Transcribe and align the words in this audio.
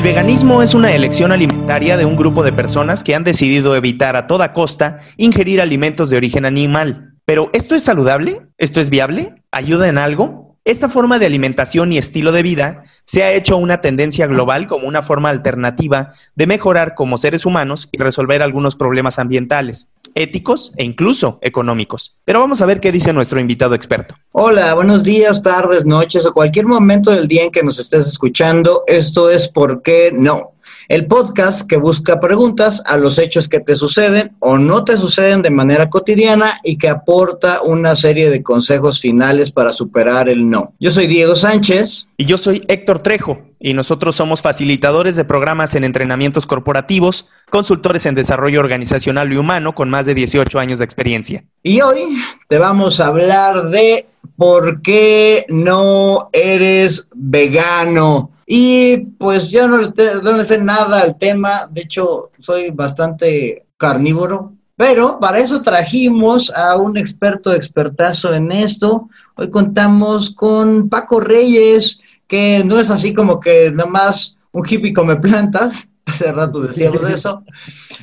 El 0.00 0.04
veganismo 0.04 0.62
es 0.62 0.72
una 0.72 0.94
elección 0.94 1.30
alimentaria 1.30 1.98
de 1.98 2.06
un 2.06 2.16
grupo 2.16 2.42
de 2.42 2.54
personas 2.54 3.04
que 3.04 3.14
han 3.14 3.22
decidido 3.22 3.76
evitar 3.76 4.16
a 4.16 4.26
toda 4.26 4.54
costa 4.54 5.00
ingerir 5.18 5.60
alimentos 5.60 6.08
de 6.08 6.16
origen 6.16 6.46
animal. 6.46 7.12
Pero 7.26 7.50
¿esto 7.52 7.74
es 7.74 7.82
saludable? 7.82 8.46
¿Esto 8.56 8.80
es 8.80 8.88
viable? 8.88 9.34
¿Ayuda 9.52 9.88
en 9.88 9.98
algo? 9.98 10.56
Esta 10.64 10.88
forma 10.88 11.18
de 11.18 11.26
alimentación 11.26 11.92
y 11.92 11.98
estilo 11.98 12.32
de 12.32 12.42
vida 12.42 12.84
se 13.04 13.24
ha 13.24 13.32
hecho 13.32 13.58
una 13.58 13.82
tendencia 13.82 14.26
global 14.26 14.68
como 14.68 14.88
una 14.88 15.02
forma 15.02 15.28
alternativa 15.28 16.14
de 16.34 16.46
mejorar 16.46 16.94
como 16.94 17.18
seres 17.18 17.44
humanos 17.44 17.90
y 17.92 17.98
resolver 17.98 18.40
algunos 18.40 18.76
problemas 18.76 19.18
ambientales, 19.18 19.90
éticos 20.14 20.72
e 20.76 20.84
incluso 20.84 21.38
económicos. 21.42 22.18
Pero 22.24 22.40
vamos 22.40 22.60
a 22.60 22.66
ver 22.66 22.80
qué 22.80 22.92
dice 22.92 23.12
nuestro 23.12 23.40
invitado 23.40 23.74
experto. 23.74 24.14
Hola, 24.32 24.74
buenos 24.74 25.02
días, 25.02 25.42
tardes, 25.42 25.86
noches 25.86 26.26
o 26.26 26.32
cualquier 26.32 26.66
momento 26.66 27.10
del 27.10 27.28
día 27.28 27.44
en 27.44 27.50
que 27.50 27.62
nos 27.62 27.78
estés 27.78 28.06
escuchando. 28.06 28.84
Esto 28.86 29.30
es 29.30 29.48
¿Por 29.48 29.82
qué 29.82 30.10
no? 30.12 30.52
El 30.90 31.06
podcast 31.06 31.68
que 31.68 31.76
busca 31.76 32.18
preguntas 32.18 32.82
a 32.84 32.96
los 32.96 33.16
hechos 33.20 33.48
que 33.48 33.60
te 33.60 33.76
suceden 33.76 34.32
o 34.40 34.58
no 34.58 34.82
te 34.82 34.96
suceden 34.96 35.40
de 35.40 35.50
manera 35.50 35.88
cotidiana 35.88 36.58
y 36.64 36.78
que 36.78 36.88
aporta 36.88 37.62
una 37.62 37.94
serie 37.94 38.28
de 38.28 38.42
consejos 38.42 38.98
finales 38.98 39.52
para 39.52 39.72
superar 39.72 40.28
el 40.28 40.50
no. 40.50 40.74
Yo 40.80 40.90
soy 40.90 41.06
Diego 41.06 41.36
Sánchez. 41.36 42.08
Y 42.16 42.24
yo 42.24 42.36
soy 42.36 42.64
Héctor 42.66 43.04
Trejo 43.04 43.38
y 43.60 43.72
nosotros 43.72 44.16
somos 44.16 44.42
facilitadores 44.42 45.14
de 45.14 45.24
programas 45.24 45.76
en 45.76 45.84
entrenamientos 45.84 46.44
corporativos, 46.44 47.28
consultores 47.50 48.04
en 48.06 48.16
desarrollo 48.16 48.58
organizacional 48.58 49.32
y 49.32 49.36
humano 49.36 49.76
con 49.76 49.90
más 49.90 50.06
de 50.06 50.14
18 50.14 50.58
años 50.58 50.80
de 50.80 50.86
experiencia. 50.86 51.44
Y 51.62 51.82
hoy 51.82 52.16
te 52.48 52.58
vamos 52.58 52.98
a 52.98 53.06
hablar 53.06 53.70
de 53.70 54.08
por 54.34 54.82
qué 54.82 55.46
no 55.50 56.30
eres 56.32 57.06
vegano. 57.14 58.32
Y 58.52 58.96
pues 59.16 59.48
yo 59.48 59.68
no, 59.68 59.78
no 59.78 60.32
le 60.32 60.44
sé 60.44 60.58
nada 60.58 61.02
al 61.02 61.16
tema, 61.16 61.68
de 61.70 61.82
hecho 61.82 62.32
soy 62.40 62.70
bastante 62.70 63.66
carnívoro, 63.76 64.54
pero 64.74 65.20
para 65.20 65.38
eso 65.38 65.62
trajimos 65.62 66.50
a 66.50 66.76
un 66.76 66.96
experto 66.96 67.54
expertazo 67.54 68.34
en 68.34 68.50
esto. 68.50 69.08
Hoy 69.36 69.50
contamos 69.50 70.30
con 70.30 70.88
Paco 70.88 71.20
Reyes, 71.20 72.00
que 72.26 72.64
no 72.64 72.80
es 72.80 72.90
así 72.90 73.14
como 73.14 73.38
que 73.38 73.70
nada 73.70 73.88
más 73.88 74.36
un 74.50 74.66
hippie 74.68 74.92
come 74.92 75.14
plantas, 75.14 75.88
hace 76.06 76.32
rato 76.32 76.60
decíamos 76.60 77.08
eso, 77.08 77.42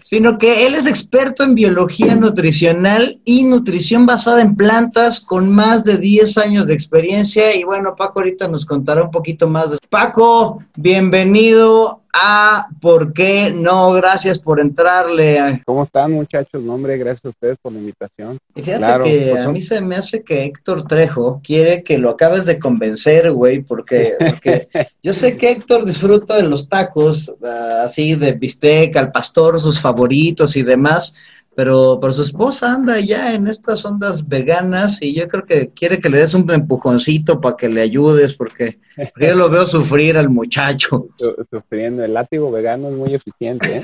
sino 0.03 0.37
que 0.37 0.65
él 0.65 0.75
es 0.75 0.87
experto 0.87 1.43
en 1.43 1.55
biología 1.55 2.15
nutricional 2.15 3.19
y 3.25 3.43
nutrición 3.43 4.05
basada 4.05 4.41
en 4.41 4.55
plantas 4.55 5.19
con 5.19 5.51
más 5.51 5.83
de 5.83 5.97
10 5.97 6.37
años 6.37 6.67
de 6.67 6.73
experiencia. 6.73 7.55
Y 7.55 7.63
bueno, 7.63 7.95
Paco 7.95 8.19
ahorita 8.19 8.47
nos 8.47 8.65
contará 8.65 9.03
un 9.03 9.11
poquito 9.11 9.47
más. 9.47 9.71
De... 9.71 9.77
Paco, 9.89 10.63
bienvenido 10.75 12.01
a 12.19 12.67
¿Por 12.81 13.13
qué 13.13 13.51
no? 13.53 13.91
Gracias 13.93 14.39
por 14.39 14.59
entrarle. 14.59 15.61
¿Cómo 15.65 15.83
están 15.83 16.11
muchachos? 16.11 16.61
No, 16.61 16.73
hombre, 16.73 16.97
gracias 16.97 17.25
a 17.25 17.29
ustedes 17.29 17.57
por 17.61 17.71
la 17.71 17.79
invitación. 17.79 18.37
Y 18.55 18.61
fíjate 18.61 19.03
que 19.03 19.27
pues 19.31 19.45
a 19.45 19.51
mí 19.51 19.61
se 19.61 19.81
me 19.81 19.95
hace 19.95 20.23
que 20.23 20.45
Héctor 20.45 20.87
Trejo 20.87 21.41
quiere 21.43 21.83
que 21.83 21.97
lo 21.97 22.09
acabes 22.09 22.45
de 22.45 22.59
convencer, 22.59 23.31
güey, 23.31 23.61
porque, 23.61 24.15
porque 24.19 24.67
yo 25.03 25.13
sé 25.13 25.37
que 25.37 25.51
Héctor 25.51 25.85
disfruta 25.85 26.37
de 26.37 26.43
los 26.43 26.67
tacos, 26.67 27.29
uh, 27.39 27.83
así 27.83 28.15
de 28.15 28.33
bistec, 28.33 28.95
al 28.95 29.11
pastor, 29.11 29.59
sus 29.59 29.79
favoritos 29.79 30.55
y 30.55 30.63
demás, 30.63 31.13
pero, 31.57 31.97
pero 31.99 32.13
su 32.13 32.21
esposa 32.21 32.71
anda 32.71 32.99
ya 32.99 33.33
en 33.33 33.47
estas 33.47 33.83
ondas 33.83 34.27
veganas 34.27 35.01
y 35.01 35.15
yo 35.15 35.27
creo 35.27 35.43
que 35.43 35.69
quiere 35.69 35.99
que 35.99 36.07
le 36.07 36.19
des 36.19 36.35
un 36.35 36.47
empujoncito 36.51 37.41
para 37.41 37.57
que 37.57 37.67
le 37.67 37.81
ayudes, 37.81 38.35
porque, 38.35 38.77
porque 38.95 39.29
yo 39.29 39.35
lo 39.35 39.49
veo 39.49 39.65
sufrir 39.65 40.17
al 40.17 40.29
muchacho. 40.29 41.07
Sufriendo, 41.49 42.03
el 42.03 42.13
látigo 42.13 42.51
vegano 42.51 42.89
es 42.89 42.93
muy 42.93 43.15
eficiente. 43.15 43.77
¿eh? 43.77 43.81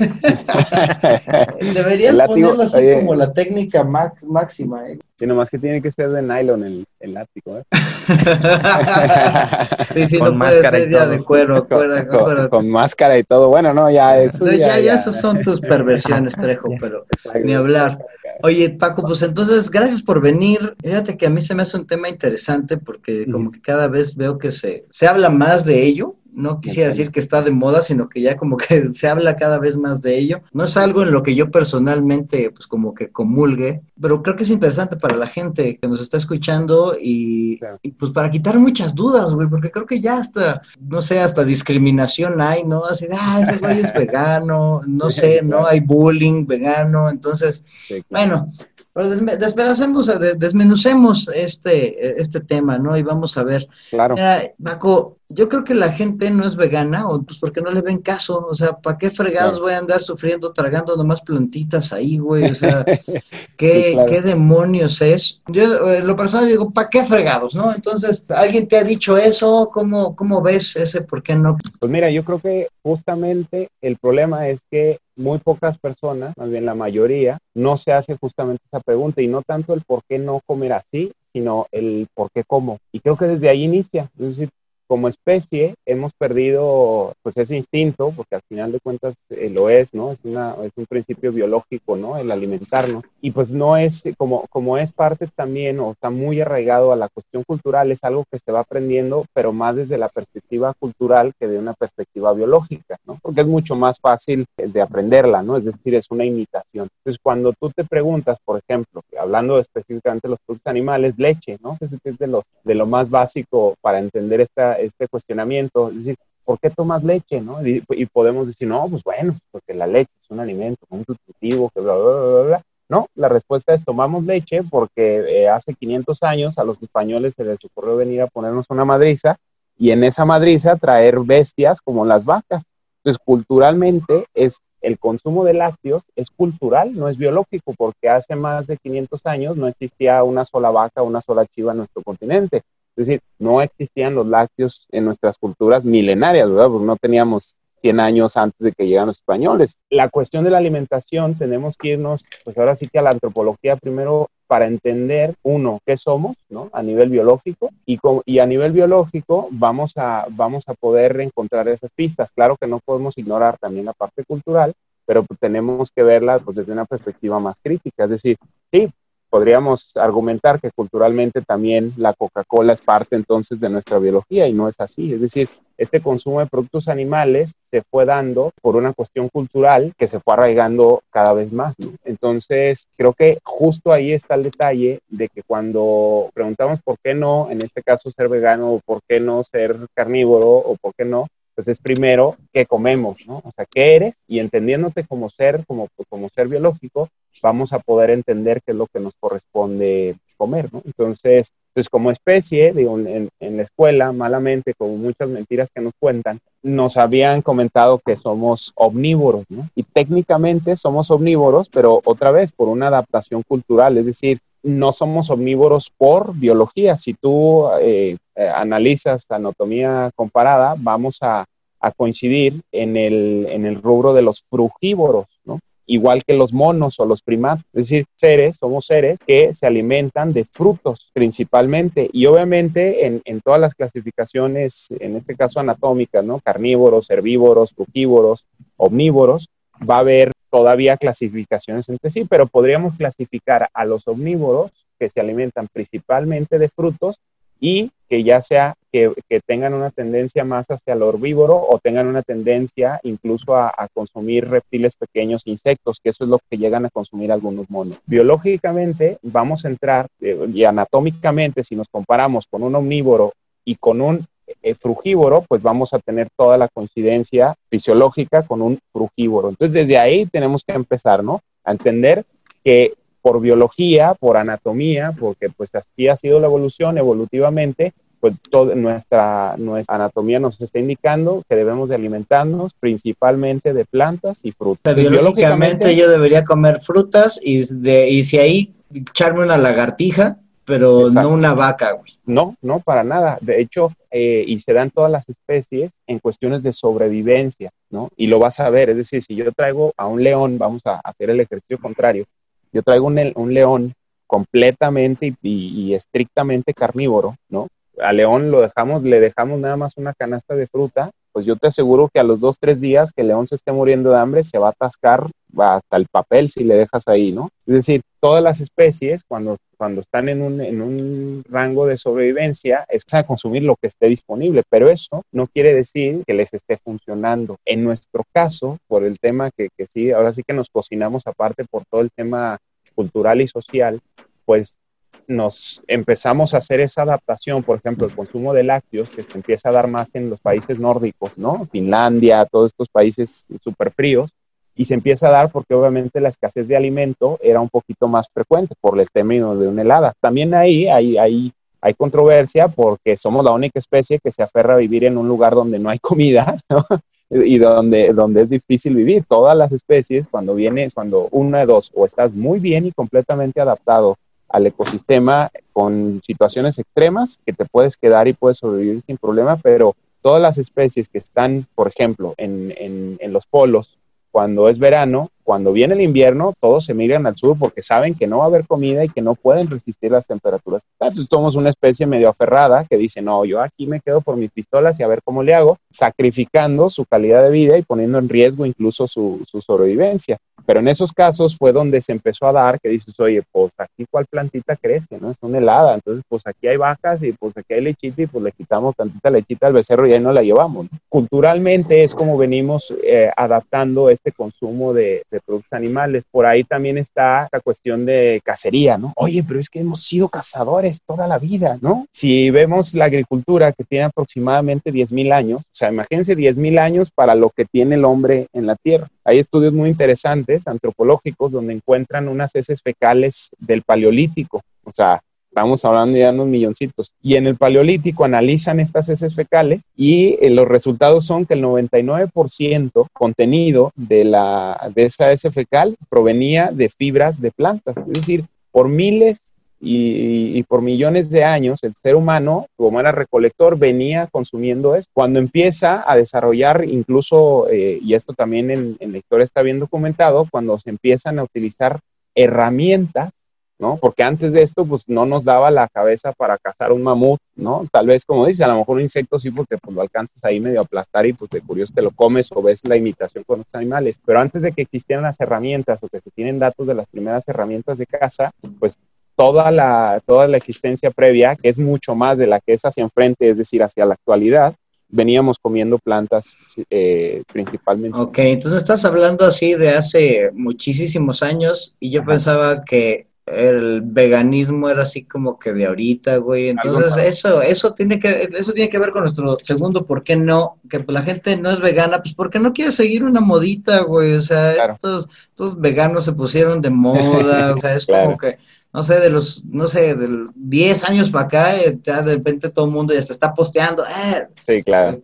Deberías 1.74 2.16
ponerlo 2.20 2.62
así 2.62 2.80
como 2.94 3.16
la 3.16 3.32
técnica 3.32 3.82
max, 3.82 4.22
máxima. 4.22 4.88
¿eh? 4.88 5.00
Y 5.24 5.26
nomás 5.26 5.48
que 5.48 5.58
tiene 5.58 5.80
que 5.80 5.90
ser 5.90 6.10
de 6.10 6.20
nylon 6.20 6.64
el, 6.64 6.86
el 7.00 7.14
látigo. 7.14 7.56
¿eh? 7.56 7.64
sí, 9.94 10.06
sí, 10.06 10.18
con 10.18 10.34
no 10.34 10.44
puede 10.44 10.68
ser 10.68 10.90
ya 10.90 11.06
de 11.06 11.24
cuero. 11.24 11.66
Con, 11.66 11.78
cuero, 11.78 12.08
con, 12.08 12.24
cuero. 12.24 12.50
con, 12.50 12.68
máscara 12.68 13.16
y 13.16 13.24
todo. 13.24 13.48
Bueno, 13.48 13.72
no, 13.72 13.90
ya 13.90 14.18
eso. 14.18 14.44
ya, 14.44 14.52
ya, 14.52 14.66
ya, 14.66 14.80
ya, 14.80 14.94
esos 14.96 15.16
son 15.16 15.40
tus 15.40 15.62
perversiones, 15.62 16.34
Trejo, 16.34 16.68
pero 16.78 17.06
ni 17.42 17.54
hablar. 17.54 18.04
Oye, 18.42 18.68
Paco, 18.68 19.00
pues 19.00 19.22
entonces, 19.22 19.70
gracias 19.70 20.02
por 20.02 20.20
venir. 20.20 20.74
Fíjate 20.82 21.16
que 21.16 21.24
a 21.24 21.30
mí 21.30 21.40
se 21.40 21.54
me 21.54 21.62
hace 21.62 21.78
un 21.78 21.86
tema 21.86 22.10
interesante 22.10 22.76
porque 22.76 23.26
como 23.30 23.50
que 23.50 23.62
cada 23.62 23.88
vez 23.88 24.16
veo 24.16 24.36
que 24.36 24.50
se, 24.50 24.84
se 24.90 25.06
habla 25.06 25.30
más 25.30 25.64
de 25.64 25.84
ello 25.84 26.16
no 26.34 26.60
quisiera 26.60 26.88
decir 26.88 27.10
que 27.10 27.20
está 27.20 27.42
de 27.42 27.50
moda, 27.50 27.82
sino 27.82 28.08
que 28.08 28.20
ya 28.20 28.36
como 28.36 28.56
que 28.56 28.64
se 28.92 29.08
habla 29.08 29.36
cada 29.36 29.58
vez 29.58 29.76
más 29.76 30.02
de 30.02 30.18
ello. 30.18 30.42
No 30.52 30.64
es 30.64 30.76
algo 30.76 31.02
en 31.02 31.12
lo 31.12 31.22
que 31.22 31.34
yo 31.34 31.50
personalmente, 31.50 32.50
pues 32.50 32.66
como 32.66 32.94
que 32.94 33.10
comulgue, 33.10 33.82
pero 34.00 34.22
creo 34.22 34.36
que 34.36 34.42
es 34.42 34.50
interesante 34.50 34.96
para 34.96 35.16
la 35.16 35.26
gente 35.26 35.78
que 35.78 35.88
nos 35.88 36.00
está 36.00 36.16
escuchando 36.16 36.96
y, 37.00 37.58
claro. 37.58 37.78
y 37.82 37.92
pues 37.92 38.12
para 38.12 38.30
quitar 38.30 38.58
muchas 38.58 38.94
dudas, 38.94 39.32
güey, 39.32 39.48
porque 39.48 39.70
creo 39.70 39.86
que 39.86 40.00
ya 40.00 40.18
hasta, 40.18 40.62
no 40.80 41.00
sé, 41.00 41.20
hasta 41.20 41.44
discriminación 41.44 42.40
hay, 42.40 42.64
¿no? 42.64 42.84
Así 42.84 43.06
de, 43.06 43.16
ah, 43.18 43.40
ese 43.42 43.58
güey 43.58 43.80
es 43.80 43.92
vegano, 43.94 44.82
no 44.86 45.10
sé, 45.10 45.42
¿no? 45.42 45.66
Hay 45.66 45.80
bullying 45.80 46.46
vegano, 46.46 47.08
entonces, 47.08 47.62
sí, 47.86 48.02
claro. 48.08 48.28
bueno. 48.28 48.52
Pero 48.94 49.08
despedacemos, 49.08 50.08
desmenucemos 50.38 51.28
este, 51.34 52.20
este 52.20 52.38
tema, 52.38 52.78
¿no? 52.78 52.96
Y 52.96 53.02
vamos 53.02 53.36
a 53.36 53.42
ver. 53.42 53.66
Claro. 53.90 54.14
Mira, 54.14 54.52
Paco, 54.62 55.18
yo 55.34 55.48
creo 55.48 55.64
que 55.64 55.74
la 55.74 55.92
gente 55.92 56.30
no 56.30 56.46
es 56.46 56.56
vegana, 56.56 57.08
o 57.08 57.22
pues 57.22 57.38
porque 57.38 57.60
no 57.60 57.70
le 57.70 57.82
ven 57.82 57.98
caso, 57.98 58.46
o 58.46 58.54
sea, 58.54 58.76
¿para 58.76 58.98
qué 58.98 59.10
fregados 59.10 59.52
claro. 59.52 59.64
voy 59.64 59.72
a 59.74 59.78
andar 59.78 60.00
sufriendo, 60.00 60.52
tragando 60.52 60.96
nomás 60.96 61.20
plantitas 61.22 61.92
ahí, 61.92 62.18
güey? 62.18 62.44
O 62.44 62.54
sea, 62.54 62.84
¿qué, 63.56 63.84
sí, 63.88 63.92
claro. 63.94 64.10
¿qué 64.10 64.22
demonios 64.22 65.00
es? 65.02 65.40
Yo, 65.48 65.90
eh, 65.90 66.00
lo 66.00 66.16
personal, 66.16 66.48
digo, 66.48 66.70
¿para 66.70 66.88
qué 66.88 67.04
fregados, 67.04 67.54
no? 67.54 67.74
Entonces, 67.74 68.24
¿alguien 68.28 68.68
te 68.68 68.78
ha 68.78 68.84
dicho 68.84 69.16
eso? 69.16 69.70
¿Cómo, 69.72 70.14
¿Cómo 70.14 70.40
ves 70.40 70.76
ese 70.76 71.02
por 71.02 71.22
qué 71.22 71.34
no? 71.34 71.56
Pues 71.78 71.90
mira, 71.90 72.10
yo 72.10 72.24
creo 72.24 72.38
que 72.38 72.68
justamente 72.82 73.68
el 73.80 73.96
problema 73.96 74.48
es 74.48 74.60
que 74.70 74.98
muy 75.16 75.38
pocas 75.38 75.78
personas, 75.78 76.34
más 76.36 76.50
bien 76.50 76.66
la 76.66 76.74
mayoría, 76.74 77.38
no 77.54 77.76
se 77.76 77.92
hace 77.92 78.16
justamente 78.16 78.62
esa 78.66 78.80
pregunta 78.80 79.22
y 79.22 79.26
no 79.26 79.42
tanto 79.42 79.74
el 79.74 79.82
por 79.82 80.02
qué 80.08 80.18
no 80.18 80.40
comer 80.46 80.72
así, 80.72 81.12
sino 81.32 81.66
el 81.72 82.06
por 82.14 82.30
qué 82.32 82.44
como. 82.44 82.78
Y 82.92 83.00
creo 83.00 83.16
que 83.16 83.26
desde 83.26 83.48
ahí 83.48 83.64
inicia. 83.64 84.10
Es 84.18 84.28
decir, 84.28 84.50
como 84.86 85.08
especie 85.08 85.74
hemos 85.86 86.12
perdido 86.12 87.14
pues 87.22 87.36
ese 87.36 87.56
instinto, 87.56 88.12
porque 88.14 88.36
al 88.36 88.42
final 88.48 88.72
de 88.72 88.80
cuentas 88.80 89.14
eh, 89.30 89.50
lo 89.50 89.70
es, 89.70 89.92
¿no? 89.94 90.12
Es, 90.12 90.18
una, 90.24 90.56
es 90.62 90.72
un 90.76 90.86
principio 90.86 91.32
biológico, 91.32 91.96
¿no? 91.96 92.16
El 92.16 92.30
alimentarnos. 92.30 93.04
Y 93.20 93.30
pues 93.30 93.52
no 93.52 93.76
es, 93.76 94.02
como, 94.16 94.46
como 94.50 94.78
es 94.78 94.92
parte 94.92 95.28
también, 95.34 95.80
o 95.80 95.92
está 95.92 96.10
muy 96.10 96.40
arraigado 96.40 96.92
a 96.92 96.96
la 96.96 97.08
cuestión 97.08 97.44
cultural, 97.44 97.90
es 97.92 98.04
algo 98.04 98.24
que 98.30 98.38
se 98.38 98.52
va 98.52 98.60
aprendiendo, 98.60 99.24
pero 99.32 99.52
más 99.52 99.76
desde 99.76 99.98
la 99.98 100.08
perspectiva 100.08 100.74
cultural 100.78 101.32
que 101.38 101.48
de 101.48 101.58
una 101.58 101.74
perspectiva 101.74 102.32
biológica, 102.32 102.96
¿no? 103.06 103.18
Porque 103.22 103.42
es 103.42 103.46
mucho 103.46 103.76
más 103.76 103.98
fácil 103.98 104.44
de 104.56 104.80
aprenderla, 104.80 105.42
¿no? 105.42 105.56
Es 105.56 105.64
decir, 105.64 105.94
es 105.94 106.06
una 106.10 106.24
imitación. 106.24 106.88
Entonces, 106.98 107.20
cuando 107.22 107.52
tú 107.52 107.70
te 107.70 107.84
preguntas, 107.84 108.38
por 108.44 108.58
ejemplo, 108.58 109.02
hablando 109.18 109.58
específicamente 109.58 110.28
de 110.28 110.32
los 110.32 110.40
productos 110.46 110.70
animales, 110.70 111.14
leche, 111.16 111.58
¿no? 111.62 111.78
Es 111.80 112.18
de, 112.18 112.26
los, 112.26 112.44
de 112.62 112.74
lo 112.74 112.86
más 112.86 113.10
básico 113.10 113.74
para 113.80 113.98
entender 113.98 114.40
esta 114.40 114.73
este 114.74 115.08
cuestionamiento, 115.08 115.88
es 115.88 115.96
decir, 115.96 116.16
¿por 116.44 116.58
qué 116.60 116.70
tomas 116.70 117.02
leche? 117.02 117.40
¿no? 117.40 117.66
Y, 117.66 117.82
y, 117.90 118.06
podemos 118.06 118.46
decir, 118.46 118.68
no, 118.68 118.86
pues 118.88 119.02
bueno, 119.02 119.36
porque 119.50 119.74
la 119.74 119.86
leche 119.86 120.12
es 120.20 120.30
un 120.30 120.40
alimento, 120.40 120.86
un 120.90 121.04
nutritivo, 121.06 121.70
que 121.74 121.80
bla, 121.80 121.94
bla, 121.94 122.20
bla, 122.20 122.42
bla. 122.42 122.62
No, 122.88 123.06
la 123.14 123.28
respuesta 123.28 123.72
es 123.72 123.84
tomamos 123.84 124.24
leche 124.24 124.62
porque 124.62 125.24
eh, 125.26 125.48
hace 125.48 125.74
500 125.74 126.22
años 126.22 126.58
a 126.58 126.64
los 126.64 126.82
españoles 126.82 127.34
se 127.34 127.44
les 127.44 127.58
ocurrió 127.64 127.96
venir 127.96 128.20
a 128.20 128.26
ponernos 128.26 128.66
una 128.68 128.84
madriza 128.84 129.36
y 129.76 129.90
en 129.90 130.04
esa 130.04 130.24
madriza 130.24 130.76
traer 130.76 131.18
bestias 131.20 131.80
como 131.80 132.04
las 132.04 132.24
vacas. 132.24 132.62
Entonces, 132.98 133.20
culturalmente 133.24 134.26
es 134.34 134.60
el 134.84 134.98
consumo 134.98 135.44
de 135.44 135.54
lácteos 135.54 136.02
es 136.14 136.30
cultural, 136.30 136.94
no 136.94 137.08
es 137.08 137.16
biológico, 137.16 137.72
porque 137.76 138.10
hace 138.10 138.36
más 138.36 138.66
de 138.66 138.76
500 138.76 139.24
años 139.24 139.56
no 139.56 139.66
existía 139.66 140.22
una 140.22 140.44
sola 140.44 140.70
vaca, 140.70 141.02
una 141.02 141.22
sola 141.22 141.46
chiva 141.46 141.72
en 141.72 141.78
nuestro 141.78 142.02
continente. 142.02 142.62
Es 142.96 143.06
decir, 143.06 143.20
no 143.38 143.60
existían 143.60 144.14
los 144.14 144.26
lácteos 144.26 144.86
en 144.90 145.04
nuestras 145.04 145.38
culturas 145.38 145.84
milenarias, 145.84 146.48
¿verdad? 146.48 146.68
Porque 146.68 146.86
no 146.86 146.96
teníamos 146.96 147.56
100 147.84 148.00
años 148.00 148.36
antes 148.36 148.58
de 148.60 148.72
que 148.72 148.86
llegaran 148.86 149.08
los 149.08 149.18
españoles. 149.18 149.78
La 149.90 150.08
cuestión 150.08 150.44
de 150.44 150.50
la 150.50 150.58
alimentación, 150.58 151.36
tenemos 151.36 151.76
que 151.76 151.88
irnos, 151.88 152.24
pues 152.44 152.56
ahora 152.56 152.76
sí 152.76 152.88
que 152.88 152.98
a 152.98 153.02
la 153.02 153.10
antropología 153.10 153.76
primero 153.76 154.28
para 154.46 154.66
entender, 154.66 155.34
uno, 155.42 155.80
qué 155.84 155.96
somos, 155.96 156.36
¿no? 156.48 156.70
A 156.72 156.82
nivel 156.82 157.10
biológico, 157.10 157.70
y, 157.84 157.98
con, 157.98 158.22
y 158.24 158.38
a 158.38 158.46
nivel 158.46 158.72
biológico 158.72 159.48
vamos 159.50 159.92
a, 159.96 160.26
vamos 160.30 160.64
a 160.68 160.74
poder 160.74 161.20
encontrar 161.20 161.68
esas 161.68 161.90
pistas. 161.94 162.30
Claro 162.34 162.56
que 162.56 162.66
no 162.66 162.78
podemos 162.78 163.18
ignorar 163.18 163.58
también 163.58 163.86
la 163.86 163.92
parte 163.92 164.24
cultural, 164.24 164.72
pero 165.06 165.26
tenemos 165.38 165.90
que 165.94 166.02
verla 166.02 166.38
pues, 166.38 166.56
desde 166.56 166.72
una 166.72 166.84
perspectiva 166.84 167.38
más 167.38 167.56
crítica. 167.62 168.04
Es 168.04 168.10
decir, 168.10 168.36
sí, 168.72 168.88
podríamos 169.34 169.96
argumentar 169.96 170.60
que 170.60 170.70
culturalmente 170.70 171.42
también 171.42 171.92
la 171.96 172.12
Coca-Cola 172.12 172.72
es 172.72 172.80
parte 172.80 173.16
entonces 173.16 173.58
de 173.58 173.68
nuestra 173.68 173.98
biología 173.98 174.46
y 174.46 174.52
no 174.52 174.68
es 174.68 174.78
así. 174.78 175.12
Es 175.12 175.20
decir, 175.20 175.48
este 175.76 176.00
consumo 176.00 176.38
de 176.38 176.46
productos 176.46 176.86
animales 176.86 177.54
se 177.64 177.82
fue 177.82 178.04
dando 178.04 178.52
por 178.62 178.76
una 178.76 178.92
cuestión 178.92 179.28
cultural 179.28 179.92
que 179.98 180.06
se 180.06 180.20
fue 180.20 180.34
arraigando 180.34 181.02
cada 181.10 181.32
vez 181.32 181.50
más. 181.50 181.74
Entonces, 182.04 182.86
creo 182.96 183.12
que 183.12 183.38
justo 183.42 183.92
ahí 183.92 184.12
está 184.12 184.36
el 184.36 184.44
detalle 184.44 185.00
de 185.08 185.28
que 185.28 185.42
cuando 185.42 186.30
preguntamos 186.32 186.80
por 186.80 186.96
qué 187.02 187.14
no, 187.14 187.48
en 187.50 187.60
este 187.62 187.82
caso 187.82 188.12
ser 188.12 188.28
vegano 188.28 188.74
o 188.74 188.80
por 188.86 189.00
qué 189.08 189.18
no 189.18 189.42
ser 189.42 189.76
carnívoro 189.94 190.48
o 190.48 190.76
por 190.80 190.94
qué 190.94 191.04
no, 191.04 191.26
pues 191.56 191.66
es 191.66 191.80
primero 191.80 192.36
qué 192.52 192.66
comemos, 192.66 193.16
¿no? 193.26 193.38
O 193.38 193.50
sea, 193.56 193.66
qué 193.68 193.96
eres 193.96 194.14
y 194.28 194.38
entendiéndote 194.38 195.04
como 195.04 195.28
ser, 195.28 195.64
como, 195.66 195.88
como 196.08 196.28
ser 196.28 196.46
biológico, 196.46 197.08
vamos 197.42 197.72
a 197.72 197.78
poder 197.78 198.10
entender 198.10 198.60
qué 198.64 198.72
es 198.72 198.78
lo 198.78 198.86
que 198.86 199.00
nos 199.00 199.14
corresponde 199.20 200.16
comer, 200.36 200.72
¿no? 200.72 200.82
Entonces, 200.84 201.48
pues 201.72 201.88
como 201.88 202.10
especie, 202.10 202.72
digo, 202.72 202.98
en, 202.98 203.28
la 203.40 203.62
escuela, 203.62 204.12
malamente, 204.12 204.74
con 204.74 205.00
muchas 205.00 205.28
mentiras 205.28 205.68
que 205.74 205.80
nos 205.80 205.92
cuentan, 205.98 206.38
nos 206.62 206.96
habían 206.96 207.42
comentado 207.42 208.00
que 208.04 208.16
somos 208.16 208.72
omnívoros, 208.76 209.44
¿no? 209.48 209.68
Y 209.74 209.82
técnicamente 209.82 210.76
somos 210.76 211.10
omnívoros, 211.10 211.68
pero 211.68 212.00
otra 212.04 212.30
vez 212.30 212.52
por 212.52 212.68
una 212.68 212.88
adaptación 212.88 213.42
cultural, 213.42 213.98
es 213.98 214.06
decir, 214.06 214.38
no 214.62 214.92
somos 214.92 215.30
omnívoros 215.30 215.90
por 215.96 216.34
biología. 216.34 216.96
Si 216.96 217.14
tú 217.14 217.68
eh, 217.80 218.16
eh, 218.34 218.48
analizas 218.48 219.30
anatomía 219.30 220.10
comparada, 220.14 220.74
vamos 220.78 221.18
a, 221.20 221.44
a 221.80 221.90
coincidir 221.92 222.62
en 222.72 222.96
el, 222.96 223.46
en 223.50 223.66
el 223.66 223.82
rubro 223.82 224.14
de 224.14 224.22
los 224.22 224.42
frugívoros, 224.42 225.26
¿no? 225.44 225.58
Igual 225.86 226.24
que 226.24 226.34
los 226.34 226.52
monos 226.52 226.98
o 227.00 227.06
los 227.06 227.22
primates, 227.22 227.64
es 227.72 227.88
decir, 227.88 228.06
seres, 228.16 228.56
somos 228.56 228.86
seres 228.86 229.18
que 229.26 229.52
se 229.54 229.66
alimentan 229.66 230.32
de 230.32 230.44
frutos 230.44 231.10
principalmente 231.12 232.08
y 232.12 232.26
obviamente 232.26 233.06
en, 233.06 233.22
en 233.24 233.40
todas 233.40 233.60
las 233.60 233.74
clasificaciones, 233.74 234.88
en 234.98 235.16
este 235.16 235.36
caso 235.36 235.60
anatómicas, 235.60 236.24
¿no? 236.24 236.40
Carnívoros, 236.40 237.10
herbívoros, 237.10 237.74
frugívoros, 237.74 238.44
omnívoros, 238.76 239.48
va 239.88 239.96
a 239.96 240.00
haber 240.00 240.32
todavía 240.50 240.96
clasificaciones 240.96 241.88
entre 241.88 242.10
sí, 242.10 242.24
pero 242.24 242.46
podríamos 242.46 242.94
clasificar 242.96 243.68
a 243.74 243.84
los 243.84 244.06
omnívoros 244.06 244.70
que 244.98 245.08
se 245.08 245.20
alimentan 245.20 245.66
principalmente 245.72 246.58
de 246.58 246.68
frutos 246.68 247.16
y 247.64 247.90
que 248.10 248.22
ya 248.22 248.42
sea 248.42 248.74
que, 248.92 249.14
tengan 249.46 249.72
una 249.72 249.90
tendencia 249.90 250.44
más 250.44 250.66
hacia 250.66 250.94
lo 250.94 251.08
herbívoro 251.08 251.56
o 251.56 251.78
tengan 251.82 252.06
una 252.06 252.20
tendencia 252.20 253.00
incluso 253.02 253.56
a, 253.56 253.88
consumir 253.94 254.46
reptiles 254.46 254.96
pequeños, 254.96 255.46
insectos, 255.46 255.98
que 256.04 256.10
eso 256.10 256.24
es 256.24 256.30
lo 256.30 256.38
que 256.50 256.58
llegan 256.58 256.84
a 256.84 256.90
consumir 256.90 257.32
algunos 257.32 257.70
monos. 257.70 257.96
Biológicamente 258.04 259.16
vamos 259.22 259.64
a 259.64 259.68
entrar 259.68 260.08
eh, 260.20 260.46
y 260.52 260.64
anatómicamente, 260.64 261.64
si 261.64 261.74
nos 261.74 261.88
comparamos 261.88 262.46
con 262.50 262.62
un 262.62 262.74
omnívoro 262.74 263.32
y 263.64 263.76
con 263.76 264.02
un 264.02 264.26
eh, 264.62 264.74
frugívoro, 264.74 265.42
pues 265.48 265.62
vamos 265.62 265.94
a 265.94 266.00
tener 266.00 266.28
toda 266.36 266.58
la 266.58 266.68
coincidencia 266.68 267.54
fisiológica 267.70 268.42
con 268.42 268.60
un 268.60 268.78
frugívoro. 268.92 269.48
Entonces, 269.48 269.72
desde 269.72 269.96
ahí 269.96 270.26
tenemos 270.26 270.62
que 270.66 270.74
empezar, 270.74 271.24
¿no? 271.24 271.40
A 271.64 271.72
entender 271.72 272.26
que 272.62 272.92
por 273.24 273.40
biología, 273.40 274.12
por 274.12 274.36
anatomía, 274.36 275.14
porque 275.18 275.48
pues 275.48 275.74
así 275.74 276.08
ha 276.08 276.16
sido 276.16 276.40
la 276.40 276.46
evolución 276.46 276.98
evolutivamente, 276.98 277.94
pues 278.20 278.38
toda 278.42 278.74
nuestra, 278.74 279.54
nuestra 279.56 279.94
anatomía 279.94 280.38
nos 280.38 280.60
está 280.60 280.78
indicando 280.78 281.42
que 281.48 281.56
debemos 281.56 281.88
de 281.88 281.94
alimentarnos 281.94 282.74
principalmente 282.74 283.72
de 283.72 283.86
plantas 283.86 284.40
y 284.42 284.52
frutas. 284.52 284.94
biológicamente 284.94 285.96
yo 285.96 286.10
debería 286.10 286.44
comer 286.44 286.82
frutas 286.82 287.40
y, 287.42 287.64
de, 287.74 288.10
y 288.10 288.24
si 288.24 288.36
ahí 288.36 288.74
echarme 288.92 289.42
una 289.42 289.56
lagartija, 289.56 290.36
pero 290.66 291.08
no 291.08 291.30
una 291.30 291.54
vaca, 291.54 291.92
güey. 291.92 292.12
No, 292.26 292.56
no, 292.60 292.80
para 292.80 293.04
nada. 293.04 293.38
De 293.40 293.58
hecho, 293.58 293.90
eh, 294.10 294.44
y 294.46 294.60
se 294.60 294.74
dan 294.74 294.90
todas 294.90 295.10
las 295.10 295.26
especies 295.30 295.92
en 296.06 296.18
cuestiones 296.18 296.62
de 296.62 296.74
sobrevivencia, 296.74 297.70
¿no? 297.88 298.10
Y 298.18 298.26
lo 298.26 298.38
vas 298.38 298.60
a 298.60 298.68
ver, 298.68 298.90
es 298.90 298.98
decir, 298.98 299.22
si 299.22 299.34
yo 299.34 299.50
traigo 299.52 299.94
a 299.96 300.06
un 300.08 300.22
león, 300.22 300.58
vamos 300.58 300.82
a 300.84 301.00
hacer 301.02 301.30
el 301.30 301.40
ejercicio 301.40 301.78
contrario, 301.78 302.26
yo 302.74 302.82
traigo 302.82 303.06
un, 303.06 303.32
un 303.36 303.54
león 303.54 303.94
completamente 304.26 305.34
y, 305.42 305.94
estrictamente 305.94 306.74
carnívoro, 306.74 307.36
¿no? 307.48 307.68
A 308.00 308.12
León 308.12 308.50
lo 308.50 308.60
dejamos, 308.60 309.02
le 309.02 309.20
dejamos 309.20 309.58
nada 309.60 309.76
más 309.76 309.96
una 309.96 310.14
canasta 310.14 310.54
de 310.54 310.66
fruta, 310.66 311.10
pues 311.32 311.46
yo 311.46 311.56
te 311.56 311.66
aseguro 311.66 312.08
que 312.12 312.20
a 312.20 312.24
los 312.24 312.40
dos, 312.40 312.58
tres 312.60 312.80
días 312.80 313.12
que 313.12 313.24
León 313.24 313.46
se 313.46 313.56
esté 313.56 313.72
muriendo 313.72 314.10
de 314.10 314.18
hambre, 314.18 314.42
se 314.44 314.58
va 314.58 314.68
a 314.68 314.70
atascar 314.70 315.26
hasta 315.58 315.96
el 315.96 316.06
papel 316.10 316.48
si 316.48 316.62
le 316.62 316.76
dejas 316.76 317.08
ahí, 317.08 317.32
¿no? 317.32 317.50
Es 317.66 317.74
decir, 317.74 318.02
todas 318.20 318.42
las 318.42 318.60
especies, 318.60 319.22
cuando, 319.26 319.56
cuando 319.76 320.00
están 320.00 320.28
en 320.28 320.42
un, 320.42 320.60
en 320.60 320.80
un 320.80 321.44
rango 321.48 321.86
de 321.86 321.96
sobrevivencia, 321.96 322.84
es 322.88 323.02
a 323.12 323.24
consumir 323.24 323.64
lo 323.64 323.76
que 323.76 323.88
esté 323.88 324.06
disponible, 324.06 324.62
pero 324.70 324.88
eso 324.88 325.22
no 325.32 325.46
quiere 325.48 325.74
decir 325.74 326.22
que 326.24 326.34
les 326.34 326.54
esté 326.54 326.78
funcionando. 326.78 327.56
En 327.64 327.82
nuestro 327.82 328.22
caso, 328.32 328.78
por 328.86 329.04
el 329.04 329.18
tema 329.18 329.50
que, 329.50 329.68
que 329.76 329.86
sí, 329.86 330.12
ahora 330.12 330.32
sí 330.32 330.42
que 330.46 330.54
nos 330.54 330.68
cocinamos 330.70 331.26
aparte 331.26 331.64
por 331.64 331.82
todo 331.90 332.00
el 332.00 332.10
tema 332.10 332.58
cultural 332.94 333.40
y 333.40 333.48
social, 333.48 333.98
pues 334.44 334.78
nos 335.26 335.82
empezamos 335.86 336.54
a 336.54 336.58
hacer 336.58 336.80
esa 336.80 337.02
adaptación, 337.02 337.62
por 337.62 337.78
ejemplo, 337.78 338.06
el 338.06 338.14
consumo 338.14 338.52
de 338.52 338.64
lácteos, 338.64 339.10
que 339.10 339.22
se 339.22 339.32
empieza 339.34 339.68
a 339.68 339.72
dar 339.72 339.88
más 339.88 340.14
en 340.14 340.30
los 340.30 340.40
países 340.40 340.78
nórdicos, 340.78 341.38
¿no? 341.38 341.66
Finlandia, 341.70 342.46
todos 342.46 342.72
estos 342.72 342.88
países 342.88 343.46
súper 343.62 343.90
fríos, 343.92 344.30
y 344.76 344.84
se 344.84 344.94
empieza 344.94 345.28
a 345.28 345.32
dar 345.32 345.50
porque 345.50 345.74
obviamente 345.74 346.20
la 346.20 346.28
escasez 346.28 346.66
de 346.66 346.76
alimento 346.76 347.38
era 347.42 347.60
un 347.60 347.68
poquito 347.68 348.08
más 348.08 348.28
frecuente 348.32 348.74
por 348.80 348.98
el 348.98 349.08
término 349.10 349.56
de 349.56 349.68
una 349.68 349.82
helada. 349.82 350.12
También 350.20 350.52
ahí 350.54 350.88
hay, 350.88 351.16
hay, 351.16 351.52
hay 351.80 351.94
controversia 351.94 352.68
porque 352.68 353.16
somos 353.16 353.44
la 353.44 353.52
única 353.52 353.78
especie 353.78 354.18
que 354.18 354.32
se 354.32 354.42
aferra 354.42 354.74
a 354.74 354.78
vivir 354.78 355.04
en 355.04 355.16
un 355.16 355.28
lugar 355.28 355.54
donde 355.54 355.78
no 355.78 355.90
hay 355.90 355.98
comida, 355.98 356.58
¿no? 356.68 356.84
y 357.30 357.58
donde, 357.58 358.12
donde 358.12 358.42
es 358.42 358.50
difícil 358.50 358.94
vivir. 358.94 359.24
Todas 359.28 359.56
las 359.56 359.72
especies, 359.72 360.28
cuando 360.28 360.54
viene, 360.54 360.90
cuando 360.92 361.28
una 361.30 361.60
de 361.60 361.66
dos, 361.66 361.90
o 361.94 362.06
estás 362.06 362.32
muy 362.32 362.58
bien 362.58 362.86
y 362.86 362.92
completamente 362.92 363.60
adaptado 363.60 364.16
al 364.48 364.66
ecosistema 364.66 365.50
con 365.72 366.20
situaciones 366.24 366.78
extremas 366.78 367.38
que 367.44 367.52
te 367.52 367.64
puedes 367.64 367.96
quedar 367.96 368.28
y 368.28 368.32
puedes 368.32 368.58
sobrevivir 368.58 369.02
sin 369.02 369.16
problema, 369.16 369.56
pero 369.56 369.96
todas 370.22 370.40
las 370.40 370.58
especies 370.58 371.08
que 371.08 371.18
están, 371.18 371.66
por 371.74 371.88
ejemplo, 371.88 372.34
en, 372.36 372.72
en, 372.76 373.16
en 373.20 373.32
los 373.32 373.46
polos, 373.46 373.98
cuando 374.30 374.68
es 374.68 374.78
verano, 374.78 375.30
cuando 375.44 375.72
viene 375.72 375.94
el 375.94 376.00
invierno, 376.00 376.54
todos 376.58 376.86
se 376.86 376.94
migran 376.94 377.26
al 377.26 377.36
sur 377.36 377.56
porque 377.58 377.82
saben 377.82 378.14
que 378.14 378.26
no 378.26 378.38
va 378.38 378.44
a 378.44 378.46
haber 378.46 378.66
comida 378.66 379.04
y 379.04 379.08
que 379.08 379.22
no 379.22 379.34
pueden 379.34 379.68
resistir 379.68 380.10
las 380.10 380.26
temperaturas. 380.26 380.82
Entonces 380.98 381.26
somos 381.30 381.54
una 381.54 381.70
especie 381.70 382.06
medio 382.06 382.28
aferrada 382.28 382.84
que 382.84 382.96
dice, 382.96 383.22
no, 383.22 383.44
yo 383.44 383.60
aquí 383.60 383.86
me 383.86 384.00
quedo 384.00 384.20
por 384.20 384.36
mis 384.36 384.50
pistolas 384.50 384.98
y 384.98 385.02
a 385.02 385.08
ver 385.08 385.20
cómo 385.22 385.42
le 385.42 385.54
hago, 385.54 385.78
sacrificando 385.90 386.90
su 386.90 387.04
calidad 387.04 387.42
de 387.42 387.50
vida 387.50 387.78
y 387.78 387.82
poniendo 387.82 388.18
en 388.18 388.28
riesgo 388.28 388.66
incluso 388.66 389.06
su, 389.06 389.44
su 389.46 389.60
sobrevivencia. 389.60 390.38
Pero 390.66 390.80
en 390.80 390.88
esos 390.88 391.12
casos 391.12 391.56
fue 391.58 391.72
donde 391.72 392.00
se 392.00 392.12
empezó 392.12 392.46
a 392.46 392.52
dar 392.52 392.80
que 392.80 392.88
dices, 392.88 393.18
oye, 393.20 393.42
pues 393.52 393.70
aquí 393.76 394.06
cuál 394.10 394.24
plantita 394.26 394.76
crece, 394.76 395.18
¿no? 395.20 395.32
Es 395.32 395.36
una 395.42 395.58
helada, 395.58 395.94
entonces 395.94 396.24
pues 396.28 396.46
aquí 396.46 396.68
hay 396.68 396.76
vacas 396.76 397.22
y 397.22 397.32
pues 397.32 397.56
aquí 397.56 397.74
hay 397.74 397.82
lechita 397.82 398.22
y 398.22 398.26
pues 398.26 398.42
le 398.44 398.52
quitamos 398.52 398.94
tantita 398.96 399.28
lechita 399.30 399.66
al 399.66 399.74
becerro 399.74 400.06
y 400.06 400.12
ahí 400.12 400.20
no 400.20 400.32
la 400.32 400.42
llevamos. 400.42 400.86
Culturalmente 401.08 402.02
es 402.02 402.14
como 402.14 402.38
venimos 402.38 402.94
eh, 403.02 403.30
adaptando 403.36 404.08
este 404.08 404.32
consumo 404.32 404.92
de, 404.92 405.22
de 405.34 405.40
productos 405.40 405.72
animales. 405.72 406.24
Por 406.30 406.46
ahí 406.46 406.64
también 406.64 406.96
está 406.96 407.48
la 407.52 407.60
cuestión 407.60 408.06
de 408.06 408.40
cacería, 408.44 408.96
¿no? 408.96 409.12
Oye, 409.16 409.44
pero 409.46 409.60
es 409.60 409.68
que 409.68 409.80
hemos 409.80 410.02
sido 410.02 410.28
cazadores 410.28 411.00
toda 411.04 411.26
la 411.26 411.38
vida, 411.38 411.78
¿no? 411.80 412.06
Si 412.12 412.50
vemos 412.50 412.94
la 412.94 413.06
agricultura 413.06 413.72
que 413.72 413.84
tiene 413.84 414.06
aproximadamente 414.06 414.92
10.000 414.92 415.32
años, 415.32 415.62
o 415.62 415.74
sea, 415.74 415.90
imagínense 415.90 416.36
10.000 416.36 416.78
años 416.78 417.10
para 417.10 417.34
lo 417.34 417.50
que 417.50 417.64
tiene 417.64 417.96
el 417.96 418.04
hombre 418.04 418.46
en 418.52 418.66
la 418.66 418.76
Tierra. 418.76 419.08
Hay 419.24 419.38
estudios 419.38 419.72
muy 419.72 419.88
interesantes, 419.88 420.66
antropológicos, 420.66 421.52
donde 421.52 421.74
encuentran 421.74 422.28
unas 422.28 422.54
heces 422.54 422.80
fecales 422.82 423.50
del 423.58 423.82
Paleolítico, 423.82 424.62
o 424.84 424.92
sea, 424.92 425.20
Estamos 425.54 425.84
hablando 425.84 426.18
ya 426.18 426.32
de 426.32 426.32
unos 426.32 426.48
milloncitos. 426.48 427.12
Y 427.22 427.36
en 427.36 427.46
el 427.46 427.54
Paleolítico 427.54 428.24
analizan 428.24 428.80
estas 428.80 429.08
heces 429.08 429.36
fecales 429.36 429.82
y 429.94 430.36
eh, 430.44 430.50
los 430.50 430.66
resultados 430.66 431.26
son 431.26 431.46
que 431.46 431.54
el 431.54 431.62
99% 431.62 433.06
contenido 433.12 433.92
de, 433.94 434.24
la, 434.24 434.90
de 434.92 435.04
esa 435.04 435.30
heces 435.30 435.54
fecal 435.54 435.94
provenía 436.08 436.72
de 436.72 436.88
fibras 436.88 437.40
de 437.40 437.52
plantas. 437.52 437.96
Es 437.98 438.12
decir, 438.12 438.46
por 438.72 438.88
miles 438.88 439.54
y, 439.80 440.60
por 440.64 440.82
millones 440.82 441.30
de 441.30 441.44
años, 441.44 441.78
el 441.84 441.94
ser 441.94 442.16
humano, 442.16 442.66
como 442.74 442.98
era 442.98 443.12
recolector, 443.12 443.78
venía 443.78 444.26
consumiendo 444.26 444.96
eso. 444.96 445.08
Cuando 445.12 445.38
empieza 445.38 446.02
a 446.04 446.16
desarrollar, 446.16 446.84
incluso, 446.84 447.68
eh, 447.70 448.00
y 448.02 448.14
esto 448.14 448.32
también 448.32 448.72
en, 448.72 448.96
en 448.98 449.12
la 449.12 449.18
historia 449.18 449.44
está 449.44 449.62
bien 449.62 449.78
documentado, 449.78 450.48
cuando 450.50 450.80
se 450.80 450.90
empiezan 450.90 451.38
a 451.38 451.44
utilizar 451.44 452.00
herramientas 452.34 453.30
¿no? 453.78 453.96
Porque 453.96 454.22
antes 454.22 454.52
de 454.52 454.62
esto, 454.62 454.84
pues 454.84 455.08
no 455.08 455.26
nos 455.26 455.44
daba 455.44 455.70
la 455.70 455.88
cabeza 455.88 456.32
para 456.32 456.58
cazar 456.58 456.92
un 456.92 457.02
mamut, 457.02 457.40
¿no? 457.56 457.86
Tal 457.92 458.06
vez, 458.06 458.24
como 458.24 458.46
dice, 458.46 458.64
a 458.64 458.68
lo 458.68 458.78
mejor 458.78 458.96
un 458.96 459.02
insecto 459.02 459.38
sí, 459.38 459.50
porque 459.50 459.78
pues 459.78 459.94
lo 459.94 460.02
alcanzas 460.02 460.44
ahí 460.44 460.60
medio 460.60 460.80
a 460.80 460.84
aplastar 460.84 461.26
y 461.26 461.32
pues 461.32 461.50
de 461.50 461.60
curioso 461.60 461.92
te 461.94 462.02
lo 462.02 462.10
comes 462.10 462.50
o 462.52 462.62
ves 462.62 462.80
la 462.84 462.96
imitación 462.96 463.44
con 463.44 463.58
los 463.58 463.74
animales. 463.74 464.20
Pero 464.24 464.40
antes 464.40 464.62
de 464.62 464.72
que 464.72 464.82
existieran 464.82 465.24
las 465.24 465.40
herramientas 465.40 466.02
o 466.02 466.08
que 466.08 466.20
se 466.20 466.30
tienen 466.30 466.58
datos 466.58 466.86
de 466.86 466.94
las 466.94 467.06
primeras 467.08 467.46
herramientas 467.48 467.98
de 467.98 468.06
caza, 468.06 468.50
pues 468.78 468.96
toda 469.36 469.70
la, 469.70 470.22
toda 470.24 470.46
la 470.46 470.56
existencia 470.56 471.10
previa, 471.10 471.56
que 471.56 471.68
es 471.68 471.78
mucho 471.78 472.14
más 472.14 472.38
de 472.38 472.46
la 472.46 472.60
que 472.60 472.74
es 472.74 472.84
hacia 472.84 473.02
enfrente, 473.02 473.48
es 473.48 473.58
decir, 473.58 473.82
hacia 473.82 474.06
la 474.06 474.14
actualidad, 474.14 474.74
veníamos 475.08 475.58
comiendo 475.58 475.98
plantas 475.98 476.56
eh, 476.90 477.42
principalmente. 477.52 478.18
Ok, 478.18 478.38
entonces 478.38 478.80
estás 478.80 479.04
hablando 479.04 479.44
así 479.44 479.74
de 479.74 479.90
hace 479.90 480.50
muchísimos 480.52 481.42
años 481.42 481.94
y 482.00 482.10
yo 482.10 482.24
pensaba 482.24 482.84
que 482.84 483.26
el 483.46 484.00
veganismo 484.02 484.88
era 484.88 485.02
así 485.02 485.24
como 485.24 485.58
que 485.58 485.72
de 485.72 485.86
ahorita, 485.86 486.38
güey. 486.38 486.68
Entonces, 486.70 487.16
eso, 487.18 487.60
eso 487.60 487.92
tiene 487.92 488.18
que, 488.18 488.48
eso 488.56 488.72
tiene 488.72 488.88
que 488.88 488.98
ver 488.98 489.10
con 489.10 489.22
nuestro 489.22 489.58
segundo, 489.62 490.06
¿por 490.06 490.22
qué 490.22 490.34
no? 490.34 490.78
Que 490.88 491.04
la 491.08 491.22
gente 491.22 491.56
no 491.56 491.70
es 491.70 491.80
vegana, 491.80 492.22
pues 492.22 492.34
porque 492.34 492.58
no 492.58 492.72
quiere 492.72 492.90
seguir 492.90 493.22
una 493.22 493.40
modita, 493.40 494.00
güey. 494.00 494.32
O 494.32 494.40
sea, 494.40 494.72
estos, 494.72 495.28
estos 495.50 495.78
veganos 495.78 496.24
se 496.24 496.32
pusieron 496.32 496.80
de 496.80 496.90
moda, 496.90 497.74
o 497.74 497.80
sea, 497.80 497.94
es 497.94 498.06
como 498.06 498.38
que, 498.38 498.56
no 498.94 499.02
sé, 499.02 499.20
de 499.20 499.28
los, 499.28 499.62
no 499.66 499.88
sé, 499.88 500.14
de 500.14 500.46
10 500.54 501.04
años 501.04 501.28
para 501.28 501.44
acá, 501.44 501.76
eh, 501.76 501.98
ya 502.02 502.22
de 502.22 502.36
repente 502.36 502.70
todo 502.70 502.86
el 502.86 502.92
mundo 502.92 503.12
ya 503.12 503.20
se 503.20 503.34
está 503.34 503.52
posteando, 503.52 504.06
eh, 504.06 504.46
sí, 504.66 504.82
claro. 504.82 505.20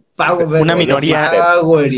una 0.61 0.77
minoría, 0.77 1.31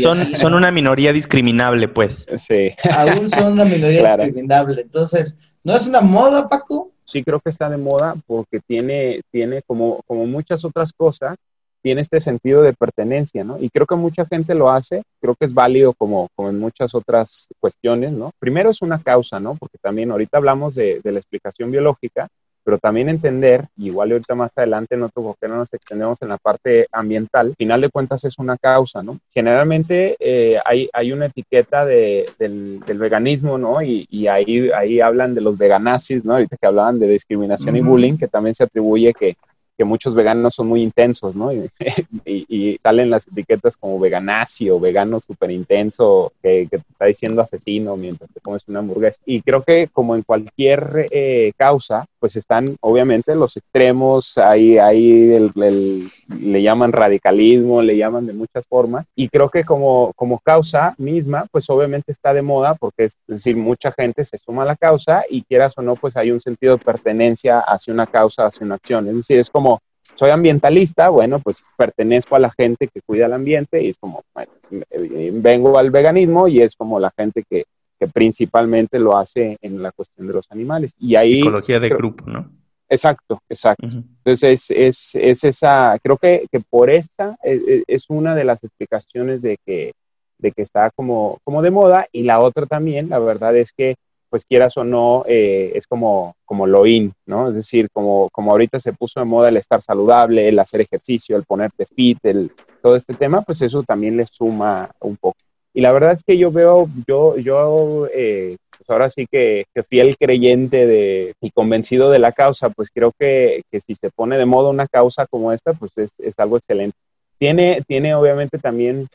son, 0.01 0.35
son 0.37 0.53
una 0.53 0.71
minoría 0.71 1.11
discriminable, 1.11 1.89
pues. 1.89 2.27
Sí. 2.37 2.71
Aún 2.95 3.29
son 3.29 3.53
una 3.53 3.65
minoría 3.65 4.15
discriminable. 4.15 4.83
Entonces, 4.83 5.37
¿No 5.63 5.75
es 5.75 5.87
una 5.87 6.01
moda, 6.01 6.49
Paco? 6.49 6.91
Sí, 7.05 7.23
creo 7.23 7.39
que 7.39 7.49
está 7.49 7.69
de 7.69 7.77
moda 7.77 8.15
porque 8.27 8.59
tiene, 8.59 9.21
tiene 9.31 9.61
como, 9.61 10.01
como 10.05 10.25
muchas 10.25 10.65
otras 10.65 10.91
cosas, 10.91 11.37
tiene 11.81 12.01
este 12.01 12.19
sentido 12.19 12.61
de 12.61 12.73
pertenencia, 12.73 13.43
¿no? 13.43 13.57
Y 13.59 13.69
creo 13.69 13.85
que 13.85 13.95
mucha 13.95 14.25
gente 14.25 14.55
lo 14.55 14.69
hace, 14.69 15.03
creo 15.21 15.35
que 15.35 15.45
es 15.45 15.53
válido 15.53 15.93
como, 15.93 16.29
como 16.35 16.49
en 16.49 16.59
muchas 16.59 16.95
otras 16.95 17.47
cuestiones, 17.59 18.11
¿no? 18.11 18.31
Primero 18.39 18.69
es 18.69 18.81
una 18.81 19.01
causa, 19.01 19.39
¿no? 19.39 19.55
Porque 19.55 19.77
también 19.81 20.11
ahorita 20.11 20.37
hablamos 20.37 20.75
de, 20.75 21.01
de 21.03 21.11
la 21.11 21.19
explicación 21.19 21.71
biológica, 21.71 22.27
pero 22.63 22.77
también 22.77 23.09
entender, 23.09 23.67
igual 23.77 24.11
ahorita 24.11 24.35
más 24.35 24.53
adelante 24.55 24.97
no 24.97 25.09
tengo 25.09 25.35
que 25.39 25.47
no 25.47 25.57
nos 25.57 25.73
extendemos 25.73 26.21
en 26.21 26.29
la 26.29 26.37
parte 26.37 26.87
ambiental, 26.91 27.47
al 27.47 27.55
final 27.55 27.81
de 27.81 27.89
cuentas 27.89 28.23
es 28.23 28.37
una 28.39 28.57
causa, 28.57 29.03
¿no? 29.03 29.19
Generalmente 29.31 30.15
eh, 30.19 30.59
hay, 30.65 30.89
hay 30.93 31.11
una 31.11 31.25
etiqueta 31.25 31.85
de, 31.85 32.29
del, 32.39 32.79
del, 32.85 32.97
veganismo, 32.97 33.57
¿no? 33.57 33.81
Y, 33.81 34.07
y, 34.09 34.27
ahí, 34.27 34.69
ahí 34.71 35.01
hablan 35.01 35.35
de 35.35 35.41
los 35.41 35.57
veganazis, 35.57 36.23
¿no? 36.25 36.33
Ahorita 36.33 36.57
que 36.57 36.67
hablaban 36.67 36.99
de 36.99 37.07
discriminación 37.07 37.75
y 37.75 37.81
bullying, 37.81 38.17
que 38.17 38.27
también 38.27 38.55
se 38.55 38.63
atribuye 38.63 39.13
que 39.13 39.35
que 39.77 39.85
muchos 39.85 40.13
veganos 40.13 40.55
son 40.55 40.67
muy 40.67 40.81
intensos, 40.81 41.35
¿no? 41.35 41.51
Y, 42.25 42.77
salen 42.81 43.09
las 43.09 43.27
etiquetas 43.27 43.77
como 43.77 43.99
veganazi 43.99 44.69
o 44.69 44.79
vegano 44.79 45.19
súper 45.19 45.51
intenso, 45.51 46.31
que, 46.41 46.67
te 46.69 46.77
está 46.77 47.05
diciendo 47.05 47.41
asesino 47.41 47.95
mientras 47.95 48.29
te 48.31 48.39
comes 48.39 48.63
una 48.67 48.79
hamburguesa. 48.79 49.19
Y 49.25 49.41
creo 49.41 49.63
que 49.63 49.89
como 49.91 50.15
en 50.15 50.21
cualquier 50.21 51.07
eh, 51.11 51.51
causa, 51.57 52.05
pues 52.23 52.37
están 52.37 52.77
obviamente 52.79 53.35
los 53.35 53.57
extremos, 53.57 54.37
ahí, 54.37 54.77
ahí 54.77 55.33
el, 55.33 56.09
le 56.39 56.61
llaman 56.61 56.93
radicalismo, 56.93 57.81
le 57.81 57.97
llaman 57.97 58.25
de 58.25 58.31
muchas 58.31 58.65
formas. 58.65 59.05
Y 59.13 59.27
creo 59.27 59.49
que 59.49 59.65
como, 59.65 60.13
como 60.15 60.39
causa 60.39 60.95
misma, 60.97 61.47
pues 61.51 61.69
obviamente 61.69 62.13
está 62.13 62.33
de 62.33 62.41
moda 62.41 62.75
porque 62.75 63.03
es, 63.03 63.17
es 63.27 63.35
decir, 63.35 63.57
mucha 63.57 63.91
gente 63.91 64.23
se 64.23 64.37
suma 64.37 64.63
a 64.63 64.67
la 64.67 64.77
causa 64.77 65.25
y 65.29 65.41
quieras 65.41 65.73
o 65.75 65.81
no, 65.81 65.97
pues 65.97 66.15
hay 66.15 66.31
un 66.31 66.39
sentido 66.39 66.77
de 66.77 66.85
pertenencia 66.85 67.59
hacia 67.59 67.93
una 67.93 68.07
causa, 68.07 68.45
hacia 68.45 68.65
una 68.65 68.75
acción. 68.75 69.05
Es 69.09 69.15
decir, 69.15 69.39
es 69.39 69.49
como 69.49 69.81
soy 70.15 70.29
ambientalista, 70.29 71.09
bueno, 71.09 71.39
pues 71.39 71.61
pertenezco 71.75 72.37
a 72.37 72.39
la 72.39 72.51
gente 72.51 72.87
que 72.87 73.01
cuida 73.01 73.25
el 73.25 73.33
ambiente 73.33 73.83
y 73.83 73.89
es 73.89 73.97
como, 73.97 74.23
eh, 74.39 75.29
vengo 75.33 75.77
al 75.77 75.91
veganismo 75.91 76.47
y 76.47 76.61
es 76.61 76.77
como 76.77 77.01
la 77.01 77.11
gente 77.17 77.43
que, 77.49 77.65
principalmente 78.07 78.99
lo 78.99 79.17
hace 79.17 79.57
en 79.61 79.81
la 79.81 79.91
cuestión 79.91 80.27
de 80.27 80.33
los 80.33 80.51
animales. 80.51 80.95
Y 80.99 81.15
ahí... 81.15 81.41
Psicología 81.41 81.79
de 81.79 81.89
grupo, 81.89 82.25
¿no? 82.25 82.49
Exacto, 82.89 83.41
exacto. 83.49 83.87
Entonces 83.87 84.69
es, 84.69 85.15
es, 85.15 85.43
esa, 85.43 85.97
creo 86.03 86.17
que, 86.17 86.45
que 86.51 86.59
por 86.59 86.89
esta 86.89 87.35
es, 87.41 87.59
e, 87.67 87.83
es, 87.87 88.05
una 88.09 88.35
de 88.35 88.43
las 88.43 88.63
explicaciones 88.63 89.41
de 89.41 89.57
que, 89.65 89.93
de 90.37 90.51
que 90.51 90.61
está 90.61 90.91
como, 90.91 91.39
como 91.43 91.61
de 91.61 91.71
moda 91.71 92.07
y 92.11 92.23
la 92.23 92.39
otra 92.39 92.67
también, 92.67 93.09
la 93.09 93.19
verdad 93.19 93.55
es 93.57 93.71
que 93.73 93.95
pues 94.29 94.45
quieras 94.45 94.75
o 94.77 94.83
no, 94.83 95.23
eh, 95.27 95.73
es 95.75 95.85
como, 95.85 96.35
como 96.43 96.65
lo 96.65 96.87
in, 96.87 97.13
¿no? 97.27 97.49
Es 97.49 97.55
decir, 97.55 97.87
como, 97.93 98.29
como 98.31 98.49
ahorita 98.49 98.79
se 98.79 98.91
puso 98.91 99.19
de 99.19 99.27
moda 99.27 99.49
el 99.49 99.57
estar 99.57 99.79
saludable, 99.79 100.49
el 100.49 100.57
hacer 100.57 100.81
ejercicio, 100.81 101.37
el 101.37 101.43
ponerte 101.43 101.85
fit, 101.85 102.17
el, 102.23 102.51
todo 102.81 102.95
este 102.95 103.13
tema, 103.13 103.43
pues 103.43 103.61
eso 103.61 103.83
también 103.83 104.17
le 104.17 104.25
suma 104.25 104.89
un 105.01 105.17
poco. 105.17 105.37
Y 105.73 105.81
la 105.81 105.91
verdad 105.91 106.11
es 106.11 106.23
que 106.23 106.37
yo 106.37 106.51
veo, 106.51 106.87
yo, 107.07 107.35
yo 107.37 108.07
eh, 108.13 108.57
pues 108.77 108.89
ahora 108.89 109.09
sí 109.09 109.25
que, 109.29 109.65
fiel 109.89 110.17
creyente 110.17 110.85
de, 110.85 111.33
y 111.41 111.51
convencido 111.51 112.11
de 112.11 112.19
la 112.19 112.31
causa, 112.31 112.69
pues 112.69 112.89
creo 112.93 113.11
que, 113.17 113.63
que 113.71 113.81
si 113.81 113.95
se 113.95 114.11
pone 114.11 114.37
de 114.37 114.45
moda 114.45 114.69
una 114.69 114.87
causa 114.87 115.25
como 115.25 115.51
esta, 115.51 115.73
pues 115.73 115.91
es, 115.95 116.13
es 116.19 116.37
algo 116.39 116.57
excelente. 116.57 116.97
Tiene, 117.39 117.81
tiene 117.87 118.13
obviamente 118.13 118.59
también, 118.59 119.07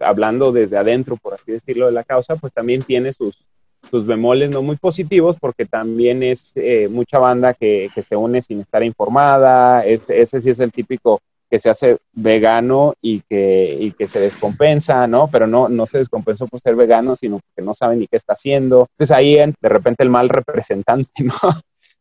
hablando 0.00 0.52
desde 0.52 0.76
adentro, 0.76 1.16
por 1.16 1.34
así 1.34 1.52
decirlo, 1.52 1.86
de 1.86 1.92
la 1.92 2.04
causa, 2.04 2.36
pues 2.36 2.52
también 2.52 2.82
tiene 2.82 3.12
sus, 3.12 3.44
sus 3.90 4.06
bemoles 4.06 4.50
no 4.50 4.62
muy 4.62 4.76
positivos 4.76 5.36
porque 5.40 5.64
también 5.64 6.22
es 6.22 6.52
eh, 6.56 6.88
mucha 6.90 7.18
banda 7.18 7.54
que, 7.54 7.90
que, 7.94 8.02
se 8.02 8.16
une 8.16 8.42
sin 8.42 8.60
estar 8.60 8.82
informada, 8.82 9.84
ese, 9.84 10.20
ese 10.20 10.40
sí 10.40 10.50
es 10.50 10.60
el 10.60 10.72
típico 10.72 11.20
que 11.52 11.60
se 11.60 11.68
hace 11.68 11.98
vegano 12.14 12.94
y 13.02 13.20
que, 13.28 13.76
y 13.78 13.90
que 13.92 14.08
se 14.08 14.20
descompensa, 14.20 15.06
¿no? 15.06 15.28
Pero 15.30 15.46
no, 15.46 15.68
no 15.68 15.86
se 15.86 15.98
descompensó 15.98 16.46
por 16.46 16.60
ser 16.60 16.76
vegano, 16.76 17.14
sino 17.14 17.40
porque 17.40 17.62
no 17.62 17.74
sabe 17.74 17.96
ni 17.96 18.06
qué 18.06 18.16
está 18.16 18.32
haciendo. 18.32 18.86
Entonces 18.92 19.14
ahí 19.14 19.34
de 19.34 19.68
repente 19.68 20.02
el 20.02 20.08
mal 20.08 20.30
representante, 20.30 21.10
¿no? 21.24 21.34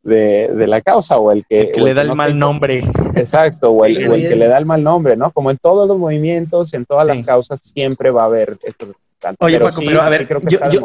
De, 0.03 0.47
de, 0.55 0.67
la 0.67 0.79
causa 0.79 1.17
o 1.17 1.33
el 1.33 1.45
que, 1.45 1.59
el 1.59 1.71
que 1.73 1.81
le 1.81 1.93
da 1.93 2.03
el 2.03 2.15
mal 2.15 2.39
nombre. 2.39 2.85
Exacto, 3.15 3.71
o 3.71 3.83
el, 3.83 4.07
o 4.07 4.13
el, 4.13 4.21
que 4.21 4.37
le 4.37 4.47
da 4.47 4.57
el 4.57 4.65
mal 4.65 4.81
nombre, 4.81 5.17
¿no? 5.17 5.31
Como 5.31 5.51
en 5.51 5.57
todos 5.57 5.85
los 5.85 5.97
movimientos, 5.97 6.73
en 6.73 6.85
todas 6.85 7.05
las 7.05 7.21
causas, 7.21 7.59
siempre 7.59 8.09
va 8.09 8.21
a 8.21 8.27
haber 8.27 8.57
estos 8.63 8.95
Oye, 9.39 9.59
Paco, 9.59 9.81
pero 9.85 10.01
a 10.01 10.09
ver, 10.09 10.27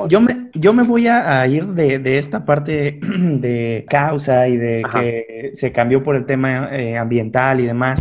yo, 0.09 0.21
me, 0.21 0.51
yo 0.53 0.75
me 0.75 0.83
voy 0.83 1.07
a, 1.07 1.47
ir 1.47 1.67
de, 1.69 2.19
esta 2.19 2.45
parte 2.45 3.01
de 3.03 3.87
causa 3.89 4.47
y 4.49 4.57
de 4.57 4.83
que 4.93 5.51
se 5.55 5.73
cambió 5.73 6.03
por 6.03 6.17
el 6.17 6.27
tema 6.27 6.69
eh, 6.77 6.99
ambiental 6.99 7.61
y 7.61 7.67
demás. 7.67 8.01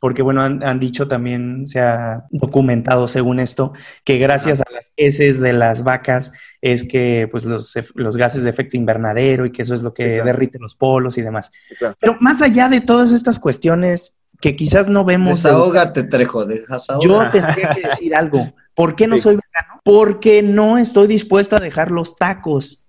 Porque, 0.00 0.22
bueno, 0.22 0.42
han, 0.42 0.80
dicho 0.80 1.08
también, 1.08 1.66
se 1.66 1.78
ha 1.78 2.24
documentado 2.30 3.06
según 3.06 3.38
esto, 3.38 3.74
que 4.02 4.16
gracias 4.16 4.62
a 4.62 4.70
las 4.72 4.92
heces 4.96 5.38
de 5.38 5.52
las 5.52 5.84
vacas 5.84 6.32
es 6.62 6.84
que 6.84 7.28
pues 7.30 7.44
los, 7.44 7.74
los, 7.94 8.16
gases 8.16 8.42
de 8.42 8.48
efecto 8.48 8.78
invernadero 8.78 9.44
y 9.44 9.52
que 9.52 9.60
eso 9.60 9.74
es 9.74 9.82
lo 9.82 9.92
que 9.92 10.22
derrite 10.22 10.58
los 10.58 10.74
polos 10.74 11.18
y 11.18 11.22
demás. 11.22 11.52
Pero 12.00 12.16
más 12.18 12.40
allá 12.40 12.70
de 12.70 12.80
todas 12.80 13.12
estas 13.12 13.38
cuestiones 13.38 14.16
que 14.40 14.56
quizás 14.56 14.88
no 14.88 15.04
vemos... 15.04 15.42
Desahógate, 15.42 16.04
Trejo, 16.04 16.46
dejas 16.46 16.86
Yo 17.02 17.28
tendría 17.28 17.68
que 17.68 17.88
decir 17.88 18.14
algo. 18.14 18.54
¿Por 18.74 18.96
qué 18.96 19.06
no 19.06 19.18
soy 19.18 19.36
vegano? 19.36 19.80
Porque 19.84 20.42
no 20.42 20.78
estoy 20.78 21.08
dispuesto 21.08 21.56
a 21.56 21.60
dejar 21.60 21.90
los 21.90 22.16
tacos. 22.16 22.82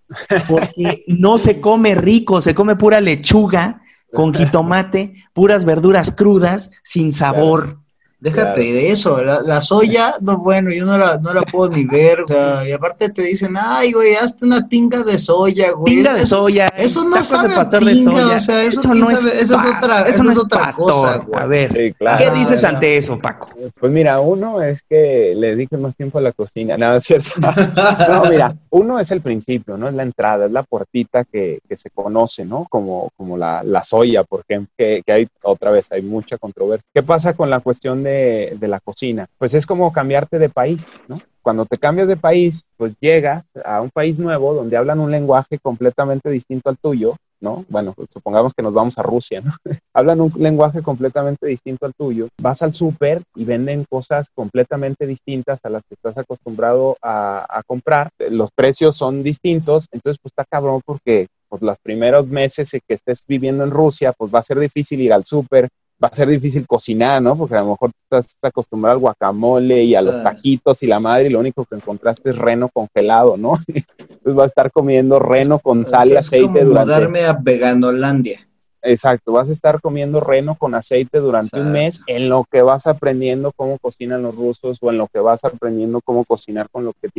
Porque 0.48 1.04
no 1.08 1.38
se 1.38 1.60
come 1.60 1.96
rico, 1.96 2.40
se 2.40 2.56
come 2.56 2.78
pura 2.78 3.02
lechuga 3.02 3.81
con 4.14 4.34
jitomate, 4.34 5.14
puras 5.34 5.66
verduras 5.66 6.12
crudas, 6.12 6.72
sin 6.84 7.14
sabor. 7.14 7.81
Déjate 8.22 8.62
de 8.62 8.92
eso, 8.92 9.20
la, 9.20 9.62
soya, 9.62 10.14
no, 10.22 10.38
bueno, 10.38 10.72
yo 10.72 10.86
no 10.86 10.96
la, 10.96 11.18
no 11.18 11.34
la 11.34 11.42
puedo 11.42 11.72
ni 11.72 11.86
ver, 11.86 12.20
y 12.68 12.72
aparte 12.72 13.10
te 13.10 13.24
dicen, 13.24 13.56
ay, 13.60 13.94
güey, 13.94 14.14
hazte 14.14 14.46
una 14.46 14.70
tinga 14.70 15.02
de 15.02 15.18
soya, 15.18 15.72
güey. 15.72 15.96
Tinga 15.96 16.14
de 16.14 16.28
soya. 16.28 16.68
Eso 16.78 17.04
no 17.04 17.24
sabe 17.24 17.50
de 17.50 17.56
pastor 17.56 17.84
de 17.84 17.96
soya. 17.96 18.38
O 18.38 18.40
sea, 18.40 18.62
eso, 18.62 18.94
no 18.94 19.10
es, 19.10 19.24
eso 19.24 19.56
es 19.56 19.76
otra, 19.76 20.04
eso, 20.04 20.24
no 20.24 20.34
es 20.34 20.38
otra 20.38 20.72
cosa, 20.72 21.18
güey. 21.18 21.42
A 21.42 21.48
ver, 21.48 21.96
¿qué 21.98 22.32
dices 22.36 22.64
ante 22.64 22.96
eso, 22.96 23.18
Paco? 23.18 23.50
Pues 23.80 23.92
mira, 23.92 24.20
uno 24.20 24.62
es 24.62 24.84
que 24.88 25.34
le 25.36 25.56
dedique 25.56 25.76
más 25.78 25.96
tiempo 25.96 26.20
a 26.20 26.22
la 26.22 26.32
cocina, 26.32 26.78
nada, 26.78 26.98
es 26.98 27.06
cierto. 27.06 27.32
no, 28.08 28.26
mira, 28.26 28.56
uno 28.70 29.00
es 29.00 29.10
el 29.10 29.22
principio, 29.22 29.78
¿no? 29.78 29.88
Es 29.88 29.96
la 29.96 30.04
entrada, 30.04 30.46
es 30.46 30.52
la 30.52 30.62
puertita 30.62 31.24
que, 31.24 31.58
que 31.68 31.76
se 31.76 31.90
conoce, 31.90 32.46
¿no? 32.46 32.68
Como, 32.70 33.10
como 33.18 33.36
la, 33.36 33.64
la 33.64 33.82
soya, 33.82 34.24
porque 34.24 34.62
que, 34.78 35.02
que 35.04 35.12
hay, 35.12 35.28
otra 35.42 35.72
vez, 35.72 35.92
hay 35.92 36.04
mucha 36.04 36.38
controversia. 36.38 36.86
¿Qué 36.94 37.02
pasa 37.02 37.34
con 37.34 37.50
la 37.50 37.62
cuestión 37.62 38.04
de 38.04 38.11
de, 38.12 38.68
la 38.68 38.80
cocina. 38.80 39.28
Pues 39.38 39.54
es 39.54 39.66
como 39.66 39.92
cambiarte 39.92 40.40
de 40.40 40.50
país, 40.50 40.86
¿no? 41.08 41.22
Cuando 41.42 41.66
te 41.66 41.78
cambias 41.78 42.08
de 42.08 42.18
país, 42.18 42.66
pues 42.78 42.94
llegas 43.00 43.46
a 43.66 43.82
un 43.82 43.90
país 43.90 44.20
nuevo 44.20 44.54
donde 44.54 44.78
hablan 44.78 45.00
un 45.00 45.10
lenguaje 45.10 45.58
completamente 45.58 46.30
distinto 46.30 46.70
al 46.70 46.78
tuyo, 46.78 47.16
¿no? 47.40 47.66
Bueno, 47.68 47.94
pues 47.96 48.10
supongamos 48.14 48.54
que 48.54 48.62
nos 48.62 48.76
vamos 48.76 48.98
a 49.00 49.04
Rusia, 49.04 49.42
¿no? 49.42 49.52
Hablan 49.94 50.22
un 50.22 50.34
lenguaje 50.38 50.84
completamente 50.84 51.48
distinto 51.48 51.88
al 51.88 51.94
tuyo. 51.98 52.28
Vas 52.40 52.62
al 52.62 52.76
súper 52.76 53.24
y 53.36 53.44
venden 53.44 53.86
cosas 53.90 54.28
completamente 54.36 55.08
distintas 55.08 55.60
a 55.64 55.70
las 55.70 55.82
que 55.90 55.96
estás 55.96 56.18
acostumbrado 56.18 56.98
a, 57.02 57.46
a, 57.50 57.64
comprar. 57.64 58.10
Los 58.30 58.52
precios 58.52 58.96
son 58.96 59.24
distintos, 59.24 59.88
entonces 59.92 60.20
pues 60.22 60.32
está 60.32 60.46
cabrón 60.48 60.82
porque 60.86 61.28
pues 61.52 61.62
los 61.62 61.80
primeros 61.80 62.28
meses 62.28 62.72
que 62.72 62.94
estés 62.94 63.24
viviendo 63.28 63.66
en 63.66 63.72
Rusia, 63.72 64.14
pues 64.14 64.34
va 64.34 64.40
a 64.40 64.44
ser 64.44 64.58
difícil 64.58 65.02
ir 65.02 65.12
al 65.12 65.26
súper, 65.26 65.68
va 66.02 66.08
a 66.08 66.16
ser 66.16 66.28
difícil 66.30 66.66
cocinar, 66.66 67.22
¿no? 67.22 67.38
Porque 67.38 67.56
a 67.56 67.62
lo 67.62 67.72
mejor 67.72 67.92
estás 68.04 68.38
acostumbrado 68.44 68.96
al 68.96 69.00
guacamole 69.00 69.84
y 69.84 69.96
a 69.96 70.02
los 70.02 70.22
taquitos 70.24 70.82
y 70.84 70.88
la 70.88 71.00
madre 71.00 71.28
y 71.28 71.30
lo 71.30 71.40
único 71.40 71.66
que 71.66 71.76
encontraste 71.76 72.32
es 72.32 72.38
reno 72.38 72.70
congelado, 72.70 73.38
¿no? 73.38 73.54
Entonces 73.68 74.34
vas 74.36 74.46
a 74.46 74.48
estar 74.48 74.72
comiendo 74.72 75.20
reno 75.20 75.60
con 75.60 75.86
sal 75.86 76.10
y 76.10 76.16
aceite 76.16 76.60
como 76.60 76.86
durante... 76.86 77.26
a 77.26 77.34
Veganolandia. 77.34 78.48
exacto, 78.82 79.34
vas 79.34 79.50
a 79.50 79.54
estar 79.54 79.80
comiendo 79.80 80.20
reno 80.20 80.56
con 80.56 80.74
aceite 80.74 81.20
durante 81.20 81.60
un 81.60 81.72
mes 81.72 82.02
en 82.08 82.30
lo 82.30 82.46
que 82.50 82.62
vas 82.62 82.88
aprendiendo 82.88 83.52
cómo 83.56 83.78
cocinan 83.78 84.24
los 84.24 84.36
rusos 84.36 84.80
o 84.82 84.90
en 84.90 84.98
lo 84.98 85.08
que 85.08 85.20
vas 85.20 85.44
aprendiendo 85.44 86.02
cómo 86.02 86.26
cocinar 86.26 86.68
con 86.72 86.84
lo 86.84 86.94
que 86.94 87.10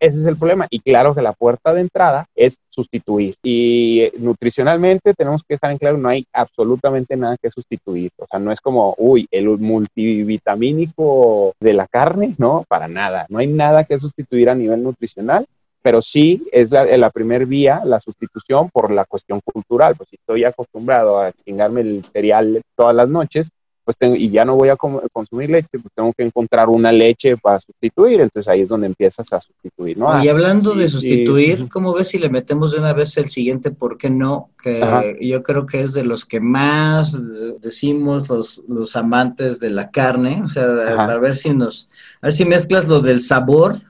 ese 0.00 0.20
es 0.20 0.26
el 0.26 0.36
problema. 0.36 0.66
Y 0.70 0.80
claro 0.80 1.14
que 1.14 1.22
la 1.22 1.32
puerta 1.32 1.72
de 1.72 1.82
entrada 1.82 2.26
es 2.34 2.58
sustituir. 2.70 3.36
Y 3.42 4.00
eh, 4.00 4.12
nutricionalmente 4.18 5.14
tenemos 5.14 5.42
que 5.42 5.54
dejar 5.54 5.72
en 5.72 5.78
claro, 5.78 5.98
no 5.98 6.08
hay 6.08 6.26
absolutamente 6.32 7.16
nada 7.16 7.36
que 7.40 7.50
sustituir. 7.50 8.10
O 8.18 8.26
sea, 8.26 8.38
no 8.38 8.52
es 8.52 8.60
como, 8.60 8.94
uy, 8.98 9.26
el 9.30 9.46
multivitamínico 9.46 11.54
de 11.60 11.72
la 11.72 11.86
carne, 11.86 12.34
no, 12.38 12.64
para 12.68 12.88
nada. 12.88 13.26
No 13.28 13.38
hay 13.38 13.46
nada 13.46 13.84
que 13.84 13.98
sustituir 13.98 14.50
a 14.50 14.54
nivel 14.54 14.82
nutricional 14.82 15.46
pero 15.82 16.02
sí 16.02 16.44
es 16.50 16.72
la, 16.72 16.84
la 16.84 17.10
primer 17.10 17.46
vía, 17.46 17.82
la 17.84 18.00
sustitución 18.00 18.68
por 18.70 18.90
la 18.90 19.04
cuestión 19.04 19.40
cultural. 19.44 19.94
Pues 19.94 20.08
si 20.08 20.16
estoy 20.16 20.42
acostumbrado 20.42 21.20
a 21.20 21.30
chingarme 21.44 21.82
el 21.82 22.04
cereal 22.12 22.60
todas 22.74 22.96
las 22.96 23.08
noches, 23.08 23.50
pues 23.86 23.96
tengo, 23.96 24.16
y 24.16 24.30
ya 24.30 24.44
no 24.44 24.56
voy 24.56 24.68
a 24.68 24.76
consumir 24.76 25.48
leche, 25.48 25.68
pues 25.70 25.94
tengo 25.94 26.12
que 26.12 26.24
encontrar 26.24 26.68
una 26.68 26.90
leche 26.90 27.36
para 27.36 27.60
sustituir, 27.60 28.20
entonces 28.20 28.48
ahí 28.48 28.62
es 28.62 28.68
donde 28.68 28.88
empiezas 28.88 29.32
a 29.32 29.40
sustituir, 29.40 29.96
¿no? 29.96 30.24
Y 30.24 30.28
hablando 30.28 30.74
de 30.74 30.88
sustituir, 30.88 31.68
¿cómo 31.68 31.94
ves 31.94 32.08
si 32.08 32.18
le 32.18 32.28
metemos 32.28 32.72
de 32.72 32.80
una 32.80 32.92
vez 32.92 33.16
el 33.16 33.30
siguiente 33.30 33.70
por 33.70 33.96
qué 33.96 34.10
no? 34.10 34.50
Que 34.60 35.16
yo 35.20 35.44
creo 35.44 35.66
que 35.66 35.82
es 35.82 35.92
de 35.92 36.02
los 36.02 36.26
que 36.26 36.40
más 36.40 37.16
decimos 37.60 38.28
los, 38.28 38.60
los 38.66 38.96
amantes 38.96 39.60
de 39.60 39.70
la 39.70 39.92
carne, 39.92 40.42
o 40.44 40.48
sea, 40.48 40.64
a 40.64 41.18
ver 41.18 41.36
si 41.36 41.50
nos, 41.50 41.88
a 42.22 42.26
ver 42.26 42.32
si 42.34 42.44
mezclas 42.44 42.88
lo 42.88 43.00
del 43.00 43.22
sabor 43.22 43.82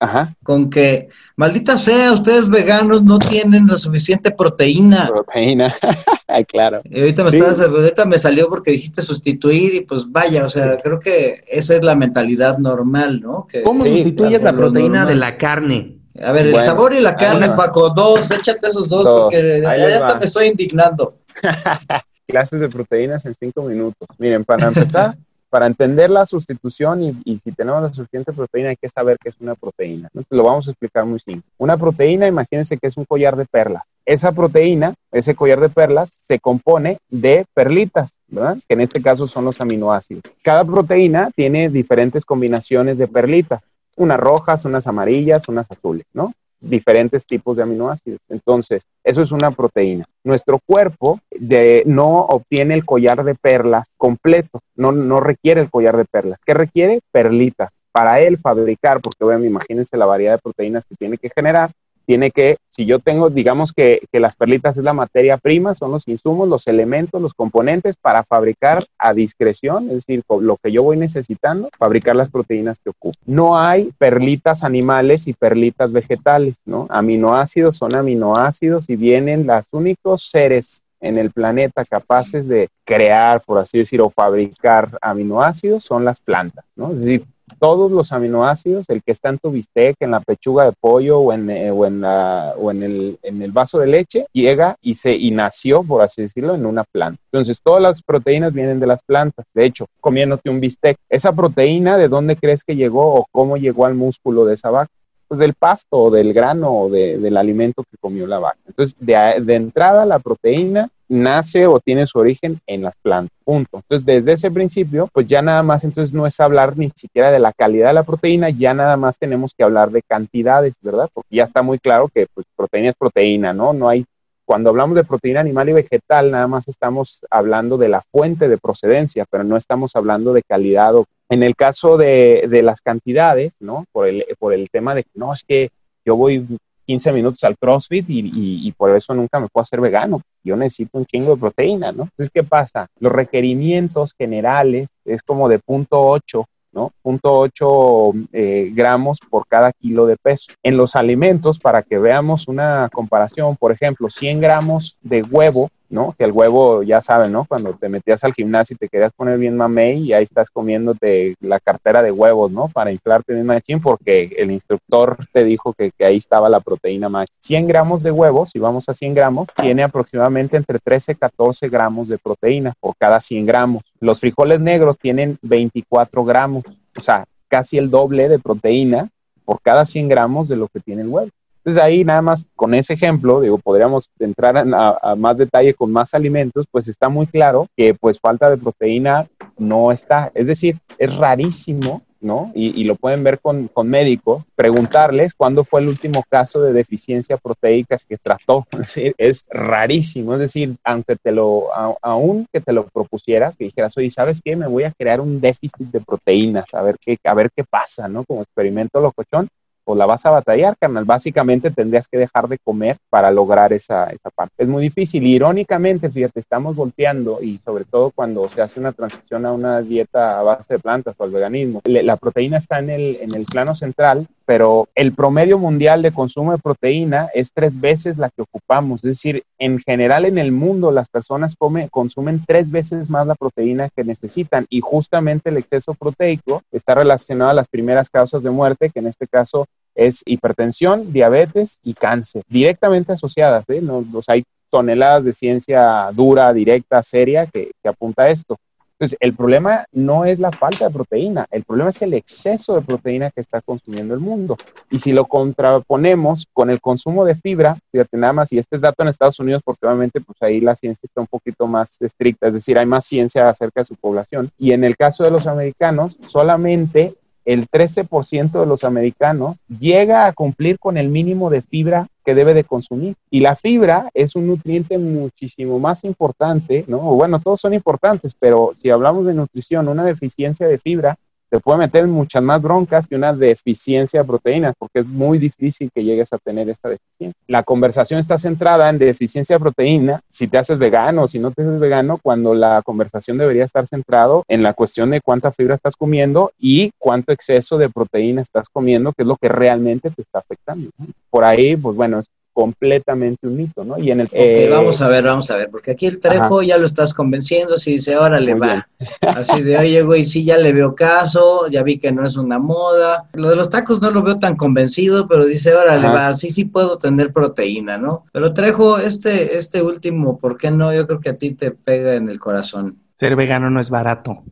Ajá. 0.00 0.36
Con 0.44 0.70
que, 0.70 1.08
maldita 1.36 1.76
sea, 1.76 2.12
ustedes 2.12 2.48
veganos 2.48 3.02
no 3.02 3.18
tienen 3.18 3.66
la 3.66 3.76
suficiente 3.76 4.30
proteína. 4.30 5.08
Proteína, 5.08 5.74
claro. 6.48 6.82
Y 6.84 7.00
ahorita 7.00 7.24
me, 7.24 7.38
ahorita 7.38 8.04
me 8.04 8.18
salió 8.18 8.48
porque 8.48 8.72
dijiste 8.72 9.02
sustituir 9.02 9.74
y 9.74 9.80
pues 9.80 10.04
vaya, 10.08 10.46
o 10.46 10.50
sea, 10.50 10.76
creo 10.78 11.00
que 11.00 11.42
esa 11.48 11.74
es 11.74 11.82
la 11.82 11.96
mentalidad 11.96 12.58
normal, 12.58 13.20
¿no? 13.20 13.46
Que, 13.46 13.62
¿Cómo 13.62 13.84
sustituyes 13.84 14.42
la 14.42 14.52
proteína 14.52 15.04
de 15.04 15.16
la 15.16 15.36
carne? 15.36 15.98
A 16.22 16.32
ver, 16.32 16.46
el 16.46 16.54
sabor 16.56 16.94
y 16.94 17.00
la 17.00 17.16
carne, 17.16 17.50
Paco, 17.50 17.90
dos, 17.90 18.30
échate 18.30 18.68
esos 18.68 18.88
dos, 18.88 19.04
porque 19.04 19.60
ya 19.62 19.96
hasta 19.96 20.18
me 20.18 20.26
estoy 20.26 20.46
indignando. 20.46 21.18
Clases 22.26 22.60
de 22.60 22.68
proteínas 22.68 23.24
en 23.24 23.34
cinco 23.34 23.62
minutos. 23.62 24.06
Miren, 24.18 24.44
para 24.44 24.68
empezar, 24.68 25.16
para 25.50 25.66
entender 25.66 26.10
la 26.10 26.26
sustitución 26.26 27.02
y, 27.24 27.38
si 27.38 27.52
tenemos 27.52 27.82
la 27.82 27.88
suficiente 27.88 28.32
proteína 28.32 28.70
hay 28.70 28.76
que 28.76 28.88
saber 28.88 29.16
qué 29.22 29.30
es 29.30 29.36
una 29.40 29.54
proteína. 29.54 30.08
Lo 30.30 30.44
vamos 30.44 30.68
a 30.68 30.70
explicar 30.72 31.04
muy 31.04 31.18
simple. 31.20 31.50
Una 31.56 31.76
proteína, 31.76 32.26
imagínense 32.26 32.76
que 32.76 32.86
es 32.86 32.96
un 32.96 33.04
collar 33.04 33.36
de 33.36 33.46
perlas. 33.46 33.82
Esa 34.04 34.32
proteína, 34.32 34.94
ese 35.12 35.34
collar 35.34 35.60
de 35.60 35.68
perlas, 35.68 36.10
se 36.10 36.38
compone 36.38 36.98
de 37.08 37.44
perlitas, 37.54 38.14
¿verdad? 38.26 38.58
Que 38.66 38.74
en 38.74 38.80
este 38.80 39.02
caso 39.02 39.26
son 39.26 39.44
los 39.44 39.60
aminoácidos. 39.60 40.22
Cada 40.42 40.64
proteína 40.64 41.30
tiene 41.34 41.68
diferentes 41.68 42.24
combinaciones 42.24 42.98
de 42.98 43.06
perlitas, 43.06 43.64
unas 43.96 44.18
rojas, 44.18 44.64
unas 44.64 44.86
amarillas, 44.86 45.48
unas 45.48 45.70
azules, 45.70 46.06
¿no? 46.12 46.32
Diferentes 46.60 47.26
tipos 47.26 47.56
de 47.56 47.62
aminoácidos. 47.62 48.20
Entonces, 48.28 48.82
eso 49.04 49.22
es 49.22 49.32
una 49.32 49.50
proteína. 49.50 50.04
Nuestro 50.24 50.58
cuerpo 50.64 51.20
de, 51.30 51.82
no 51.86 52.20
obtiene 52.20 52.74
el 52.74 52.84
collar 52.84 53.24
de 53.24 53.34
perlas 53.34 53.94
completo, 53.96 54.60
no, 54.74 54.92
no 54.92 55.20
requiere 55.20 55.60
el 55.60 55.70
collar 55.70 55.96
de 55.96 56.04
perlas. 56.04 56.38
¿Qué 56.44 56.54
requiere? 56.54 57.00
Perlitas. 57.12 57.70
Para 57.92 58.20
él 58.20 58.38
fabricar, 58.38 59.00
porque 59.00 59.24
vean, 59.24 59.44
imagínense 59.44 59.96
la 59.96 60.06
variedad 60.06 60.34
de 60.34 60.42
proteínas 60.42 60.84
que 60.84 60.94
tiene 60.94 61.18
que 61.18 61.30
generar, 61.30 61.70
tiene 62.08 62.30
que, 62.30 62.56
si 62.70 62.86
yo 62.86 63.00
tengo, 63.00 63.28
digamos 63.28 63.74
que, 63.74 64.00
las 64.12 64.34
perlitas 64.34 64.78
es 64.78 64.82
la 64.82 64.94
materia 64.94 65.36
prima, 65.36 65.74
son 65.74 65.90
los 65.90 66.08
insumos, 66.08 66.48
los 66.48 66.66
elementos, 66.66 67.20
los 67.20 67.34
componentes 67.34 67.96
para 68.00 68.24
fabricar 68.24 68.82
a 68.98 69.12
discreción, 69.12 69.90
es 69.90 70.06
decir, 70.06 70.22
lo 70.40 70.56
que 70.56 70.72
yo 70.72 70.82
voy 70.82 70.96
necesitando, 70.96 71.68
fabricar 71.78 72.16
las 72.16 72.30
proteínas 72.30 72.78
que 72.82 72.88
ocupo. 72.88 73.18
No 73.26 73.58
hay 73.58 73.92
perlitas 73.98 74.64
animales 74.64 75.28
y 75.28 75.34
perlitas 75.34 75.92
vegetales, 75.92 76.56
¿no? 76.64 76.86
Aminoácidos 76.88 77.76
son 77.76 77.94
aminoácidos 77.94 78.88
y 78.88 78.96
vienen 78.96 79.46
los 79.46 79.68
únicos 79.72 80.30
seres 80.30 80.84
en 81.00 81.18
el 81.18 81.30
planeta 81.30 81.84
capaces 81.84 82.48
de 82.48 82.70
crear, 82.86 83.42
por 83.42 83.58
así 83.58 83.76
decir, 83.76 84.00
o 84.00 84.08
fabricar 84.08 84.96
aminoácidos 85.02 85.84
son 85.84 86.06
las 86.06 86.20
plantas, 86.20 86.64
¿no? 86.74 86.92
Es 86.92 87.04
decir, 87.04 87.26
todos 87.58 87.90
los 87.90 88.12
aminoácidos, 88.12 88.88
el 88.88 89.02
que 89.02 89.12
está 89.12 89.30
en 89.30 89.38
tu 89.38 89.50
bistec, 89.50 89.96
en 90.00 90.10
la 90.10 90.20
pechuga 90.20 90.64
de 90.64 90.72
pollo 90.80 91.18
o 91.18 91.32
en, 91.32 91.50
eh, 91.50 91.70
o 91.70 91.86
en, 91.86 92.04
o 92.04 92.70
en, 92.70 92.82
el, 92.82 93.18
en 93.22 93.42
el 93.42 93.52
vaso 93.52 93.78
de 93.78 93.86
leche, 93.86 94.26
llega 94.32 94.76
y, 94.80 94.94
se, 94.94 95.14
y 95.14 95.30
nació, 95.30 95.82
por 95.82 96.02
así 96.02 96.22
decirlo, 96.22 96.54
en 96.54 96.66
una 96.66 96.84
planta. 96.84 97.20
Entonces, 97.32 97.60
todas 97.62 97.82
las 97.82 98.02
proteínas 98.02 98.52
vienen 98.52 98.80
de 98.80 98.86
las 98.86 99.02
plantas. 99.02 99.46
De 99.54 99.64
hecho, 99.64 99.86
comiéndote 100.00 100.50
un 100.50 100.60
bistec, 100.60 100.96
esa 101.08 101.32
proteína, 101.32 101.96
¿de 101.98 102.08
dónde 102.08 102.36
crees 102.36 102.64
que 102.64 102.76
llegó 102.76 103.14
o 103.14 103.26
cómo 103.30 103.56
llegó 103.56 103.86
al 103.86 103.94
músculo 103.94 104.44
de 104.44 104.54
esa 104.54 104.70
vaca? 104.70 104.90
Pues 105.26 105.40
del 105.40 105.54
pasto 105.54 105.98
o 105.98 106.10
del 106.10 106.32
grano 106.32 106.72
o 106.72 106.90
del 106.90 107.36
alimento 107.36 107.82
que 107.82 107.98
comió 108.00 108.26
la 108.26 108.38
vaca. 108.38 108.58
Entonces, 108.66 108.96
de, 108.98 109.14
de 109.42 109.54
entrada, 109.54 110.06
la 110.06 110.18
proteína 110.18 110.88
nace 111.08 111.66
o 111.66 111.80
tiene 111.80 112.06
su 112.06 112.18
origen 112.18 112.60
en 112.66 112.82
las 112.82 112.96
plantas, 112.98 113.36
punto. 113.44 113.78
Entonces, 113.78 114.04
desde 114.04 114.32
ese 114.32 114.50
principio, 114.50 115.08
pues 115.12 115.26
ya 115.26 115.42
nada 115.42 115.62
más 115.62 115.84
entonces 115.84 116.14
no 116.14 116.26
es 116.26 116.38
hablar 116.40 116.76
ni 116.76 116.90
siquiera 116.90 117.30
de 117.30 117.38
la 117.38 117.52
calidad 117.52 117.88
de 117.88 117.94
la 117.94 118.02
proteína, 118.02 118.50
ya 118.50 118.74
nada 118.74 118.96
más 118.96 119.18
tenemos 119.18 119.52
que 119.56 119.64
hablar 119.64 119.90
de 119.90 120.02
cantidades, 120.02 120.76
¿verdad? 120.82 121.08
Porque 121.12 121.36
ya 121.36 121.44
está 121.44 121.62
muy 121.62 121.78
claro 121.78 122.08
que 122.08 122.26
pues, 122.32 122.46
proteína 122.54 122.90
es 122.90 122.94
proteína, 122.94 123.52
¿no? 123.52 123.72
No 123.72 123.88
hay, 123.88 124.04
cuando 124.44 124.70
hablamos 124.70 124.96
de 124.96 125.04
proteína 125.04 125.40
animal 125.40 125.70
y 125.70 125.72
vegetal, 125.72 126.30
nada 126.30 126.46
más 126.46 126.68
estamos 126.68 127.24
hablando 127.30 127.78
de 127.78 127.88
la 127.88 128.02
fuente 128.02 128.48
de 128.48 128.58
procedencia, 128.58 129.24
pero 129.30 129.44
no 129.44 129.56
estamos 129.56 129.96
hablando 129.96 130.32
de 130.32 130.42
calidad 130.42 130.94
o 130.96 131.06
en 131.30 131.42
el 131.42 131.54
caso 131.56 131.96
de, 131.96 132.46
de 132.48 132.62
las 132.62 132.80
cantidades, 132.80 133.52
¿no? 133.60 133.84
Por 133.92 134.08
el, 134.08 134.24
por 134.38 134.52
el 134.52 134.70
tema 134.70 134.94
de 134.94 135.04
que 135.04 135.10
no, 135.14 135.32
es 135.32 135.42
que 135.42 135.70
yo 136.04 136.16
voy 136.16 136.46
15 136.88 137.12
minutos 137.12 137.44
al 137.44 137.58
CrossFit 137.58 138.06
y, 138.08 138.72
por 138.72 138.96
eso 138.96 139.12
nunca 139.12 139.38
me 139.38 139.48
puedo 139.48 139.62
hacer 139.62 139.78
vegano. 139.78 140.22
Yo 140.42 140.56
necesito 140.56 140.96
un 140.96 141.04
chingo 141.04 141.34
de 141.34 141.40
proteína, 141.40 141.92
¿no? 141.92 142.04
Entonces, 142.04 142.30
¿qué 142.32 142.42
pasa? 142.42 142.86
Los 142.98 143.12
requerimientos 143.12 144.14
generales 144.16 144.88
es 145.04 145.22
como 145.22 145.50
de 145.50 145.58
punto 145.58 146.00
8 146.00 146.46
¿no? 146.72 146.92
0.8 147.02 148.28
eh, 148.32 148.70
gramos 148.74 149.18
por 149.28 149.46
cada 149.46 149.70
kilo 149.72 150.06
de 150.06 150.16
peso. 150.16 150.52
En 150.62 150.78
los 150.78 150.96
alimentos, 150.96 151.58
para 151.58 151.82
que 151.82 151.98
veamos 151.98 152.48
una 152.48 152.88
comparación, 152.90 153.56
por 153.56 153.70
ejemplo, 153.70 154.08
100 154.08 154.40
gramos 154.40 154.96
de 155.02 155.22
huevo 155.22 155.70
¿no? 155.88 156.14
Que 156.18 156.24
el 156.24 156.32
huevo, 156.32 156.82
ya 156.82 157.00
saben, 157.00 157.32
¿no? 157.32 157.44
Cuando 157.44 157.72
te 157.74 157.88
metías 157.88 158.24
al 158.24 158.34
gimnasio 158.34 158.74
y 158.74 158.78
te 158.78 158.88
querías 158.88 159.12
poner 159.12 159.38
bien 159.38 159.56
mamey 159.56 159.98
y 160.02 160.12
ahí 160.12 160.24
estás 160.24 160.50
comiéndote 160.50 161.34
la 161.40 161.60
cartera 161.60 162.02
de 162.02 162.10
huevos, 162.10 162.50
¿no? 162.50 162.68
Para 162.68 162.92
inflarte 162.92 163.34
bien 163.34 163.46
machín 163.46 163.80
porque 163.80 164.34
el 164.38 164.50
instructor 164.50 165.16
te 165.32 165.44
dijo 165.44 165.72
que, 165.72 165.92
ahí 166.04 166.16
estaba 166.16 166.48
la 166.48 166.60
proteína 166.60 167.08
más. 167.08 167.28
100 167.40 167.66
gramos 167.66 168.02
de 168.02 168.10
huevos, 168.10 168.50
si 168.50 168.58
vamos 168.58 168.88
a 168.88 168.94
100 168.94 169.14
gramos, 169.14 169.48
tiene 169.56 169.82
aproximadamente 169.82 170.56
entre 170.56 170.78
13 170.78 171.12
y 171.12 171.14
14 171.16 171.68
gramos 171.68 172.08
de 172.08 172.18
proteína 172.18 172.74
por 172.80 172.94
cada 172.96 173.20
100 173.20 173.46
gramos. 173.46 173.82
Los 174.00 174.20
frijoles 174.20 174.60
negros 174.60 174.98
tienen 174.98 175.38
24 175.42 176.24
gramos, 176.24 176.64
o 176.96 177.00
sea, 177.00 177.24
casi 177.48 177.78
el 177.78 177.90
doble 177.90 178.28
de 178.28 178.38
proteína 178.38 179.08
por 179.44 179.60
cada 179.62 179.84
100 179.84 180.08
gramos 180.08 180.48
de 180.48 180.56
lo 180.56 180.68
que 180.68 180.80
tiene 180.80 181.02
el 181.02 181.08
huevo. 181.08 181.30
Entonces 181.68 181.84
ahí 181.84 182.02
nada 182.02 182.22
más 182.22 182.42
con 182.56 182.72
ese 182.72 182.94
ejemplo, 182.94 183.42
digo, 183.42 183.58
podríamos 183.58 184.08
entrar 184.18 184.56
a, 184.56 185.14
más 185.16 185.36
detalle 185.36 185.74
con 185.74 185.92
más 185.92 186.14
alimentos, 186.14 186.64
pues 186.70 186.88
está 186.88 187.10
muy 187.10 187.26
claro 187.26 187.66
que 187.76 187.92
pues 187.92 188.18
falta 188.18 188.48
de 188.48 188.56
proteína 188.56 189.26
no 189.58 189.92
está. 189.92 190.32
Es 190.34 190.46
decir, 190.46 190.78
es 190.96 191.14
rarísimo 191.14 192.00
¿no? 192.22 192.50
Y, 192.54 192.82
lo 192.84 192.96
pueden 192.96 193.22
ver 193.22 193.38
con, 193.38 193.70
médicos, 193.84 194.44
preguntarles 194.56 195.34
cuándo 195.34 195.62
fue 195.62 195.82
el 195.82 195.88
último 195.88 196.24
caso 196.28 196.60
de 196.62 196.72
deficiencia 196.72 197.36
proteica 197.36 197.98
que 198.08 198.16
trató. 198.16 198.66
Es, 199.18 199.44
rarísimo, 199.50 200.34
es 200.34 200.40
decir, 200.40 200.74
aunque 200.82 201.16
te 201.16 201.32
lo, 201.32 201.68
aún 202.02 202.46
que 202.52 202.60
te 202.60 202.72
lo 202.72 202.86
propusieras, 202.88 203.56
que 203.56 203.64
dijeras, 203.64 203.96
oye, 203.96 204.10
¿sabes 204.10 204.40
qué? 204.42 204.56
Me 204.56 204.66
voy 204.66 204.84
a 204.84 204.92
crear 204.92 205.20
un 205.20 205.40
déficit 205.40 205.88
de 205.92 206.00
proteínas, 206.00 206.66
a 206.72 206.82
ver 206.82 206.96
qué, 206.98 207.18
a 207.22 207.34
ver 207.34 207.50
qué 207.54 207.62
pasa, 207.62 208.08
¿no? 208.08 208.24
Como 208.24 208.42
experimento 208.42 209.00
locochón, 209.00 209.48
pues 209.88 209.96
la 209.96 210.04
vas 210.04 210.26
a 210.26 210.30
batallar, 210.30 210.76
carnal. 210.76 211.06
Básicamente 211.06 211.70
tendrías 211.70 212.08
que 212.08 212.18
dejar 212.18 212.46
de 212.46 212.58
comer 212.58 212.98
para 213.08 213.30
lograr 213.30 213.72
esa, 213.72 214.04
esa 214.10 214.28
parte. 214.28 214.52
Es 214.58 214.68
muy 214.68 214.82
difícil. 214.82 215.26
irónicamente, 215.26 216.10
fíjate, 216.10 216.40
estamos 216.40 216.76
volteando 216.76 217.38
y 217.40 217.58
sobre 217.64 217.86
todo 217.86 218.10
cuando 218.10 218.50
se 218.50 218.60
hace 218.60 218.78
una 218.78 218.92
transición 218.92 219.46
a 219.46 219.52
una 219.54 219.80
dieta 219.80 220.40
a 220.40 220.42
base 220.42 220.74
de 220.74 220.78
plantas 220.78 221.16
o 221.16 221.24
al 221.24 221.30
veganismo, 221.30 221.80
la 221.86 222.18
proteína 222.18 222.58
está 222.58 222.80
en 222.80 222.90
el, 222.90 223.16
en 223.22 223.34
el 223.34 223.46
plano 223.46 223.74
central, 223.74 224.28
pero 224.48 224.88
el 224.94 225.12
promedio 225.12 225.58
mundial 225.58 226.00
de 226.00 226.10
consumo 226.10 226.52
de 226.52 226.58
proteína 226.58 227.28
es 227.34 227.52
tres 227.52 227.78
veces 227.78 228.16
la 228.16 228.30
que 228.30 228.40
ocupamos. 228.40 229.04
Es 229.04 229.10
decir, 229.10 229.42
en 229.58 229.78
general 229.78 230.24
en 230.24 230.38
el 230.38 230.52
mundo 230.52 230.90
las 230.90 231.10
personas 231.10 231.54
consumen 231.90 232.42
tres 232.46 232.70
veces 232.70 233.10
más 233.10 233.26
la 233.26 233.34
proteína 233.34 233.90
que 233.94 234.04
necesitan 234.04 234.64
y 234.70 234.80
justamente 234.80 235.50
el 235.50 235.58
exceso 235.58 235.92
proteico 235.92 236.62
está 236.72 236.94
relacionado 236.94 237.50
a 237.50 237.54
las 237.54 237.68
primeras 237.68 238.08
causas 238.08 238.42
de 238.42 238.48
muerte, 238.48 238.88
que 238.88 239.00
en 239.00 239.08
este 239.08 239.26
caso 239.26 239.66
es 239.94 240.22
hipertensión, 240.24 241.12
diabetes 241.12 241.78
y 241.82 241.92
cáncer, 241.92 242.42
directamente 242.48 243.12
asociadas. 243.12 243.66
¿eh? 243.68 243.82
hay 244.28 244.44
toneladas 244.70 245.26
de 245.26 245.34
ciencia 245.34 246.08
dura, 246.14 246.54
directa, 246.54 247.02
seria, 247.02 247.44
que, 247.44 247.72
que 247.82 247.88
apunta 247.90 248.22
a 248.22 248.30
esto. 248.30 248.56
Entonces, 248.98 249.16
el 249.20 249.34
problema 249.34 249.86
no 249.92 250.24
es 250.24 250.40
la 250.40 250.50
falta 250.50 250.86
de 250.86 250.90
proteína, 250.90 251.46
el 251.52 251.62
problema 251.62 251.90
es 251.90 252.02
el 252.02 252.14
exceso 252.14 252.74
de 252.74 252.82
proteína 252.82 253.30
que 253.30 253.40
está 253.40 253.60
consumiendo 253.60 254.12
el 254.12 254.18
mundo. 254.18 254.56
Y 254.90 254.98
si 254.98 255.12
lo 255.12 255.26
contraponemos 255.26 256.48
con 256.52 256.68
el 256.68 256.80
consumo 256.80 257.24
de 257.24 257.36
fibra, 257.36 257.78
fíjate 257.92 258.16
nada 258.16 258.32
más, 258.32 258.52
y 258.52 258.58
este 258.58 258.74
es 258.74 258.82
dato 258.82 259.04
en 259.04 259.08
Estados 259.08 259.38
Unidos 259.38 259.62
porque 259.64 259.86
obviamente 259.86 260.20
pues 260.20 260.36
ahí 260.42 260.60
la 260.60 260.74
ciencia 260.74 261.06
está 261.06 261.20
un 261.20 261.28
poquito 261.28 261.68
más 261.68 262.02
estricta, 262.02 262.48
es 262.48 262.54
decir, 262.54 262.76
hay 262.76 262.86
más 262.86 263.04
ciencia 263.04 263.48
acerca 263.48 263.82
de 263.82 263.84
su 263.84 263.94
población. 263.94 264.50
Y 264.58 264.72
en 264.72 264.82
el 264.82 264.96
caso 264.96 265.22
de 265.22 265.30
los 265.30 265.46
americanos, 265.46 266.18
solamente 266.24 267.14
el 267.48 267.66
13% 267.66 268.60
de 268.60 268.66
los 268.66 268.84
americanos 268.84 269.56
llega 269.80 270.26
a 270.26 270.34
cumplir 270.34 270.78
con 270.78 270.98
el 270.98 271.08
mínimo 271.08 271.48
de 271.48 271.62
fibra 271.62 272.06
que 272.22 272.34
debe 272.34 272.52
de 272.52 272.64
consumir. 272.64 273.16
Y 273.30 273.40
la 273.40 273.56
fibra 273.56 274.10
es 274.12 274.36
un 274.36 274.48
nutriente 274.48 274.98
muchísimo 274.98 275.78
más 275.78 276.04
importante, 276.04 276.84
¿no? 276.88 276.98
Bueno, 276.98 277.40
todos 277.40 277.62
son 277.62 277.72
importantes, 277.72 278.36
pero 278.38 278.72
si 278.74 278.90
hablamos 278.90 279.24
de 279.24 279.32
nutrición, 279.32 279.88
una 279.88 280.04
deficiencia 280.04 280.68
de 280.68 280.76
fibra 280.76 281.16
te 281.50 281.60
puede 281.60 281.78
meter 281.78 282.06
muchas 282.06 282.42
más 282.42 282.60
broncas 282.60 283.06
que 283.06 283.16
una 283.16 283.32
deficiencia 283.32 284.20
de 284.20 284.26
proteínas, 284.26 284.74
porque 284.78 285.00
es 285.00 285.06
muy 285.06 285.38
difícil 285.38 285.90
que 285.94 286.04
llegues 286.04 286.32
a 286.32 286.38
tener 286.38 286.68
esta 286.68 286.88
deficiencia. 286.88 287.38
La 287.46 287.62
conversación 287.62 288.20
está 288.20 288.38
centrada 288.38 288.88
en 288.90 288.98
deficiencia 288.98 289.56
de 289.56 289.60
proteína, 289.60 290.20
si 290.28 290.48
te 290.48 290.58
haces 290.58 290.78
vegano 290.78 291.22
o 291.22 291.28
si 291.28 291.38
no 291.38 291.50
te 291.50 291.62
haces 291.62 291.80
vegano, 291.80 292.18
cuando 292.22 292.54
la 292.54 292.82
conversación 292.82 293.38
debería 293.38 293.64
estar 293.64 293.86
centrado 293.86 294.44
en 294.48 294.62
la 294.62 294.74
cuestión 294.74 295.10
de 295.10 295.20
cuánta 295.20 295.52
fibra 295.52 295.74
estás 295.74 295.96
comiendo 295.96 296.52
y 296.58 296.90
cuánto 296.98 297.32
exceso 297.32 297.78
de 297.78 297.88
proteína 297.88 298.42
estás 298.42 298.68
comiendo, 298.68 299.12
que 299.12 299.22
es 299.22 299.28
lo 299.28 299.36
que 299.36 299.48
realmente 299.48 300.10
te 300.10 300.22
está 300.22 300.40
afectando. 300.40 300.90
Por 301.30 301.44
ahí, 301.44 301.76
pues 301.76 301.96
bueno, 301.96 302.18
es 302.18 302.30
completamente 302.58 303.46
un 303.46 303.56
mito, 303.56 303.84
¿no? 303.84 303.98
Y 304.00 304.10
en 304.10 304.18
el... 304.18 304.28
Eh, 304.32 304.68
vamos 304.68 305.00
a 305.00 305.06
ver, 305.06 305.22
vamos 305.22 305.48
a 305.48 305.56
ver, 305.56 305.70
porque 305.70 305.92
aquí 305.92 306.06
el 306.06 306.18
Trejo 306.18 306.60
ya 306.60 306.76
lo 306.76 306.86
estás 306.86 307.14
convenciendo, 307.14 307.76
si 307.76 307.92
dice, 307.92 308.16
órale, 308.16 308.54
va. 308.54 308.88
Así 309.20 309.62
de, 309.62 309.78
oye, 309.78 310.02
güey, 310.02 310.24
sí, 310.24 310.44
ya 310.44 310.58
le 310.58 310.72
veo 310.72 310.96
caso, 310.96 311.68
ya 311.68 311.84
vi 311.84 312.00
que 312.00 312.10
no 312.10 312.26
es 312.26 312.36
una 312.36 312.58
moda. 312.58 313.28
Lo 313.34 313.50
de 313.50 313.54
los 313.54 313.70
tacos 313.70 314.02
no 314.02 314.10
lo 314.10 314.24
veo 314.24 314.40
tan 314.40 314.56
convencido, 314.56 315.28
pero 315.28 315.44
dice, 315.44 315.72
órale, 315.72 316.08
va, 316.08 316.34
sí, 316.34 316.50
sí 316.50 316.64
puedo 316.64 316.98
tener 316.98 317.32
proteína, 317.32 317.96
¿no? 317.96 318.24
Pero 318.32 318.52
Trejo, 318.52 318.98
este, 318.98 319.56
este 319.56 319.80
último, 319.80 320.38
¿por 320.38 320.56
qué 320.56 320.72
no? 320.72 320.92
Yo 320.92 321.06
creo 321.06 321.20
que 321.20 321.30
a 321.30 321.38
ti 321.38 321.52
te 321.52 321.70
pega 321.70 322.16
en 322.16 322.28
el 322.28 322.40
corazón. 322.40 322.98
Ser 323.14 323.36
vegano 323.36 323.70
no 323.70 323.78
es 323.78 323.88
barato. 323.88 324.42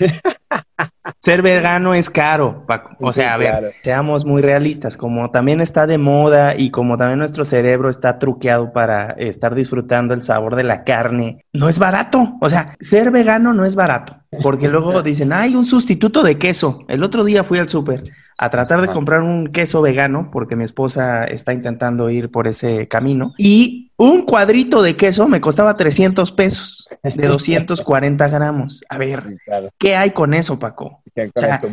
Ser 1.18 1.42
vegano 1.42 1.94
es 1.94 2.08
caro, 2.08 2.64
Paco. 2.66 2.96
O 3.00 3.12
sea, 3.12 3.34
a 3.34 3.36
ver, 3.36 3.74
seamos 3.82 4.24
muy 4.24 4.42
realistas. 4.42 4.96
Como 4.96 5.30
también 5.30 5.60
está 5.60 5.86
de 5.86 5.98
moda 5.98 6.56
y 6.56 6.70
como 6.70 6.96
también 6.96 7.18
nuestro 7.18 7.44
cerebro 7.44 7.90
está 7.90 8.18
truqueado 8.18 8.72
para 8.72 9.10
estar 9.18 9.54
disfrutando 9.54 10.14
el 10.14 10.22
sabor 10.22 10.56
de 10.56 10.64
la 10.64 10.84
carne, 10.84 11.44
no 11.52 11.68
es 11.68 11.78
barato. 11.78 12.38
O 12.40 12.48
sea, 12.48 12.76
ser 12.80 13.10
vegano 13.10 13.52
no 13.52 13.64
es 13.64 13.74
barato. 13.74 14.16
Porque 14.42 14.68
luego 14.68 15.02
dicen, 15.02 15.32
hay 15.32 15.56
un 15.56 15.66
sustituto 15.66 16.22
de 16.22 16.38
queso. 16.38 16.84
El 16.88 17.02
otro 17.02 17.24
día 17.24 17.44
fui 17.44 17.58
al 17.58 17.68
súper 17.68 18.04
a 18.42 18.48
tratar 18.48 18.80
de 18.80 18.88
comprar 18.88 19.20
un 19.20 19.48
queso 19.48 19.82
vegano 19.82 20.30
porque 20.32 20.56
mi 20.56 20.64
esposa 20.64 21.24
está 21.24 21.52
intentando 21.52 22.08
ir 22.08 22.30
por 22.30 22.48
ese 22.48 22.88
camino. 22.88 23.34
Y 23.36 23.92
un 23.98 24.22
cuadrito 24.22 24.80
de 24.80 24.96
queso 24.96 25.28
me 25.28 25.42
costaba 25.42 25.76
300 25.76 26.32
pesos 26.32 26.88
de 27.02 27.28
240 27.28 28.28
gramos. 28.28 28.82
A 28.88 28.96
ver, 28.96 29.36
¿qué 29.76 29.94
hay 29.94 30.12
con 30.12 30.32
eso, 30.32 30.58
Paco? 30.58 31.02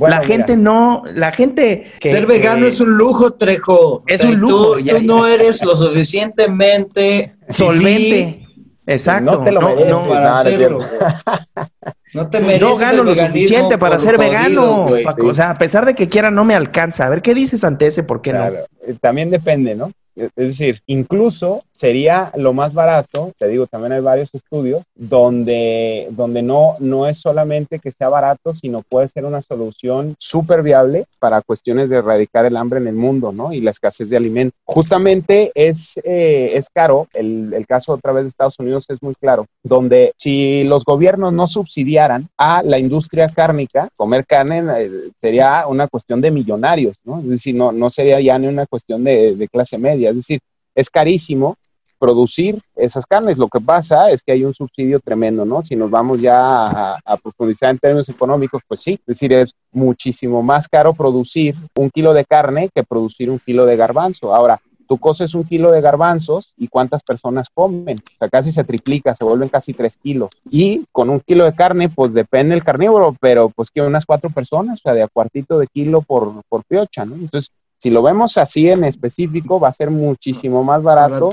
la 0.02 0.22
gente 0.26 0.58
no, 0.58 1.04
la 1.16 1.32
gente 1.32 1.86
que... 2.02 2.12
Ser 2.12 2.26
vegano 2.26 2.66
es 2.66 2.82
un 2.82 2.98
lujo, 2.98 3.36
Trejo. 3.36 4.04
Es 4.06 4.26
un 4.26 4.36
lujo. 4.36 4.76
Tú, 4.76 5.02
no 5.04 5.26
eres 5.26 5.64
lo 5.64 5.78
suficientemente 5.78 7.38
solvente. 7.48 8.46
Exacto. 8.86 9.38
No 9.38 9.44
te 9.46 9.54
lo 9.54 9.62
mereces 9.62 9.96
para 9.96 10.40
hacerlo. 10.40 10.80
No 12.18 12.30
te 12.30 12.40
mereces. 12.40 12.62
No 12.62 12.76
gano 12.76 13.04
lo 13.04 13.16
suficiente 13.16 13.78
para 13.78 14.00
ser 14.00 14.18
vegano. 14.18 14.88
O 15.24 15.34
sea, 15.34 15.52
a 15.52 15.58
pesar 15.58 15.86
de 15.86 15.94
que 15.94 16.10
quiera, 16.10 16.32
no 16.32 16.44
me 16.46 16.56
alcanza. 16.56 17.06
A 17.06 17.10
ver, 17.10 17.22
¿qué 17.22 17.36
dices 17.36 17.64
ante 17.64 17.86
ese? 17.88 18.02
¿Por 18.04 18.22
qué 18.22 18.34
no? 18.34 18.48
Eh, 18.48 18.96
también 19.00 19.30
depende, 19.30 19.76
¿no? 19.76 19.92
Es 20.16 20.32
decir, 20.36 20.82
incluso 20.88 21.64
sería 21.78 22.32
lo 22.36 22.54
más 22.54 22.74
barato, 22.74 23.32
te 23.38 23.48
digo, 23.48 23.68
también 23.68 23.94
hay 23.94 24.02
varios 24.02 24.34
estudios 24.34 24.82
donde, 24.96 26.08
donde 26.12 26.42
no, 26.42 26.76
no 26.80 27.08
es 27.08 27.20
solamente 27.20 27.80
que 27.80 27.92
sea 27.92 28.10
barato, 28.10 28.54
sino 28.54 28.82
puede 28.82 29.08
ser 29.08 29.26
una 29.26 29.42
solución 29.42 30.16
súper 30.18 30.64
viable 30.64 31.06
para 31.20 31.42
cuestiones 31.42 31.90
de 31.90 31.98
erradicar 31.98 32.46
el 32.46 32.58
hambre 32.58 32.80
en 32.80 32.88
el 32.88 32.96
mundo, 32.96 33.32
¿no? 33.32 33.54
Y 33.54 33.62
la 33.62 33.72
escasez 33.72 34.10
de 34.10 34.18
alimentos. 34.18 34.60
Justamente 34.66 35.52
es, 35.54 35.98
eh, 36.04 36.52
es 36.56 36.68
caro, 36.70 37.08
el, 37.14 37.54
el 37.54 37.68
caso 37.68 37.94
otra 37.94 38.12
vez 38.12 38.24
de 38.24 38.30
Estados 38.30 38.60
Unidos 38.60 38.86
es 38.90 39.02
muy 39.04 39.14
claro, 39.16 39.46
donde 39.64 40.14
si 40.18 40.64
los 40.64 40.84
gobiernos 40.84 41.32
no 41.32 41.46
subsidiaran 41.46 42.28
a 42.38 42.64
la 42.64 42.80
industria 42.80 43.30
cárnica, 43.30 43.90
comer 43.96 44.26
carne 44.26 44.64
eh, 44.78 44.92
sería 45.22 45.68
una 45.68 45.88
cuestión 45.88 46.22
de 46.22 46.32
millonarios, 46.32 46.96
¿no? 47.04 47.20
Es 47.20 47.30
decir, 47.30 47.54
no, 47.54 47.72
no 47.72 47.90
sería 47.92 48.20
ya 48.20 48.40
ni 48.40 48.48
una 48.48 48.66
cuestión 48.66 49.04
de, 49.04 49.36
de 49.36 49.48
clase 49.48 49.78
media, 49.78 50.10
es 50.10 50.16
decir, 50.16 50.40
es 50.74 50.90
carísimo 50.90 51.56
producir 51.98 52.62
esas 52.76 53.06
carnes. 53.06 53.38
Lo 53.38 53.48
que 53.48 53.60
pasa 53.60 54.12
es 54.12 54.22
que 54.22 54.32
hay 54.32 54.44
un 54.44 54.54
subsidio 54.54 55.00
tremendo, 55.00 55.46
¿no? 55.46 55.64
Si 55.64 55.76
nos 55.76 55.90
vamos 55.90 56.22
ya 56.22 56.98
a, 57.06 57.18
profundizar 57.18 57.72
en 57.72 57.80
términos 57.80 58.10
económicos, 58.10 58.62
pues 58.68 58.82
sí, 58.82 58.94
es 58.94 59.06
decir, 59.06 59.34
es 59.34 59.54
muchísimo 59.72 60.42
más 60.44 60.68
caro 60.68 60.94
producir 60.94 61.56
un 61.76 61.90
kilo 61.90 62.14
de 62.14 62.26
carne 62.26 62.70
que 62.74 62.84
producir 62.84 63.30
un 63.30 63.40
kilo 63.40 63.66
de 63.66 63.76
garbanzo. 63.76 64.34
Ahora, 64.34 64.62
tú 64.88 64.98
coces 64.98 65.36
un 65.36 65.44
kilo 65.44 65.72
de 65.72 65.82
garbanzos 65.82 66.54
y 66.58 66.68
cuántas 66.68 67.04
personas 67.04 67.50
comen. 67.54 67.98
O 67.98 68.18
sea, 68.20 68.30
casi 68.30 68.52
se 68.52 68.64
triplica, 68.64 69.14
se 69.16 69.24
vuelven 69.24 69.50
casi 69.50 69.74
tres 69.74 69.98
kilos. 69.98 70.30
Y 70.50 70.86
con 70.92 71.10
un 71.10 71.20
kilo 71.20 71.46
de 71.46 71.54
carne, 71.54 71.90
pues 71.90 72.14
depende 72.14 72.56
el 72.56 72.64
carnívoro, 72.64 73.16
pero 73.20 73.50
pues 73.50 73.70
que 73.70 73.82
unas 73.82 74.06
cuatro 74.06 74.30
personas, 74.30 74.80
o 74.80 74.82
sea, 74.84 74.94
de 74.94 75.04
a 75.04 75.08
cuartito 75.08 75.60
de 75.60 75.68
kilo 75.68 76.02
por, 76.02 76.42
por 76.48 76.64
piocha, 76.64 77.06
¿no? 77.06 77.16
Entonces, 77.16 77.52
si 77.78 77.90
lo 77.90 78.02
vemos 78.02 78.38
así 78.38 78.70
en 78.70 78.84
específico, 78.84 79.60
va 79.60 79.70
a 79.70 79.74
ser 79.74 79.92
muchísimo 79.92 80.64
más 80.64 80.82
barato 80.82 81.30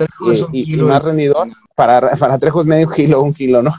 y, 0.53 0.77
más 0.77 1.03
rendidor. 1.03 1.49
Para, 1.75 2.13
para 2.13 2.39
Trejo 2.39 2.61
es 2.61 2.67
medio 2.67 2.89
kilo, 2.89 3.21
un 3.21 3.35
kilo, 3.35 3.61
¿no? 3.61 3.73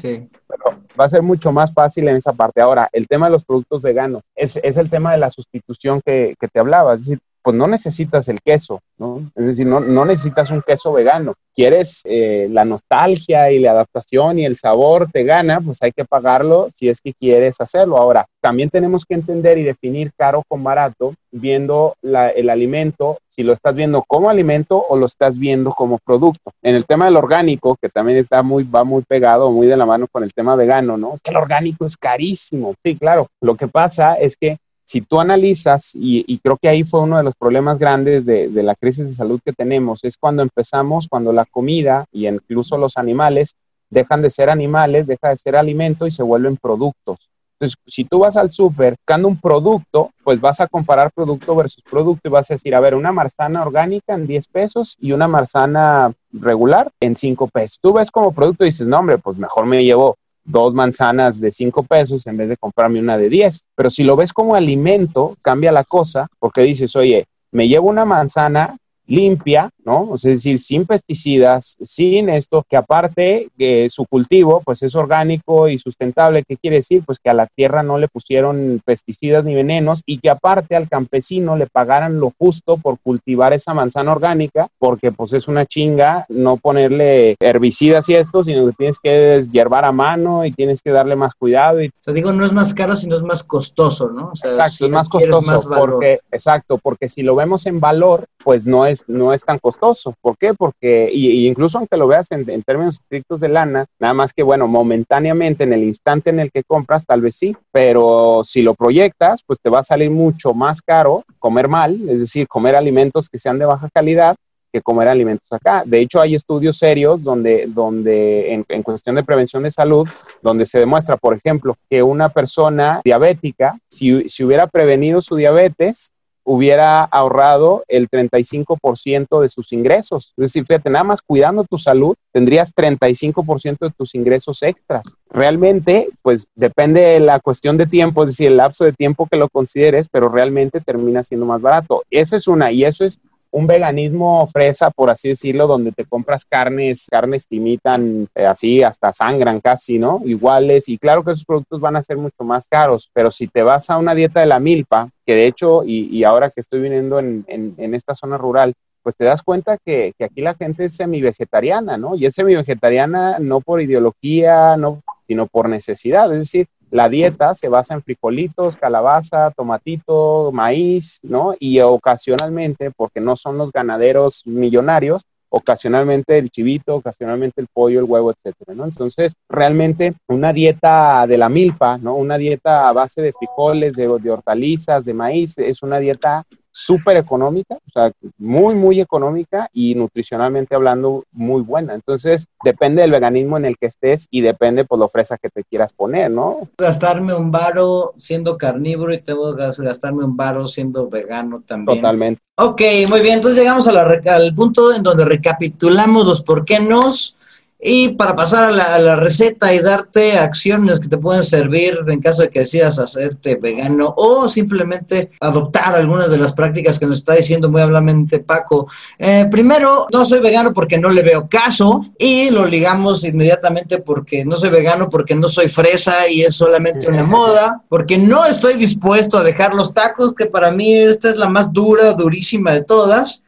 Sí. 0.00 0.28
Pero 0.48 0.80
va 0.98 1.04
a 1.04 1.08
ser 1.08 1.22
mucho 1.22 1.52
más 1.52 1.72
fácil 1.72 2.08
en 2.08 2.16
esa 2.16 2.32
parte. 2.32 2.60
Ahora, 2.60 2.88
el 2.92 3.06
tema 3.06 3.26
de 3.26 3.32
los 3.32 3.44
productos 3.44 3.82
veganos 3.82 4.22
es, 4.34 4.56
es 4.56 4.76
el 4.76 4.90
tema 4.90 5.12
de 5.12 5.18
la 5.18 5.30
sustitución 5.30 6.00
que, 6.04 6.34
que 6.40 6.48
te 6.48 6.58
hablaba. 6.58 6.94
Es 6.94 7.00
decir, 7.00 7.18
pues 7.46 7.54
no 7.54 7.68
necesitas 7.68 8.26
el 8.26 8.40
queso, 8.42 8.80
¿no? 8.98 9.22
Es 9.36 9.46
decir, 9.46 9.68
no, 9.68 10.04
necesitas 10.04 10.50
un 10.50 10.62
queso 10.62 10.92
vegano. 10.92 11.34
Quieres 11.54 12.00
eh, 12.02 12.48
la 12.50 12.64
nostalgia 12.64 13.52
y 13.52 13.60
la 13.60 13.70
adaptación 13.70 14.40
y 14.40 14.44
el 14.44 14.56
sabor 14.56 15.08
te 15.12 15.22
gana, 15.22 15.60
pues 15.60 15.80
hay 15.80 15.92
que 15.92 16.04
pagarlo 16.04 16.66
si 16.74 16.88
es 16.88 17.00
que 17.00 17.14
quieres 17.14 17.60
hacerlo. 17.60 17.98
Ahora, 17.98 18.26
también 18.40 18.68
tenemos 18.68 19.04
que 19.04 19.14
entender 19.14 19.58
y 19.58 19.62
definir 19.62 20.10
caro 20.18 20.42
con 20.48 20.64
barato, 20.64 21.14
viendo 21.30 21.94
el 22.02 22.50
alimento, 22.50 23.18
si 23.30 23.44
lo 23.44 23.52
estás 23.52 23.76
viendo 23.76 24.02
como 24.08 24.28
alimento 24.28 24.84
o 24.88 24.96
lo 24.96 25.06
estás 25.06 25.38
viendo 25.38 25.70
como 25.70 25.98
producto. 26.04 26.50
En 26.62 26.74
el 26.74 26.84
tema 26.84 27.04
del 27.04 27.16
orgánico, 27.16 27.76
que 27.80 27.88
también 27.90 28.18
está 28.18 28.42
muy, 28.42 28.64
va 28.64 28.82
muy 28.82 29.02
pegado, 29.02 29.52
muy 29.52 29.68
de 29.68 29.76
la 29.76 29.86
mano 29.86 30.08
con 30.10 30.24
el 30.24 30.34
tema 30.34 30.56
vegano, 30.56 30.96
¿no? 30.96 31.14
Es 31.14 31.22
que 31.22 31.30
el 31.30 31.36
orgánico 31.36 31.86
es 31.86 31.96
carísimo. 31.96 32.74
Sí, 32.84 32.96
claro. 32.96 33.28
Lo 33.40 33.54
que 33.54 33.68
pasa 33.68 34.14
es 34.14 34.36
que 34.36 34.56
si 34.86 35.00
tú 35.00 35.18
analizas, 35.18 35.90
y, 35.94 36.38
creo 36.38 36.56
que 36.56 36.68
ahí 36.68 36.84
fue 36.84 37.00
uno 37.00 37.16
de 37.16 37.24
los 37.24 37.34
problemas 37.34 37.76
grandes 37.76 38.24
de, 38.24 38.48
la 38.62 38.76
crisis 38.76 39.08
de 39.08 39.14
salud 39.14 39.40
que 39.44 39.52
tenemos, 39.52 40.04
es 40.04 40.16
cuando 40.16 40.44
empezamos, 40.44 41.08
cuando 41.08 41.32
la 41.32 41.44
comida 41.44 42.04
y 42.12 42.28
incluso 42.28 42.78
los 42.78 42.96
animales 42.96 43.56
dejan 43.90 44.22
de 44.22 44.30
ser 44.30 44.48
animales, 44.48 45.08
deja 45.08 45.30
de 45.30 45.36
ser 45.36 45.56
alimento 45.56 46.06
y 46.06 46.12
se 46.12 46.22
vuelven 46.22 46.56
productos. 46.56 47.18
Entonces, 47.58 47.76
si 47.84 48.04
tú 48.04 48.20
vas 48.20 48.36
al 48.36 48.52
súper 48.52 48.94
buscando 48.96 49.26
un 49.26 49.40
producto, 49.40 50.10
pues 50.22 50.40
vas 50.40 50.60
a 50.60 50.68
comparar 50.68 51.10
producto 51.10 51.56
versus 51.56 51.82
producto 51.82 52.28
y 52.28 52.30
vas 52.30 52.48
a 52.50 52.54
decir, 52.54 52.72
a 52.74 52.80
ver, 52.80 52.94
una 52.94 53.10
manzana 53.10 53.62
orgánica 53.62 54.14
en 54.14 54.28
10 54.28 54.46
pesos 54.48 54.96
y 55.00 55.12
una 55.12 55.26
manzana 55.26 56.12
regular 56.32 56.92
en 57.00 57.16
5 57.16 57.48
pesos. 57.48 57.80
Tú 57.82 57.94
ves 57.94 58.12
como 58.12 58.32
producto 58.32 58.64
y 58.64 58.68
dices, 58.68 58.86
no, 58.86 59.00
hombre, 59.00 59.18
pues 59.18 59.36
mejor 59.36 59.66
me 59.66 59.82
llevo 59.82 60.16
dos 60.46 60.74
manzanas 60.74 61.40
de 61.40 61.50
cinco 61.50 61.82
pesos 61.82 62.26
en 62.26 62.36
vez 62.36 62.48
de 62.48 62.56
comprarme 62.56 63.00
una 63.00 63.18
de 63.18 63.28
diez. 63.28 63.64
Pero 63.74 63.90
si 63.90 64.04
lo 64.04 64.16
ves 64.16 64.32
como 64.32 64.54
alimento, 64.54 65.36
cambia 65.42 65.72
la 65.72 65.84
cosa 65.84 66.28
porque 66.38 66.62
dices, 66.62 66.94
oye, 66.96 67.26
me 67.50 67.68
llevo 67.68 67.88
una 67.88 68.04
manzana 68.04 68.76
limpia, 69.06 69.70
¿no? 69.86 70.16
Es 70.16 70.22
decir, 70.22 70.58
sin 70.58 70.84
pesticidas, 70.84 71.76
sin 71.80 72.28
esto, 72.28 72.64
que 72.68 72.76
aparte 72.76 73.48
que 73.56 73.88
su 73.88 74.04
cultivo, 74.04 74.60
pues 74.64 74.82
es 74.82 74.96
orgánico 74.96 75.68
y 75.68 75.78
sustentable. 75.78 76.42
¿Qué 76.46 76.56
quiere 76.56 76.78
decir? 76.78 77.04
Pues 77.06 77.20
que 77.20 77.30
a 77.30 77.34
la 77.34 77.46
tierra 77.46 77.84
no 77.84 77.96
le 77.96 78.08
pusieron 78.08 78.82
pesticidas 78.84 79.44
ni 79.44 79.54
venenos 79.54 80.02
y 80.04 80.18
que 80.18 80.28
aparte 80.28 80.74
al 80.74 80.88
campesino 80.88 81.56
le 81.56 81.68
pagaran 81.68 82.18
lo 82.18 82.32
justo 82.36 82.78
por 82.78 82.98
cultivar 82.98 83.52
esa 83.52 83.74
manzana 83.74 84.10
orgánica, 84.10 84.66
porque 84.78 85.12
pues 85.12 85.32
es 85.32 85.46
una 85.46 85.64
chinga 85.64 86.26
no 86.28 86.56
ponerle 86.56 87.36
herbicidas 87.38 88.08
y 88.08 88.14
esto, 88.14 88.42
sino 88.42 88.66
que 88.66 88.72
tienes 88.72 88.98
que 88.98 89.10
deshiervar 89.10 89.84
a 89.84 89.92
mano 89.92 90.44
y 90.44 90.50
tienes 90.50 90.82
que 90.82 90.90
darle 90.90 91.14
más 91.14 91.34
cuidado. 91.34 91.80
Y... 91.80 91.88
O 91.88 91.92
sea, 92.00 92.12
digo, 92.12 92.32
no 92.32 92.44
es 92.44 92.52
más 92.52 92.74
caro, 92.74 92.96
sino 92.96 93.14
es 93.14 93.22
más 93.22 93.44
costoso, 93.44 94.10
¿no? 94.10 94.30
O 94.30 94.32
exacto, 94.32 94.86
es 94.86 94.90
más 94.90 95.08
costoso, 95.08 95.62
porque, 95.68 96.18
exacto, 96.32 96.78
porque 96.78 97.08
si 97.08 97.22
lo 97.22 97.36
vemos 97.36 97.66
en 97.66 97.78
valor, 97.78 98.24
pues 98.42 98.66
no 98.66 98.84
es, 98.84 99.04
no 99.06 99.32
es 99.32 99.44
tan 99.44 99.58
costoso 99.60 99.75
¿Por 99.78 100.36
qué? 100.38 100.54
Porque, 100.54 101.10
y, 101.12 101.46
incluso 101.46 101.78
aunque 101.78 101.96
lo 101.96 102.06
veas 102.06 102.30
en, 102.32 102.48
en, 102.48 102.62
términos 102.62 102.96
estrictos 102.96 103.40
de 103.40 103.48
lana, 103.48 103.86
nada 103.98 104.14
más 104.14 104.32
que, 104.32 104.42
bueno, 104.42 104.68
momentáneamente, 104.68 105.64
en 105.64 105.72
el 105.72 105.84
instante 105.84 106.30
en 106.30 106.40
el 106.40 106.50
que 106.50 106.62
compras, 106.64 107.04
tal 107.06 107.20
vez 107.20 107.36
sí, 107.36 107.56
pero 107.72 108.42
si 108.44 108.62
lo 108.62 108.74
proyectas, 108.74 109.42
pues 109.46 109.58
te 109.62 109.70
va 109.70 109.80
a 109.80 109.84
salir 109.84 110.10
mucho 110.10 110.54
más 110.54 110.82
caro 110.82 111.24
comer 111.38 111.68
mal, 111.68 112.08
es 112.08 112.20
decir, 112.20 112.48
comer 112.48 112.76
alimentos 112.76 113.28
que 113.28 113.38
sean 113.38 113.58
de 113.58 113.66
baja 113.66 113.88
calidad 113.92 114.36
que 114.72 114.82
comer 114.82 115.08
alimentos 115.08 115.50
acá. 115.52 115.84
De 115.86 116.00
hecho, 116.00 116.20
hay 116.20 116.34
estudios 116.34 116.76
serios 116.76 117.22
donde, 117.22 117.66
donde 117.68 118.52
en, 118.68 118.82
cuestión 118.82 119.16
de 119.16 119.22
prevención 119.22 119.62
de 119.62 119.70
salud, 119.70 120.06
donde 120.42 120.66
se 120.66 120.78
demuestra, 120.78 121.16
por 121.16 121.34
ejemplo, 121.34 121.76
que 121.88 122.02
una 122.02 122.28
persona 122.28 123.00
diabética, 123.04 123.78
si, 123.88 124.28
si 124.28 124.44
hubiera 124.44 124.66
prevenido 124.66 125.20
su 125.22 125.36
diabetes, 125.36 126.12
hubiera 126.46 127.02
ahorrado 127.02 127.82
el 127.88 128.08
35% 128.08 129.40
de 129.40 129.48
sus 129.48 129.72
ingresos. 129.72 130.32
Es 130.36 130.44
decir, 130.44 130.64
fíjate, 130.64 130.88
nada 130.90 131.02
más 131.02 131.20
cuidando 131.20 131.64
tu 131.64 131.76
salud, 131.76 132.14
tendrías 132.32 132.72
35% 132.72 133.78
de 133.80 133.90
tus 133.90 134.14
ingresos 134.14 134.62
extras. 134.62 135.04
Realmente, 135.28 136.08
pues 136.22 136.46
depende 136.54 137.00
de 137.00 137.20
la 137.20 137.40
cuestión 137.40 137.76
de 137.76 137.86
tiempo, 137.86 138.22
es 138.22 138.30
decir, 138.30 138.46
el 138.46 138.58
lapso 138.58 138.84
de 138.84 138.92
tiempo 138.92 139.26
que 139.26 139.36
lo 139.36 139.48
consideres, 139.48 140.08
pero 140.08 140.28
realmente 140.28 140.80
termina 140.80 141.24
siendo 141.24 141.46
más 141.46 141.60
barato. 141.60 142.04
Esa 142.10 142.36
es 142.36 142.46
una, 142.46 142.70
y 142.70 142.84
eso 142.84 143.04
es 143.04 143.18
un 143.50 143.66
veganismo 143.66 144.46
fresa, 144.48 144.90
por 144.90 145.10
así 145.10 145.28
decirlo, 145.28 145.66
donde 145.66 145.92
te 145.92 146.04
compras 146.04 146.44
carnes, 146.44 147.06
carnes 147.10 147.46
que 147.46 147.56
imitan 147.56 148.28
eh, 148.34 148.46
así, 148.46 148.82
hasta 148.82 149.12
sangran 149.12 149.60
casi, 149.60 149.98
¿no? 149.98 150.20
Iguales, 150.24 150.88
y 150.88 150.98
claro 150.98 151.24
que 151.24 151.32
esos 151.32 151.44
productos 151.44 151.80
van 151.80 151.96
a 151.96 152.02
ser 152.02 152.16
mucho 152.16 152.44
más 152.44 152.66
caros, 152.68 153.10
pero 153.12 153.30
si 153.30 153.48
te 153.48 153.62
vas 153.62 153.88
a 153.90 153.98
una 153.98 154.14
dieta 154.14 154.40
de 154.40 154.46
la 154.46 154.60
milpa, 154.60 155.08
que 155.24 155.34
de 155.34 155.46
hecho, 155.46 155.82
y, 155.84 156.22
ahora 156.24 156.50
que 156.50 156.60
estoy 156.60 156.80
viniendo 156.80 157.18
en, 157.18 157.44
en, 157.48 157.94
esta 157.94 158.14
zona 158.14 158.38
rural, 158.38 158.74
pues 159.02 159.16
te 159.16 159.24
das 159.24 159.42
cuenta 159.42 159.78
que, 159.84 160.12
que 160.18 160.24
aquí 160.24 160.40
la 160.40 160.54
gente 160.54 160.84
es 160.84 160.96
semi-vegetariana, 160.96 161.96
¿no? 161.96 162.14
Y 162.14 162.26
es 162.26 162.34
semi-vegetariana 162.34 163.38
no 163.38 163.60
por 163.60 163.80
ideología, 163.80 164.76
no, 164.76 165.02
sino 165.26 165.46
por 165.46 165.68
necesidad, 165.68 166.32
es 166.32 166.40
decir, 166.40 166.66
la 166.90 167.08
dieta 167.08 167.54
se 167.54 167.68
basa 167.68 167.94
en 167.94 168.02
frijolitos, 168.02 168.76
calabaza, 168.76 169.50
tomatito, 169.50 170.50
maíz, 170.52 171.18
¿no? 171.22 171.54
Y 171.58 171.80
ocasionalmente, 171.80 172.90
porque 172.90 173.20
no 173.20 173.36
son 173.36 173.58
los 173.58 173.72
ganaderos 173.72 174.42
millonarios, 174.46 175.22
ocasionalmente 175.48 176.38
el 176.38 176.50
chivito, 176.50 176.96
ocasionalmente 176.96 177.60
el 177.60 177.68
pollo, 177.72 178.00
el 178.00 178.04
huevo, 178.04 178.32
etcétera, 178.32 178.74
¿no? 178.74 178.84
Entonces, 178.84 179.34
realmente 179.48 180.14
una 180.28 180.52
dieta 180.52 181.26
de 181.26 181.38
la 181.38 181.48
milpa, 181.48 181.98
¿no? 181.98 182.14
Una 182.14 182.38
dieta 182.38 182.88
a 182.88 182.92
base 182.92 183.22
de 183.22 183.32
frijoles, 183.32 183.94
de, 183.94 184.06
de 184.20 184.30
hortalizas, 184.30 185.04
de 185.04 185.14
maíz, 185.14 185.58
es 185.58 185.82
una 185.82 185.98
dieta 185.98 186.44
súper 186.76 187.16
económica, 187.16 187.76
o 187.76 187.90
sea, 187.90 188.12
muy, 188.36 188.74
muy 188.74 189.00
económica 189.00 189.70
y 189.72 189.94
nutricionalmente 189.94 190.74
hablando 190.74 191.24
muy 191.32 191.62
buena. 191.62 191.94
Entonces, 191.94 192.48
depende 192.62 193.00
del 193.00 193.12
veganismo 193.12 193.56
en 193.56 193.64
el 193.64 193.78
que 193.78 193.86
estés 193.86 194.26
y 194.30 194.42
depende 194.42 194.84
por 194.84 194.98
la 194.98 195.08
fresa 195.08 195.38
que 195.38 195.48
te 195.48 195.64
quieras 195.64 195.94
poner, 195.94 196.30
¿no? 196.30 196.68
Gastarme 196.76 197.32
un 197.32 197.50
varo 197.50 198.12
siendo 198.18 198.58
carnívoro 198.58 199.14
y 199.14 199.22
tengo 199.22 199.56
que 199.56 199.62
gastarme 199.78 200.24
un 200.24 200.36
varo 200.36 200.68
siendo 200.68 201.08
vegano 201.08 201.62
también. 201.66 201.96
Totalmente. 201.96 202.42
Ok, 202.56 202.82
muy 203.08 203.20
bien. 203.22 203.36
Entonces 203.36 203.58
llegamos 203.58 203.88
a 203.88 203.92
la, 203.92 204.20
al 204.26 204.54
punto 204.54 204.92
en 204.94 205.02
donde 205.02 205.24
recapitulamos 205.24 206.26
los 206.26 206.42
por 206.42 206.66
qué 206.66 206.78
nos 206.78 207.36
y 207.78 208.10
para 208.10 208.34
pasar 208.34 208.64
a 208.64 208.98
la, 208.98 209.16
receta 209.16 209.72
y 209.74 209.80
darte 209.80 210.38
acciones 210.38 210.98
que 210.98 211.08
te 211.08 211.18
pueden 211.18 211.42
servir 211.42 211.98
en 212.06 212.20
caso 212.20 212.42
de 212.42 212.50
que 212.50 212.60
decidas 212.60 212.98
hacerte 212.98 213.56
vegano 213.56 214.14
o 214.16 214.48
simplemente 214.48 215.30
adoptar 215.40 215.94
algunas 215.94 216.30
de 216.30 216.38
las 216.38 216.52
prácticas 216.52 216.98
que 216.98 217.06
nos 217.06 217.18
está 217.18 217.34
diciendo 217.34 217.70
muy 217.70 217.80
amablemente 217.80 218.40
Paco. 218.40 218.88
Eh, 219.18 219.46
primero, 219.50 220.06
no 220.12 220.24
soy 220.24 220.40
vegano 220.40 220.72
porque 220.72 220.98
no 220.98 221.10
le 221.10 221.22
veo 221.22 221.48
caso 221.48 222.06
y 222.18 222.50
lo 222.50 222.66
ligamos 222.66 223.24
inmediatamente 223.24 223.98
porque 223.98 224.44
no 224.44 224.56
soy 224.56 224.70
vegano 224.70 225.08
porque 225.10 225.34
no 225.34 225.48
soy 225.48 225.68
fresa 225.68 226.28
y 226.28 226.42
es 226.42 226.54
solamente 226.54 227.08
una 227.08 227.24
moda, 227.24 227.82
porque 227.88 228.18
no 228.18 228.44
estoy 228.46 228.74
dispuesto 228.74 229.38
a 229.38 229.44
dejar 229.44 229.74
los 229.74 229.92
tacos, 229.92 230.34
que 230.34 230.46
para 230.46 230.70
mí 230.70 230.94
esta 230.94 231.30
es 231.30 231.36
la 231.36 231.48
más 231.48 231.72
dura, 231.72 232.12
durísima 232.12 232.72
de 232.72 232.82
todas. 232.82 233.42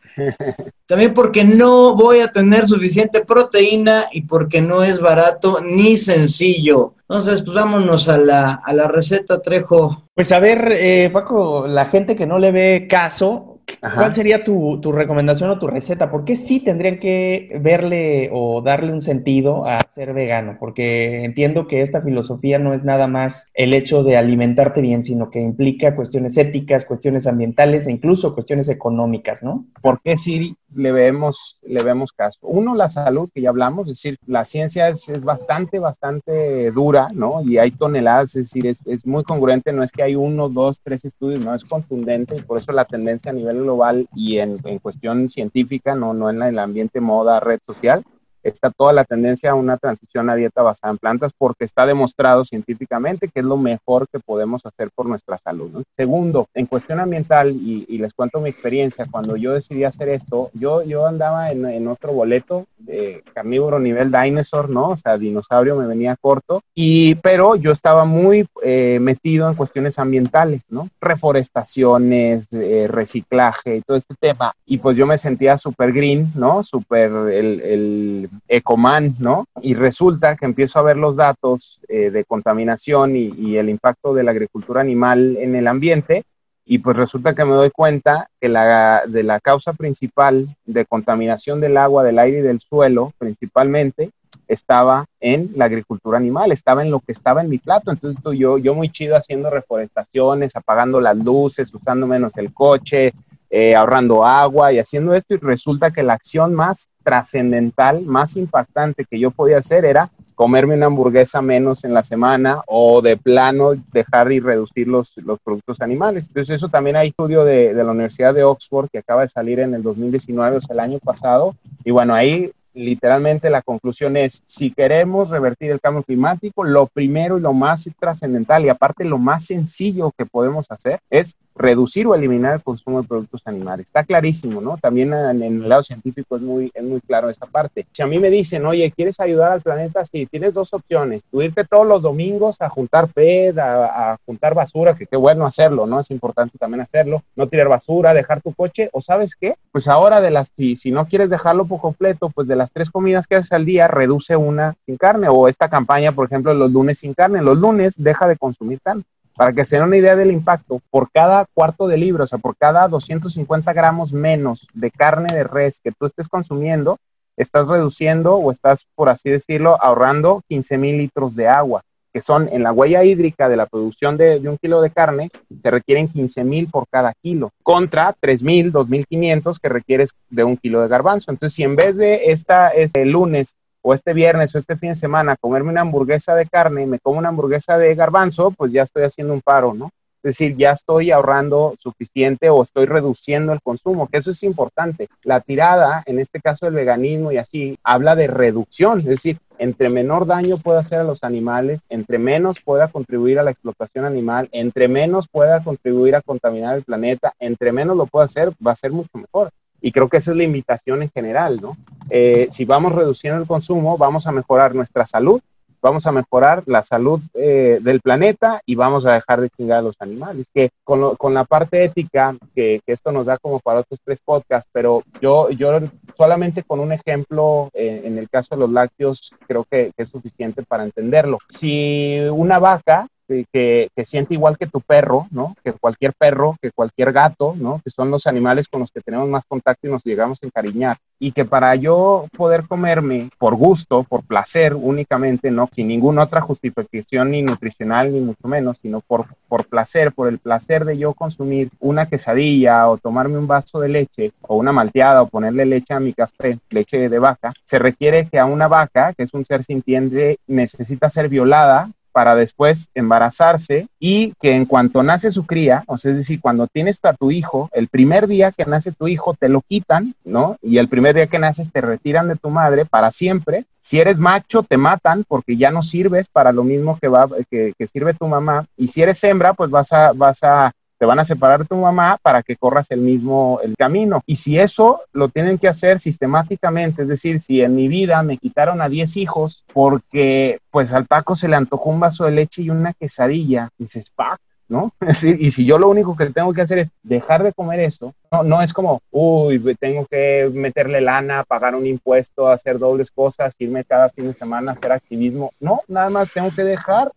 También 0.86 1.14
porque 1.14 1.44
no 1.44 1.94
voy 1.94 2.20
a 2.20 2.32
tener 2.32 2.66
suficiente 2.66 3.24
proteína 3.24 4.06
y 4.12 4.22
porque 4.22 4.60
no 4.60 4.82
es 4.82 5.00
barato 5.00 5.60
ni 5.62 5.96
sencillo. 5.96 6.94
Entonces, 7.08 7.42
pues 7.42 7.54
vámonos 7.54 8.08
a 8.08 8.18
la, 8.18 8.60
a 8.64 8.72
la 8.72 8.86
receta, 8.88 9.40
Trejo. 9.40 10.04
Pues 10.14 10.30
a 10.32 10.40
ver, 10.40 10.72
eh, 10.72 11.10
Paco, 11.12 11.66
la 11.66 11.86
gente 11.86 12.16
que 12.16 12.26
no 12.26 12.38
le 12.38 12.52
ve 12.52 12.86
caso, 12.88 13.47
¿Cuál 13.80 14.14
sería 14.14 14.44
tu, 14.44 14.80
recomendación 14.92 15.50
o 15.50 15.58
tu 15.58 15.66
receta? 15.66 16.10
¿Por 16.10 16.24
qué 16.24 16.36
sí 16.36 16.60
tendrían 16.60 16.98
que 16.98 17.58
verle 17.60 18.30
o 18.32 18.60
darle 18.60 18.92
un 18.92 19.00
sentido 19.00 19.66
a 19.66 19.80
ser 19.92 20.12
vegano? 20.12 20.56
Porque 20.58 21.24
entiendo 21.24 21.66
que 21.66 21.82
esta 21.82 22.02
filosofía 22.02 22.58
no 22.58 22.74
es 22.74 22.82
nada 22.82 23.06
más 23.06 23.50
el 23.54 23.74
hecho 23.74 24.02
de 24.02 24.16
alimentarte 24.16 24.80
bien, 24.80 25.02
sino 25.02 25.30
que 25.30 25.40
implica 25.40 25.94
cuestiones 25.94 26.36
éticas, 26.36 26.84
cuestiones 26.84 27.26
ambientales 27.26 27.86
e 27.86 27.92
incluso 27.92 28.34
cuestiones 28.34 28.68
económicas, 28.68 29.42
¿no? 29.42 29.66
¿Por 29.80 30.00
qué 30.02 30.16
sí 30.16 30.56
le 30.74 30.92
vemos, 30.92 31.58
le 31.62 31.82
vemos 31.82 32.12
caso? 32.12 32.38
Uno, 32.42 32.74
la 32.74 32.88
salud, 32.88 33.30
que 33.32 33.42
ya 33.42 33.50
hablamos, 33.50 33.88
es 33.88 33.96
decir, 33.96 34.18
la 34.26 34.44
ciencia 34.44 34.88
es, 34.88 35.06
bastante, 35.22 35.78
bastante 35.78 36.70
dura, 36.72 37.10
¿no? 37.12 37.42
Y 37.42 37.58
hay 37.58 37.70
toneladas, 37.70 38.34
es 38.36 38.46
decir, 38.46 38.66
es, 38.66 38.80
es 38.86 39.06
muy 39.06 39.22
congruente, 39.22 39.72
no 39.72 39.82
es 39.82 39.92
que 39.92 40.02
hay 40.02 40.14
uno, 40.14 40.48
dos, 40.48 40.80
tres 40.82 41.04
estudios, 41.04 41.44
no, 41.44 41.54
es 41.54 41.64
contundente 41.64 42.36
y 42.36 42.42
por 42.42 42.58
eso 42.58 42.72
la 42.72 42.84
tendencia 42.84 43.30
a 43.30 43.34
nivel 43.34 43.67
global 43.68 44.08
y 44.14 44.38
en, 44.38 44.56
en 44.64 44.78
cuestión 44.78 45.28
científica, 45.28 45.94
no, 45.94 46.14
no 46.14 46.30
en 46.30 46.42
el 46.42 46.58
ambiente 46.58 47.00
moda, 47.00 47.38
red 47.38 47.60
social, 47.66 48.02
está 48.48 48.70
toda 48.70 48.92
la 48.92 49.04
tendencia 49.04 49.50
a 49.50 49.54
una 49.54 49.76
transición 49.76 50.30
a 50.30 50.34
dieta 50.34 50.62
basada 50.62 50.92
en 50.92 50.98
plantas 50.98 51.32
porque 51.36 51.64
está 51.64 51.86
demostrado 51.86 52.44
científicamente 52.44 53.28
que 53.28 53.40
es 53.40 53.44
lo 53.44 53.56
mejor 53.56 54.08
que 54.08 54.20
podemos 54.20 54.64
hacer 54.66 54.90
por 54.94 55.06
nuestra 55.06 55.38
salud. 55.38 55.82
Segundo, 55.96 56.48
en 56.54 56.66
cuestión 56.66 57.00
ambiental, 57.00 57.50
y, 57.50 57.98
les 57.98 58.14
cuento 58.14 58.40
mi 58.40 58.50
experiencia, 58.50 59.06
cuando 59.10 59.36
yo 59.36 59.52
decidí 59.52 59.84
hacer 59.84 60.08
esto, 60.08 60.50
yo, 60.54 60.82
yo 60.82 61.06
andaba 61.06 61.50
en, 61.50 61.66
en 61.66 61.88
otro 61.88 62.12
boleto 62.12 62.66
de 62.78 63.24
carnívoro 63.34 63.78
nivel 63.78 64.12
dinosaur, 64.12 64.68
¿no? 64.68 64.90
O 64.90 64.96
sea, 64.96 65.18
dinosaurio 65.18 65.76
me 65.76 65.86
venía 65.86 66.16
corto, 66.16 66.62
y, 66.74 67.16
pero 67.16 67.56
yo 67.56 67.72
estaba 67.72 68.04
muy 68.04 68.46
eh, 68.62 68.98
metido 69.00 69.48
en 69.48 69.56
cuestiones 69.56 69.98
ambientales, 69.98 70.62
¿no? 70.70 70.88
Reforestaciones, 71.00 72.48
eh, 72.52 72.86
reciclaje 72.88 73.76
y 73.76 73.82
todo 73.82 73.96
este 73.96 74.14
tema. 74.18 74.54
Y 74.66 74.78
pues 74.78 74.96
yo 74.96 75.06
me 75.06 75.18
sentía 75.18 75.58
súper 75.58 75.92
green, 75.92 76.32
¿no? 76.34 76.62
Súper 76.62 77.10
el, 77.10 77.60
el 77.60 78.30
Ecoman, 78.46 79.16
¿no? 79.18 79.46
Y 79.62 79.74
resulta 79.74 80.36
que 80.36 80.46
empiezo 80.46 80.78
a 80.78 80.82
ver 80.82 80.96
los 80.96 81.16
datos 81.16 81.80
eh, 81.88 82.10
de 82.10 82.24
contaminación 82.24 83.16
y, 83.16 83.56
el 83.56 83.68
impacto 83.68 84.14
de 84.14 84.22
la 84.22 84.30
agricultura 84.30 84.80
animal 84.80 85.36
en 85.38 85.56
el 85.56 85.66
ambiente 85.66 86.24
y 86.64 86.78
pues 86.78 86.96
resulta 86.96 87.34
que 87.34 87.44
me 87.44 87.54
doy 87.54 87.70
cuenta 87.70 88.28
que 88.40 88.48
la, 88.48 89.02
de 89.06 89.22
la 89.22 89.40
causa 89.40 89.72
principal 89.72 90.54
de 90.66 90.84
contaminación 90.84 91.60
del 91.60 91.78
agua, 91.78 92.04
del 92.04 92.18
aire 92.18 92.38
y 92.40 92.42
del 92.42 92.60
suelo, 92.60 93.12
principalmente, 93.18 94.10
estaba 94.48 95.06
en 95.20 95.50
la 95.54 95.66
agricultura 95.66 96.18
animal, 96.18 96.52
estaba 96.52 96.82
en 96.82 96.90
lo 96.90 97.00
que 97.00 97.12
estaba 97.12 97.42
en 97.42 97.48
mi 97.48 97.58
plato. 97.58 97.90
Entonces 97.90 98.22
yo, 98.36 98.58
yo 98.58 98.74
muy 98.74 98.90
chido 98.90 99.16
haciendo 99.16 99.50
reforestaciones, 99.50 100.56
apagando 100.56 101.00
las 101.00 101.16
luces, 101.16 101.72
usando 101.72 102.06
menos 102.06 102.36
el 102.36 102.52
coche, 102.52 103.12
eh, 103.50 103.74
ahorrando 103.74 104.24
agua 104.24 104.72
y 104.72 104.78
haciendo 104.78 105.14
esto 105.14 105.34
y 105.34 105.38
resulta 105.38 105.90
que 105.90 106.02
la 106.02 106.14
acción 106.14 106.54
más 106.54 106.88
trascendental, 107.02 108.02
más 108.02 108.36
impactante 108.36 109.04
que 109.04 109.18
yo 109.18 109.30
podía 109.30 109.58
hacer 109.58 109.84
era 109.84 110.10
comerme 110.34 110.74
una 110.74 110.86
hamburguesa 110.86 111.42
menos 111.42 111.82
en 111.82 111.92
la 111.92 112.02
semana 112.02 112.62
o 112.66 113.02
de 113.02 113.16
plano 113.16 113.72
dejar 113.92 114.30
y 114.30 114.38
reducir 114.38 114.86
los, 114.86 115.16
los 115.16 115.40
productos 115.40 115.80
animales. 115.80 116.28
Entonces 116.28 116.56
eso 116.56 116.68
también 116.68 116.94
hay 116.94 117.08
estudio 117.08 117.44
de, 117.44 117.74
de, 117.74 117.84
la 117.84 117.90
Universidad 117.90 118.34
de 118.34 118.44
Oxford 118.44 118.88
que 118.88 118.98
acaba 118.98 119.22
de 119.22 119.28
salir 119.28 119.58
en 119.58 119.74
el 119.74 119.82
2019, 119.82 120.58
o 120.58 120.60
sea, 120.60 120.74
el 120.74 120.80
año 120.80 120.98
pasado. 121.00 121.56
Y 121.84 121.90
bueno, 121.90 122.14
ahí 122.14 122.52
literalmente 122.78 123.50
la 123.50 123.62
conclusión 123.62 124.16
es, 124.16 124.40
si 124.44 124.70
queremos 124.70 125.30
revertir 125.30 125.70
el 125.70 125.80
cambio 125.80 126.02
climático, 126.04 126.64
lo 126.64 126.86
primero 126.86 127.36
y 127.36 127.40
lo 127.40 127.52
más 127.52 127.88
trascendental 127.98 128.64
y 128.64 128.68
aparte 128.68 129.04
lo 129.04 129.18
más 129.18 129.44
sencillo 129.44 130.12
que 130.16 130.26
podemos 130.26 130.70
hacer 130.70 131.00
es 131.10 131.36
reducir 131.58 132.06
o 132.06 132.14
eliminar 132.14 132.54
el 132.54 132.62
consumo 132.62 133.02
de 133.02 133.08
productos 133.08 133.42
animales. 133.44 133.86
Está 133.86 134.04
clarísimo, 134.04 134.60
¿no? 134.60 134.78
También 134.78 135.12
en, 135.12 135.42
el 135.42 135.68
lado 135.68 135.82
científico 135.82 136.36
es 136.36 136.42
muy, 136.42 136.70
es 136.72 136.84
muy 136.84 137.00
claro 137.00 137.28
esta 137.28 137.46
parte. 137.46 137.86
Si 137.92 138.00
a 138.00 138.06
mí 138.06 138.18
me 138.18 138.30
dicen, 138.30 138.64
oye, 138.64 138.90
¿quieres 138.92 139.18
ayudar 139.18 139.52
al 139.52 139.60
planeta? 139.60 140.04
Sí, 140.04 140.26
tienes 140.26 140.54
dos 140.54 140.72
opciones. 140.72 141.24
Tú 141.30 141.42
irte 141.42 141.64
todos 141.64 141.86
los 141.86 142.02
domingos 142.02 142.60
a 142.60 142.68
juntar 142.68 143.08
PED, 143.08 143.58
a, 143.58 144.16
juntar 144.24 144.54
basura, 144.54 144.94
que 144.94 145.06
qué 145.06 145.16
bueno 145.16 145.44
hacerlo, 145.44 145.86
¿no? 145.86 145.98
Es 146.00 146.10
importante 146.10 146.56
también 146.58 146.82
hacerlo. 146.82 147.22
No 147.34 147.48
tirar 147.48 147.68
basura, 147.68 148.14
dejar 148.14 148.40
tu 148.40 148.54
coche. 148.54 148.88
O 148.92 149.00
sabes 149.00 149.34
qué? 149.34 149.56
Pues 149.72 149.88
ahora 149.88 150.20
de 150.20 150.30
las, 150.30 150.52
si, 150.56 150.76
si 150.76 150.92
no 150.92 151.06
quieres 151.08 151.28
dejarlo 151.28 151.64
por 151.64 151.80
completo, 151.80 152.30
pues 152.30 152.46
de 152.46 152.56
las 152.56 152.67
tres 152.72 152.90
comidas 152.90 153.26
que 153.26 153.36
haces 153.36 153.52
al 153.52 153.64
día, 153.64 153.88
reduce 153.88 154.36
una 154.36 154.74
sin 154.86 154.96
carne. 154.96 155.28
O 155.28 155.48
esta 155.48 155.68
campaña, 155.68 156.12
por 156.12 156.26
ejemplo, 156.26 156.54
los 156.54 156.70
lunes 156.70 156.98
sin 156.98 157.14
carne. 157.14 157.42
Los 157.42 157.58
lunes 157.58 157.94
deja 157.96 158.26
de 158.26 158.36
consumir 158.36 158.80
carne 158.82 159.04
Para 159.34 159.52
que 159.52 159.64
se 159.64 159.76
den 159.76 159.86
una 159.86 159.96
idea 159.96 160.16
del 160.16 160.30
impacto, 160.30 160.80
por 160.90 161.10
cada 161.10 161.46
cuarto 161.54 161.86
de 161.86 161.96
libro, 161.96 162.24
o 162.24 162.26
sea, 162.26 162.38
por 162.38 162.56
cada 162.56 162.88
250 162.88 163.72
gramos 163.72 164.12
menos 164.12 164.66
de 164.74 164.90
carne 164.90 165.32
de 165.34 165.44
res 165.44 165.80
que 165.80 165.92
tú 165.92 166.06
estés 166.06 166.28
consumiendo, 166.28 166.98
estás 167.36 167.68
reduciendo 167.68 168.36
o 168.36 168.50
estás, 168.50 168.86
por 168.94 169.08
así 169.08 169.30
decirlo, 169.30 169.78
ahorrando 169.80 170.42
15 170.48 170.78
mil 170.78 170.98
litros 170.98 171.36
de 171.36 171.48
agua, 171.48 171.82
que 172.18 172.22
son 172.22 172.48
en 172.50 172.64
la 172.64 172.72
huella 172.72 173.04
hídrica 173.04 173.48
de 173.48 173.56
la 173.56 173.66
producción 173.66 174.16
de, 174.16 174.40
un 174.48 174.58
kilo 174.58 174.82
de 174.82 174.90
carne, 174.90 175.30
se 175.62 175.70
requieren 175.70 176.08
15 176.08 176.42
mil 176.42 176.66
por 176.66 176.88
cada 176.90 177.14
kilo, 177.22 177.52
contra 177.62 178.12
3 178.18 178.42
mil, 178.42 178.72
2.500 178.72 179.60
que 179.62 179.68
requieres 179.68 180.10
de 180.28 180.42
un 180.42 180.56
kilo 180.56 180.82
de 180.82 180.88
garbanzo. 180.88 181.30
Entonces, 181.30 181.54
si 181.54 181.62
en 181.62 181.76
vez 181.76 181.96
de 181.96 182.32
esta, 182.32 182.70
este 182.70 183.04
lunes 183.04 183.54
o 183.82 183.94
este 183.94 184.14
viernes 184.14 184.52
o 184.52 184.58
este 184.58 184.74
fin 184.74 184.88
de 184.88 184.96
semana 184.96 185.36
comerme 185.40 185.70
una 185.70 185.82
hamburguesa 185.82 186.34
de 186.34 186.46
carne 186.46 186.82
y 186.82 186.86
me 186.86 186.98
como 186.98 187.20
una 187.20 187.28
hamburguesa 187.28 187.78
de 187.78 187.94
garbanzo, 187.94 188.50
pues 188.50 188.72
ya 188.72 188.82
estoy 188.82 189.04
haciendo 189.04 189.32
un 189.32 189.40
paro, 189.40 189.72
¿no? 189.72 189.90
Es 190.22 190.36
decir, 190.36 190.56
ya 190.56 190.72
estoy 190.72 191.12
ahorrando 191.12 191.76
suficiente 191.80 192.50
o 192.50 192.62
estoy 192.62 192.86
reduciendo 192.86 193.52
el 193.52 193.62
consumo, 193.62 194.08
que 194.08 194.18
eso 194.18 194.32
es 194.32 194.42
importante. 194.42 195.08
La 195.22 195.40
tirada, 195.40 196.02
en 196.06 196.18
este 196.18 196.40
caso 196.40 196.66
del 196.66 196.74
veganismo 196.74 197.30
y 197.30 197.36
así, 197.36 197.78
habla 197.84 198.16
de 198.16 198.26
reducción, 198.26 198.98
es 198.98 199.04
decir, 199.04 199.38
entre 199.58 199.90
menor 199.90 200.26
daño 200.26 200.58
pueda 200.58 200.80
hacer 200.80 201.00
a 201.00 201.04
los 201.04 201.24
animales, 201.24 201.82
entre 201.88 202.18
menos 202.18 202.60
pueda 202.60 202.88
contribuir 202.88 203.38
a 203.38 203.42
la 203.42 203.50
explotación 203.50 204.04
animal, 204.04 204.48
entre 204.52 204.88
menos 204.88 205.28
pueda 205.28 205.62
contribuir 205.62 206.16
a 206.16 206.22
contaminar 206.22 206.76
el 206.76 206.84
planeta, 206.84 207.34
entre 207.38 207.72
menos 207.72 207.96
lo 207.96 208.06
pueda 208.06 208.24
hacer, 208.24 208.50
va 208.64 208.72
a 208.72 208.76
ser 208.76 208.92
mucho 208.92 209.18
mejor. 209.18 209.50
Y 209.80 209.92
creo 209.92 210.08
que 210.08 210.16
esa 210.16 210.32
es 210.32 210.36
la 210.36 210.44
invitación 210.44 211.02
en 211.02 211.10
general, 211.10 211.58
¿no? 211.62 211.76
Eh, 212.10 212.48
si 212.50 212.64
vamos 212.64 212.94
reduciendo 212.94 213.40
el 213.40 213.46
consumo, 213.46 213.96
vamos 213.96 214.26
a 214.26 214.32
mejorar 214.32 214.74
nuestra 214.74 215.06
salud, 215.06 215.40
vamos 215.80 216.06
a 216.06 216.12
mejorar 216.12 216.62
la 216.66 216.82
salud 216.82 217.20
eh, 217.34 217.78
del 217.80 218.00
planeta 218.00 218.60
y 218.66 218.74
vamos 218.74 219.06
a 219.06 219.14
dejar 219.14 219.40
de 219.40 219.50
chingar 219.50 219.78
a 219.78 219.82
los 219.82 219.96
animales. 220.00 220.48
Que 220.52 220.70
con, 220.84 221.16
con 221.16 221.34
la 221.34 221.44
parte 221.44 221.84
ética, 221.84 222.36
que, 222.54 222.80
que, 222.86 222.92
esto 222.92 223.12
nos 223.12 223.26
da 223.26 223.38
como 223.38 223.60
para 223.60 223.80
otros 223.80 224.00
tres 224.04 224.20
podcasts, 224.24 224.68
pero 224.72 225.02
yo, 225.20 225.50
yo 225.50 225.80
solamente 226.16 226.62
con 226.62 226.80
un 226.80 226.92
ejemplo, 226.92 227.70
eh, 227.74 228.02
en 228.04 228.18
el 228.18 228.28
caso 228.28 228.54
de 228.54 228.60
los 228.60 228.70
lácteos, 228.70 229.32
creo 229.46 229.64
que, 229.70 229.92
es 229.96 230.08
suficiente 230.08 230.62
para 230.62 230.84
entenderlo. 230.84 231.38
Si 231.48 232.18
una 232.30 232.58
vaca 232.58 233.08
que, 233.52 233.90
siente 234.04 234.34
igual 234.34 234.56
que 234.56 234.66
tu 234.66 234.80
perro, 234.80 235.26
¿no? 235.30 235.54
Que 235.62 235.72
cualquier 235.72 236.12
perro, 236.14 236.56
que 236.60 236.70
cualquier 236.70 237.12
gato, 237.12 237.54
¿no? 237.56 237.80
Que 237.84 237.90
son 237.90 238.10
los 238.10 238.26
animales 238.26 238.68
con 238.68 238.80
los 238.80 238.90
que 238.90 239.00
tenemos 239.00 239.28
más 239.28 239.44
contacto 239.46 239.86
y 239.86 239.90
nos 239.90 240.04
llegamos 240.04 240.42
a 240.42 240.46
encariñar. 240.46 240.96
Y 241.18 241.32
que 241.32 241.44
para 241.44 241.74
yo 241.74 242.26
poder 242.36 242.66
comerme 242.66 243.30
por 243.38 243.56
gusto, 243.56 244.04
por 244.04 244.24
placer 244.24 244.74
únicamente, 244.74 245.50
¿no? 245.50 245.68
Sin 245.72 245.88
ninguna 245.88 246.22
otra 246.22 246.40
justificación 246.40 247.30
ni 247.30 247.42
nutricional 247.42 248.12
ni 248.12 248.20
mucho 248.20 248.48
menos, 248.48 248.78
sino 248.80 249.00
por, 249.00 249.26
por 249.48 249.66
placer, 249.66 250.12
por 250.12 250.28
el 250.28 250.38
placer 250.38 250.84
de 250.84 250.96
yo 250.96 251.12
consumir 251.14 251.70
una 251.80 252.06
quesadilla 252.06 252.88
o 252.88 252.98
tomarme 252.98 253.38
un 253.38 253.46
vaso 253.46 253.80
de 253.80 253.88
leche 253.88 254.32
o 254.42 254.56
una 254.56 254.72
malteada 254.72 255.22
o 255.22 255.28
ponerle 255.28 255.66
leche 255.66 255.92
a 255.92 256.00
mi 256.00 256.12
café, 256.12 256.58
leche 256.70 257.08
de 257.08 257.18
vaca, 257.18 257.52
se 257.64 257.78
requiere 257.78 258.28
que 258.28 258.38
a 258.38 258.46
una 258.46 258.68
vaca, 258.68 259.12
que 259.12 259.24
es 259.24 259.34
un 259.34 259.44
ser 259.44 259.64
sintiente, 259.64 260.38
necesita 260.46 261.08
ser 261.08 261.28
violada 261.28 261.90
para 262.12 262.34
después 262.34 262.88
embarazarse 262.94 263.88
y 263.98 264.32
que 264.40 264.52
en 264.54 264.64
cuanto 264.64 265.02
nace 265.02 265.30
su 265.30 265.46
cría, 265.46 265.84
o 265.86 265.96
sea, 265.96 266.12
es 266.12 266.18
decir, 266.18 266.40
cuando 266.40 266.66
tienes 266.66 266.98
a 267.04 267.12
tu 267.12 267.30
hijo, 267.30 267.68
el 267.72 267.88
primer 267.88 268.26
día 268.26 268.52
que 268.52 268.64
nace 268.64 268.92
tu 268.92 269.08
hijo 269.08 269.34
te 269.34 269.48
lo 269.48 269.60
quitan, 269.62 270.14
¿no? 270.24 270.56
Y 270.62 270.78
el 270.78 270.88
primer 270.88 271.14
día 271.14 271.26
que 271.26 271.38
naces 271.38 271.70
te 271.72 271.80
retiran 271.80 272.28
de 272.28 272.36
tu 272.36 272.50
madre 272.50 272.84
para 272.84 273.10
siempre. 273.10 273.66
Si 273.80 274.00
eres 274.00 274.18
macho, 274.18 274.62
te 274.62 274.76
matan 274.76 275.24
porque 275.26 275.56
ya 275.56 275.70
no 275.70 275.82
sirves 275.82 276.28
para 276.28 276.52
lo 276.52 276.64
mismo 276.64 276.98
que, 277.00 277.08
va, 277.08 277.28
que, 277.50 277.72
que 277.78 277.86
sirve 277.86 278.14
tu 278.14 278.26
mamá. 278.26 278.66
Y 278.76 278.88
si 278.88 279.02
eres 279.02 279.22
hembra, 279.24 279.54
pues 279.54 279.70
vas 279.70 279.92
a, 279.92 280.12
vas 280.12 280.42
a 280.42 280.72
te 280.98 281.06
van 281.06 281.18
a 281.20 281.24
separar 281.24 281.60
de 281.60 281.66
tu 281.66 281.76
mamá 281.76 282.18
para 282.20 282.42
que 282.42 282.56
corras 282.56 282.90
el 282.90 283.00
mismo 283.00 283.60
el 283.62 283.76
camino. 283.76 284.22
Y 284.26 284.36
si 284.36 284.58
eso 284.58 285.02
lo 285.12 285.28
tienen 285.28 285.58
que 285.58 285.68
hacer 285.68 286.00
sistemáticamente, 286.00 287.02
es 287.02 287.08
decir, 287.08 287.40
si 287.40 287.62
en 287.62 287.74
mi 287.74 287.88
vida 287.88 288.22
me 288.22 288.36
quitaron 288.36 288.82
a 288.82 288.88
10 288.88 289.16
hijos 289.16 289.64
porque 289.72 290.58
pues 290.70 290.92
al 290.92 291.06
Paco 291.06 291.36
se 291.36 291.48
le 291.48 291.56
antojó 291.56 291.90
un 291.90 292.00
vaso 292.00 292.24
de 292.24 292.32
leche 292.32 292.62
y 292.62 292.70
una 292.70 292.92
quesadilla, 292.94 293.70
dices, 293.78 294.10
Paco, 294.10 294.42
¿no? 294.68 294.92
Y 295.38 295.50
si 295.52 295.64
yo 295.64 295.78
lo 295.78 295.88
único 295.88 296.16
que 296.16 296.26
tengo 296.26 296.52
que 296.52 296.62
hacer 296.62 296.78
es 296.78 296.90
dejar 297.02 297.42
de 297.42 297.52
comer 297.52 297.80
eso, 297.80 298.14
no, 298.32 298.42
no 298.42 298.60
es 298.60 298.72
como, 298.72 299.00
uy, 299.10 299.76
tengo 299.78 300.06
que 300.06 300.50
meterle 300.52 301.00
lana, 301.00 301.44
pagar 301.44 301.74
un 301.74 301.86
impuesto, 301.86 302.48
hacer 302.48 302.78
dobles 302.78 303.10
cosas, 303.10 303.54
irme 303.58 303.84
cada 303.84 304.10
fin 304.10 304.26
de 304.26 304.34
semana 304.34 304.72
a 304.72 304.74
hacer 304.74 304.92
activismo. 304.92 305.52
No, 305.60 305.82
nada 305.88 306.10
más 306.10 306.28
tengo 306.32 306.54
que 306.54 306.64
dejar 306.64 307.12